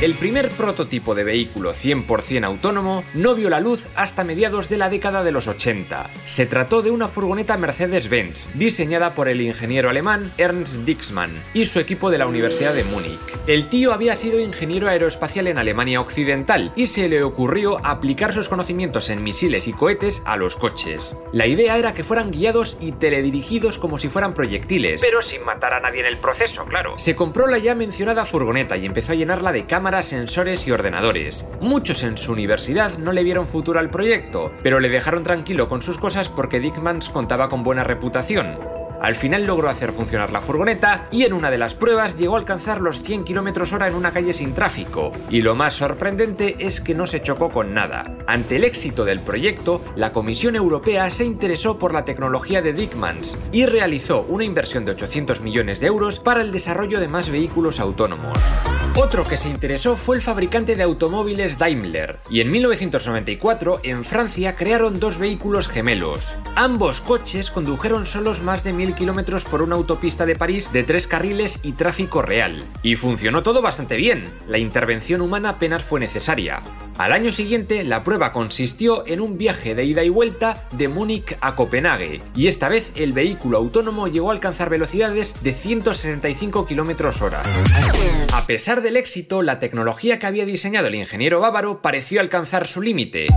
El 0.00 0.14
primer 0.14 0.48
prototipo 0.48 1.14
de 1.14 1.24
vehículo 1.24 1.74
100% 1.74 2.44
autónomo 2.44 3.04
no 3.12 3.34
vio 3.34 3.50
la 3.50 3.60
luz 3.60 3.86
hasta 3.96 4.24
mediados 4.24 4.70
de 4.70 4.78
la 4.78 4.88
década 4.88 5.22
de 5.22 5.30
los 5.30 5.46
80. 5.46 6.08
Se 6.24 6.46
trató 6.46 6.80
de 6.80 6.90
una 6.90 7.06
furgoneta 7.06 7.58
Mercedes-Benz, 7.58 8.52
diseñada 8.54 9.14
por 9.14 9.28
el 9.28 9.42
ingeniero 9.42 9.90
alemán 9.90 10.32
Ernst 10.38 10.86
Dixmann 10.86 11.44
y 11.52 11.66
su 11.66 11.80
equipo 11.80 12.10
de 12.10 12.16
la 12.16 12.26
Universidad 12.26 12.72
de 12.72 12.82
Múnich. 12.82 13.20
El 13.46 13.68
tío 13.68 13.92
había 13.92 14.16
sido 14.16 14.40
ingeniero 14.40 14.88
aeroespacial 14.88 15.48
en 15.48 15.58
Alemania 15.58 16.00
Occidental 16.00 16.72
y 16.76 16.86
se 16.86 17.06
le 17.10 17.22
ocurrió 17.22 17.84
aplicar 17.84 18.32
sus 18.32 18.48
conocimientos 18.48 19.10
en 19.10 19.22
misiles 19.22 19.68
y 19.68 19.74
cohetes 19.74 20.22
a 20.24 20.38
los 20.38 20.56
coches. 20.56 21.20
La 21.34 21.46
idea 21.46 21.76
era 21.76 21.92
que 21.92 22.04
fueran 22.04 22.30
guiados 22.30 22.78
y 22.80 22.92
teledirigidos 22.92 23.76
como 23.76 23.98
si 23.98 24.08
fueran 24.08 24.32
proyectiles, 24.32 25.02
pero 25.04 25.20
sin 25.20 25.44
matar 25.44 25.74
a 25.74 25.80
nadie 25.80 26.00
en 26.00 26.06
el 26.06 26.20
proceso, 26.20 26.64
claro. 26.64 26.94
Se 26.96 27.14
compró 27.14 27.46
la 27.48 27.58
ya 27.58 27.74
mencionada 27.74 28.24
furgoneta 28.24 28.78
y 28.78 28.86
empezó 28.86 29.12
a 29.12 29.16
llenarla 29.16 29.52
de 29.52 29.66
cámaras, 29.66 29.89
sensores 30.06 30.66
y 30.66 30.72
ordenadores. 30.72 31.50
Muchos 31.60 32.02
en 32.02 32.16
su 32.16 32.32
universidad 32.32 32.96
no 32.98 33.12
le 33.12 33.24
vieron 33.24 33.46
futuro 33.46 33.80
al 33.80 33.90
proyecto, 33.90 34.52
pero 34.62 34.80
le 34.80 34.88
dejaron 34.88 35.22
tranquilo 35.22 35.68
con 35.68 35.82
sus 35.82 35.98
cosas 35.98 36.28
porque 36.28 36.60
Dickmans 36.60 37.10
contaba 37.10 37.48
con 37.48 37.62
buena 37.62 37.84
reputación. 37.84 38.58
Al 39.00 39.14
final 39.14 39.44
logró 39.44 39.70
hacer 39.70 39.92
funcionar 39.92 40.30
la 40.30 40.42
furgoneta 40.42 41.06
y 41.10 41.24
en 41.24 41.32
una 41.32 41.50
de 41.50 41.56
las 41.56 41.74
pruebas 41.74 42.18
llegó 42.18 42.36
a 42.36 42.38
alcanzar 42.38 42.82
los 42.82 43.02
100 43.02 43.24
km 43.24 43.72
hora 43.72 43.88
en 43.88 43.94
una 43.94 44.12
calle 44.12 44.34
sin 44.34 44.52
tráfico. 44.52 45.12
Y 45.30 45.40
lo 45.40 45.54
más 45.54 45.74
sorprendente 45.74 46.56
es 46.58 46.82
que 46.82 46.94
no 46.94 47.06
se 47.06 47.22
chocó 47.22 47.50
con 47.50 47.72
nada. 47.72 48.18
Ante 48.26 48.56
el 48.56 48.64
éxito 48.64 49.06
del 49.06 49.22
proyecto, 49.22 49.82
la 49.96 50.12
Comisión 50.12 50.54
Europea 50.54 51.10
se 51.10 51.24
interesó 51.24 51.78
por 51.78 51.94
la 51.94 52.04
tecnología 52.04 52.60
de 52.60 52.74
Dickmans 52.74 53.38
y 53.52 53.64
realizó 53.64 54.22
una 54.28 54.44
inversión 54.44 54.84
de 54.84 54.92
800 54.92 55.40
millones 55.40 55.80
de 55.80 55.86
euros 55.86 56.20
para 56.20 56.42
el 56.42 56.52
desarrollo 56.52 57.00
de 57.00 57.08
más 57.08 57.30
vehículos 57.30 57.80
autónomos. 57.80 58.38
Otro 58.96 59.26
que 59.26 59.36
se 59.36 59.48
interesó 59.48 59.96
fue 59.96 60.16
el 60.16 60.22
fabricante 60.22 60.74
de 60.74 60.82
automóviles 60.82 61.58
Daimler, 61.58 62.18
y 62.28 62.40
en 62.40 62.50
1994 62.50 63.80
en 63.84 64.04
Francia 64.04 64.56
crearon 64.56 64.98
dos 64.98 65.18
vehículos 65.18 65.68
gemelos. 65.68 66.34
Ambos 66.56 67.00
coches 67.00 67.52
condujeron 67.52 68.04
solos 68.04 68.42
más 68.42 68.64
de 68.64 68.72
1000 68.72 68.94
kilómetros 68.94 69.44
por 69.44 69.62
una 69.62 69.76
autopista 69.76 70.26
de 70.26 70.34
París 70.34 70.72
de 70.72 70.82
tres 70.82 71.06
carriles 71.06 71.60
y 71.62 71.72
tráfico 71.72 72.20
real. 72.20 72.64
Y 72.82 72.96
funcionó 72.96 73.44
todo 73.44 73.62
bastante 73.62 73.96
bien, 73.96 74.28
la 74.48 74.58
intervención 74.58 75.20
humana 75.20 75.50
apenas 75.50 75.84
fue 75.84 76.00
necesaria. 76.00 76.60
Al 77.00 77.14
año 77.14 77.32
siguiente, 77.32 77.82
la 77.82 78.04
prueba 78.04 78.30
consistió 78.30 79.06
en 79.06 79.22
un 79.22 79.38
viaje 79.38 79.74
de 79.74 79.84
ida 79.84 80.04
y 80.04 80.10
vuelta 80.10 80.64
de 80.72 80.88
Múnich 80.88 81.34
a 81.40 81.54
Copenhague, 81.54 82.20
y 82.36 82.46
esta 82.46 82.68
vez 82.68 82.90
el 82.94 83.14
vehículo 83.14 83.56
autónomo 83.56 84.06
llegó 84.06 84.28
a 84.28 84.34
alcanzar 84.34 84.68
velocidades 84.68 85.42
de 85.42 85.54
165 85.54 86.66
km 86.66 87.22
hora. 87.22 87.42
A 88.34 88.46
pesar 88.46 88.79
del 88.80 88.96
éxito, 88.96 89.42
la 89.42 89.58
tecnología 89.58 90.18
que 90.18 90.26
había 90.26 90.46
diseñado 90.46 90.88
el 90.88 90.94
ingeniero 90.94 91.40
bávaro 91.40 91.82
pareció 91.82 92.20
alcanzar 92.20 92.66
su 92.66 92.82
límite. 92.82 93.28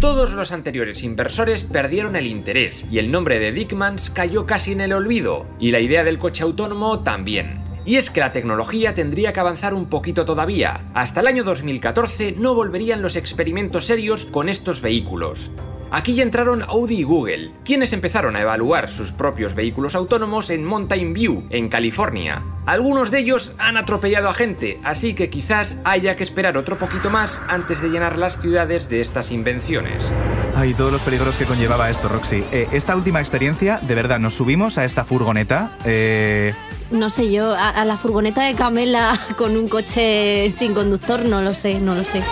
Todos 0.00 0.32
los 0.32 0.52
anteriores 0.52 1.02
inversores 1.02 1.64
perdieron 1.64 2.14
el 2.14 2.26
interés 2.26 2.86
y 2.90 2.98
el 2.98 3.10
nombre 3.10 3.38
de 3.38 3.50
Dickmans 3.50 4.10
cayó 4.10 4.46
casi 4.46 4.72
en 4.72 4.80
el 4.80 4.92
olvido, 4.92 5.46
y 5.58 5.72
la 5.72 5.80
idea 5.80 6.04
del 6.04 6.18
coche 6.18 6.44
autónomo 6.44 7.02
también. 7.02 7.64
Y 7.84 7.96
es 7.96 8.10
que 8.10 8.20
la 8.20 8.32
tecnología 8.32 8.94
tendría 8.94 9.32
que 9.32 9.40
avanzar 9.40 9.74
un 9.74 9.86
poquito 9.86 10.24
todavía. 10.24 10.90
Hasta 10.94 11.20
el 11.20 11.26
año 11.26 11.42
2014 11.42 12.34
no 12.38 12.54
volverían 12.54 13.02
los 13.02 13.16
experimentos 13.16 13.86
serios 13.86 14.24
con 14.24 14.48
estos 14.48 14.82
vehículos. 14.82 15.50
Aquí 15.90 16.14
ya 16.14 16.22
entraron 16.22 16.62
Audi 16.62 16.96
y 17.00 17.02
Google, 17.02 17.50
quienes 17.64 17.92
empezaron 17.94 18.36
a 18.36 18.42
evaluar 18.42 18.90
sus 18.90 19.10
propios 19.10 19.54
vehículos 19.54 19.94
autónomos 19.94 20.50
en 20.50 20.62
Mountain 20.64 21.14
View, 21.14 21.46
en 21.48 21.68
California. 21.70 22.42
Algunos 22.66 23.10
de 23.10 23.20
ellos 23.20 23.54
han 23.58 23.78
atropellado 23.78 24.28
a 24.28 24.34
gente, 24.34 24.78
así 24.84 25.14
que 25.14 25.30
quizás 25.30 25.80
haya 25.84 26.14
que 26.16 26.22
esperar 26.24 26.58
otro 26.58 26.76
poquito 26.76 27.08
más 27.08 27.40
antes 27.48 27.80
de 27.80 27.88
llenar 27.88 28.18
las 28.18 28.38
ciudades 28.38 28.90
de 28.90 29.00
estas 29.00 29.30
invenciones. 29.30 30.12
Ay, 30.54 30.74
todos 30.74 30.92
los 30.92 31.00
peligros 31.00 31.36
que 31.36 31.46
conllevaba 31.46 31.88
esto, 31.88 32.08
Roxy. 32.08 32.44
Eh, 32.52 32.68
esta 32.72 32.94
última 32.94 33.20
experiencia, 33.20 33.78
de 33.80 33.94
verdad, 33.94 34.18
nos 34.18 34.34
subimos 34.34 34.76
a 34.76 34.84
esta 34.84 35.04
furgoneta. 35.04 35.70
eh, 35.86 36.52
No 36.90 37.08
sé 37.08 37.32
yo, 37.32 37.54
a, 37.54 37.70
a 37.70 37.84
la 37.86 37.96
furgoneta 37.96 38.42
de 38.42 38.54
Camela 38.54 39.18
con 39.38 39.56
un 39.56 39.68
coche 39.68 40.52
sin 40.54 40.74
conductor, 40.74 41.26
no 41.26 41.40
lo 41.40 41.54
sé, 41.54 41.80
no 41.80 41.94
lo 41.94 42.04
sé. 42.04 42.22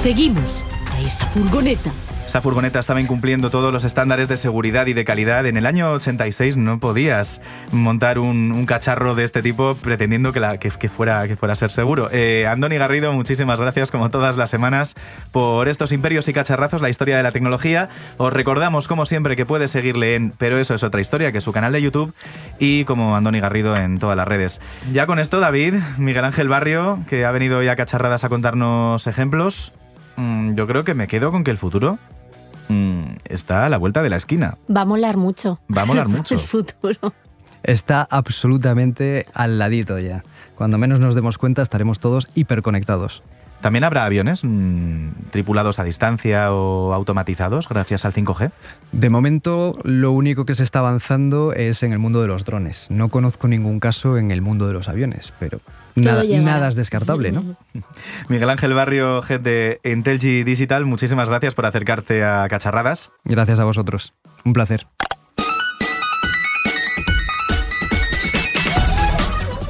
Seguimos 0.00 0.62
a 0.92 1.00
esa 1.00 1.26
furgoneta. 1.26 1.90
Esa 2.30 2.40
furgoneta 2.40 2.78
estaba 2.78 3.00
incumpliendo 3.00 3.50
todos 3.50 3.72
los 3.72 3.82
estándares 3.82 4.28
de 4.28 4.36
seguridad 4.36 4.86
y 4.86 4.92
de 4.92 5.04
calidad. 5.04 5.46
En 5.46 5.56
el 5.56 5.66
año 5.66 5.90
86 5.90 6.56
no 6.56 6.78
podías 6.78 7.40
montar 7.72 8.20
un, 8.20 8.66
cacharro 8.66 9.16
de 9.16 9.24
este 9.24 9.42
tipo 9.42 9.74
pretendiendo 9.74 10.32
que 10.32 10.70
fuera, 10.88 11.26
que 11.26 11.34
fuera 11.34 11.54
a 11.54 11.56
ser 11.56 11.72
seguro. 11.72 12.08
Eh, 12.12 12.46
Andoni 12.46 12.76
Garrido, 12.76 13.12
muchísimas 13.12 13.60
gracias 13.60 13.90
como 13.90 14.10
todas 14.10 14.36
las 14.36 14.48
semanas 14.48 14.94
por 15.32 15.66
estos 15.66 15.90
imperios 15.90 16.28
y 16.28 16.32
cacharrazos, 16.32 16.80
la 16.80 16.88
historia 16.88 17.16
de 17.16 17.24
la 17.24 17.32
tecnología. 17.32 17.88
Os 18.16 18.32
recordamos 18.32 18.86
como 18.86 19.06
siempre 19.06 19.34
que 19.34 19.44
puedes 19.44 19.72
seguirle 19.72 20.14
en 20.14 20.30
Pero 20.30 20.56
eso 20.60 20.76
es 20.76 20.84
otra 20.84 21.00
historia, 21.00 21.32
que 21.32 21.38
es 21.38 21.44
su 21.44 21.50
canal 21.50 21.72
de 21.72 21.82
YouTube 21.82 22.14
y 22.60 22.84
como 22.84 23.16
Andoni 23.16 23.40
Garrido 23.40 23.74
en 23.74 23.98
todas 23.98 24.16
las 24.16 24.28
redes. 24.28 24.60
Ya 24.92 25.06
con 25.06 25.18
esto, 25.18 25.40
David, 25.40 25.74
Miguel 25.98 26.24
Ángel 26.24 26.46
Barrio, 26.46 27.00
que 27.08 27.24
ha 27.24 27.32
venido 27.32 27.60
ya 27.64 27.72
a 27.72 27.76
cacharradas 27.76 28.22
a 28.22 28.28
contarnos 28.28 29.08
ejemplos, 29.08 29.72
mm, 30.14 30.54
yo 30.54 30.68
creo 30.68 30.84
que 30.84 30.94
me 30.94 31.08
quedo 31.08 31.32
con 31.32 31.42
que 31.42 31.50
el 31.50 31.58
futuro 31.58 31.98
mm, 32.70 33.16
está 33.24 33.66
a 33.66 33.68
la 33.68 33.78
vuelta 33.78 34.02
de 34.02 34.10
la 34.10 34.16
esquina. 34.16 34.56
Va 34.74 34.82
a 34.82 34.84
molar 34.84 35.16
mucho. 35.16 35.58
Va 35.74 35.82
a 35.82 35.84
molar 35.84 36.08
mucho. 36.16 36.34
El 36.34 36.40
futuro. 36.40 37.12
Está 37.62 38.06
absolutamente 38.10 39.26
al 39.34 39.58
ladito 39.58 39.98
ya. 39.98 40.22
Cuando 40.54 40.78
menos 40.78 41.00
nos 41.00 41.14
demos 41.14 41.36
cuenta 41.38 41.62
estaremos 41.62 42.00
todos 42.00 42.28
hiperconectados. 42.34 43.22
¿También 43.60 43.84
habrá 43.84 44.04
aviones 44.04 44.42
mm, 44.42 45.30
tripulados 45.30 45.78
a 45.78 45.84
distancia 45.84 46.52
o 46.52 46.92
automatizados 46.94 47.68
gracias 47.68 48.04
al 48.04 48.14
5G? 48.14 48.50
De 48.92 49.10
momento, 49.10 49.78
lo 49.84 50.12
único 50.12 50.46
que 50.46 50.54
se 50.54 50.64
está 50.64 50.78
avanzando 50.78 51.52
es 51.52 51.82
en 51.82 51.92
el 51.92 51.98
mundo 51.98 52.22
de 52.22 52.28
los 52.28 52.44
drones. 52.44 52.86
No 52.90 53.08
conozco 53.08 53.48
ningún 53.48 53.78
caso 53.78 54.16
en 54.16 54.30
el 54.30 54.40
mundo 54.40 54.66
de 54.66 54.72
los 54.72 54.88
aviones, 54.88 55.32
pero 55.38 55.60
nada, 55.94 56.68
es 56.68 56.74
descartable, 56.74 57.32
¿no? 57.32 57.44
Miguel 58.28 58.48
Ángel 58.48 58.72
Barrio, 58.72 59.22
head 59.28 59.40
de 59.40 59.80
Intelgi 59.84 60.42
Digital, 60.42 60.86
muchísimas 60.86 61.28
gracias 61.28 61.54
por 61.54 61.66
acercarte 61.66 62.24
a 62.24 62.46
Cacharradas. 62.48 63.10
Gracias 63.24 63.58
a 63.58 63.64
vosotros. 63.64 64.14
Un 64.44 64.54
placer. 64.54 64.86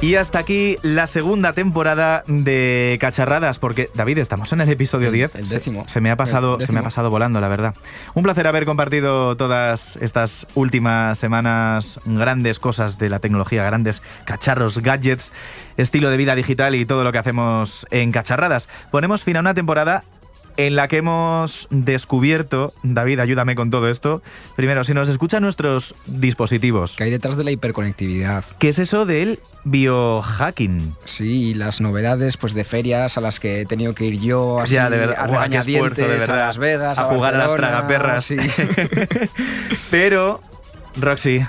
Y 0.01 0.15
hasta 0.15 0.39
aquí 0.39 0.77
la 0.81 1.05
segunda 1.05 1.53
temporada 1.53 2.23
de 2.25 2.97
Cacharradas, 2.99 3.59
porque 3.59 3.91
David, 3.93 4.17
estamos 4.17 4.51
en 4.51 4.61
el 4.61 4.69
episodio 4.69 5.11
10. 5.11 5.35
el 5.35 5.47
décimo. 5.47 5.87
Se, 5.87 6.01
me 6.01 6.09
ha 6.09 6.15
pasado, 6.15 6.59
se 6.59 6.71
me 6.71 6.79
ha 6.79 6.83
pasado 6.83 7.11
volando, 7.11 7.39
la 7.39 7.47
verdad. 7.47 7.75
Un 8.15 8.23
placer 8.23 8.47
haber 8.47 8.65
compartido 8.65 9.37
todas 9.37 9.97
estas 10.01 10.47
últimas 10.55 11.19
semanas 11.19 11.99
grandes 12.03 12.57
cosas 12.57 12.97
de 12.97 13.09
la 13.09 13.19
tecnología, 13.19 13.63
grandes 13.63 14.01
cacharros, 14.25 14.79
gadgets, 14.79 15.31
estilo 15.77 16.09
de 16.09 16.17
vida 16.17 16.33
digital 16.33 16.73
y 16.73 16.85
todo 16.85 17.03
lo 17.03 17.11
que 17.11 17.19
hacemos 17.19 17.85
en 17.91 18.11
Cacharradas. 18.11 18.69
Ponemos 18.89 19.23
fin 19.23 19.37
a 19.37 19.41
una 19.41 19.53
temporada 19.53 20.03
en 20.67 20.75
la 20.75 20.87
que 20.87 20.97
hemos 20.97 21.67
descubierto, 21.69 22.73
David, 22.83 23.19
ayúdame 23.19 23.55
con 23.55 23.69
todo 23.71 23.89
esto. 23.89 24.21
Primero, 24.55 24.83
si 24.83 24.93
nos 24.93 25.09
escuchan 25.09 25.43
nuestros 25.43 25.95
dispositivos. 26.07 26.95
Que 26.95 27.05
hay 27.05 27.11
detrás 27.11 27.37
de 27.37 27.43
la 27.43 27.51
hiperconectividad. 27.51 28.43
¿Qué 28.59 28.69
es 28.69 28.79
eso 28.79 29.05
del 29.05 29.39
biohacking? 29.63 30.95
Sí, 31.05 31.49
y 31.49 31.53
las 31.53 31.81
novedades 31.81 32.37
pues 32.37 32.53
de 32.53 32.63
ferias 32.63 33.17
a 33.17 33.21
las 33.21 33.39
que 33.39 33.61
he 33.61 33.65
tenido 33.65 33.93
que 33.95 34.05
ir 34.05 34.19
yo 34.19 34.59
así 34.59 34.75
Ya, 34.75 34.89
de 34.89 34.97
verdad. 34.97 35.15
a 35.19 35.27
Buah, 35.27 35.49
qué 35.49 35.57
esfuerzo, 35.57 36.01
de 36.01 36.07
verdad. 36.07 36.41
a 36.43 36.45
Las 36.47 36.57
Vegas, 36.57 36.99
A 36.99 37.03
jugar 37.05 37.35
a 37.35 37.37
las 37.39 37.55
tragaperras. 37.55 38.25
sí. 38.25 38.37
Pero, 39.91 40.41
Roxy, 40.97 41.45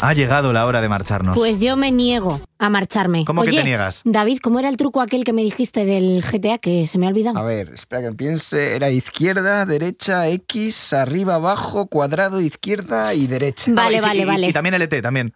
ha 0.00 0.12
llegado 0.14 0.52
la 0.52 0.66
hora 0.66 0.80
de 0.80 0.88
marcharnos. 0.88 1.36
Pues 1.36 1.60
yo 1.60 1.76
me 1.76 1.90
niego 1.92 2.40
a 2.58 2.68
marcharme. 2.70 3.24
¿Cómo 3.24 3.42
que 3.42 3.50
te 3.50 3.64
niegas? 3.64 4.02
David, 4.04 4.38
¿cómo 4.42 4.58
era 4.58 4.68
el 4.68 4.76
truco 4.76 5.00
aquel 5.00 5.24
que 5.24 5.32
me 5.32 5.42
dijiste 5.42 5.84
del 5.84 6.22
GTA 6.22 6.58
que 6.58 6.86
se 6.86 6.98
me 6.98 7.06
ha 7.06 7.08
olvidado? 7.10 7.38
A 7.38 7.42
ver, 7.42 7.70
espera 7.74 8.02
que 8.08 8.12
piense. 8.14 8.76
Era 8.76 8.90
izquierda, 8.90 9.64
derecha, 9.66 10.28
X, 10.28 10.92
arriba, 10.92 11.34
abajo, 11.36 11.86
cuadrado, 11.86 12.40
izquierda 12.40 13.12
y 13.14 13.26
derecha. 13.26 13.70
Vale, 13.74 13.96
Ah, 13.96 13.98
y 13.98 14.00
sí, 14.00 14.06
vale, 14.06 14.20
y- 14.20 14.24
vale. 14.24 14.48
Y 14.48 14.52
también 14.52 14.74
LT, 14.74 15.02
también. 15.02 15.34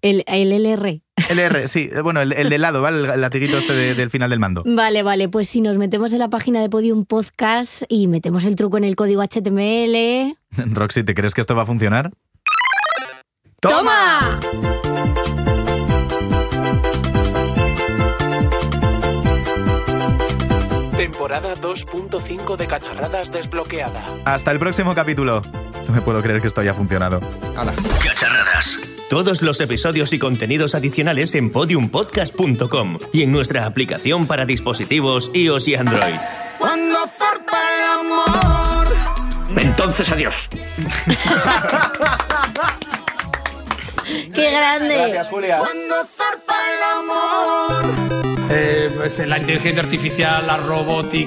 El, 0.00 0.22
el 0.28 0.52
LR. 0.52 1.02
LR, 1.28 1.68
sí. 1.68 1.90
Bueno, 2.02 2.20
el, 2.20 2.32
el 2.32 2.48
de 2.50 2.58
lado, 2.58 2.80
¿vale? 2.82 3.12
El 3.12 3.20
latiguito 3.20 3.58
este 3.58 3.72
de- 3.74 3.94
del 3.94 4.10
final 4.10 4.30
del 4.30 4.38
mando. 4.38 4.62
Vale, 4.66 5.02
vale, 5.02 5.28
pues 5.28 5.48
si 5.48 5.60
nos 5.60 5.76
metemos 5.76 6.12
en 6.12 6.18
la 6.20 6.28
página 6.28 6.60
de 6.60 6.68
Podium 6.70 7.04
Podcast 7.04 7.82
y 7.88 8.06
metemos 8.08 8.44
el 8.44 8.54
truco 8.56 8.76
en 8.78 8.84
el 8.84 8.96
código 8.96 9.22
HTML. 9.22 10.36
Roxy, 10.74 11.04
¿te 11.04 11.14
crees 11.14 11.34
que 11.34 11.40
esto 11.40 11.54
va 11.54 11.62
a 11.62 11.66
funcionar? 11.66 12.12
¡Toma! 13.60 14.38
Temporada 20.96 21.56
2.5 21.56 22.56
de 22.56 22.68
Cacharradas 22.68 23.32
desbloqueada. 23.32 24.04
Hasta 24.24 24.52
el 24.52 24.60
próximo 24.60 24.94
capítulo. 24.94 25.42
No 25.88 25.92
me 25.92 26.00
puedo 26.02 26.22
creer 26.22 26.40
que 26.40 26.46
esto 26.46 26.60
haya 26.60 26.72
funcionado. 26.72 27.18
Cacharradas. 28.04 28.78
Todos 29.10 29.42
los 29.42 29.60
episodios 29.60 30.12
y 30.12 30.20
contenidos 30.20 30.76
adicionales 30.76 31.34
en 31.34 31.50
podiumpodcast.com 31.50 32.98
y 33.12 33.24
en 33.24 33.32
nuestra 33.32 33.66
aplicación 33.66 34.24
para 34.24 34.44
dispositivos 34.44 35.32
iOS 35.34 35.66
y 35.66 35.74
Android. 35.74 36.14
Cuando 36.60 36.96
zarpa 37.08 37.58
el 37.76 37.84
amor. 38.00 38.86
Entonces, 39.56 40.08
adiós. 40.12 40.48
¡Qué 44.34 44.50
grande! 44.50 45.20
Julia. 45.30 45.58
Cuando 45.58 45.94
zarpa 46.06 46.54
el 46.74 46.82
amor. 47.00 48.28
Eh, 48.50 48.90
pues, 48.96 49.18
la 49.26 49.38
inteligencia 49.38 49.82
artificial, 49.82 50.46
la 50.46 50.56
robótica. 50.56 51.26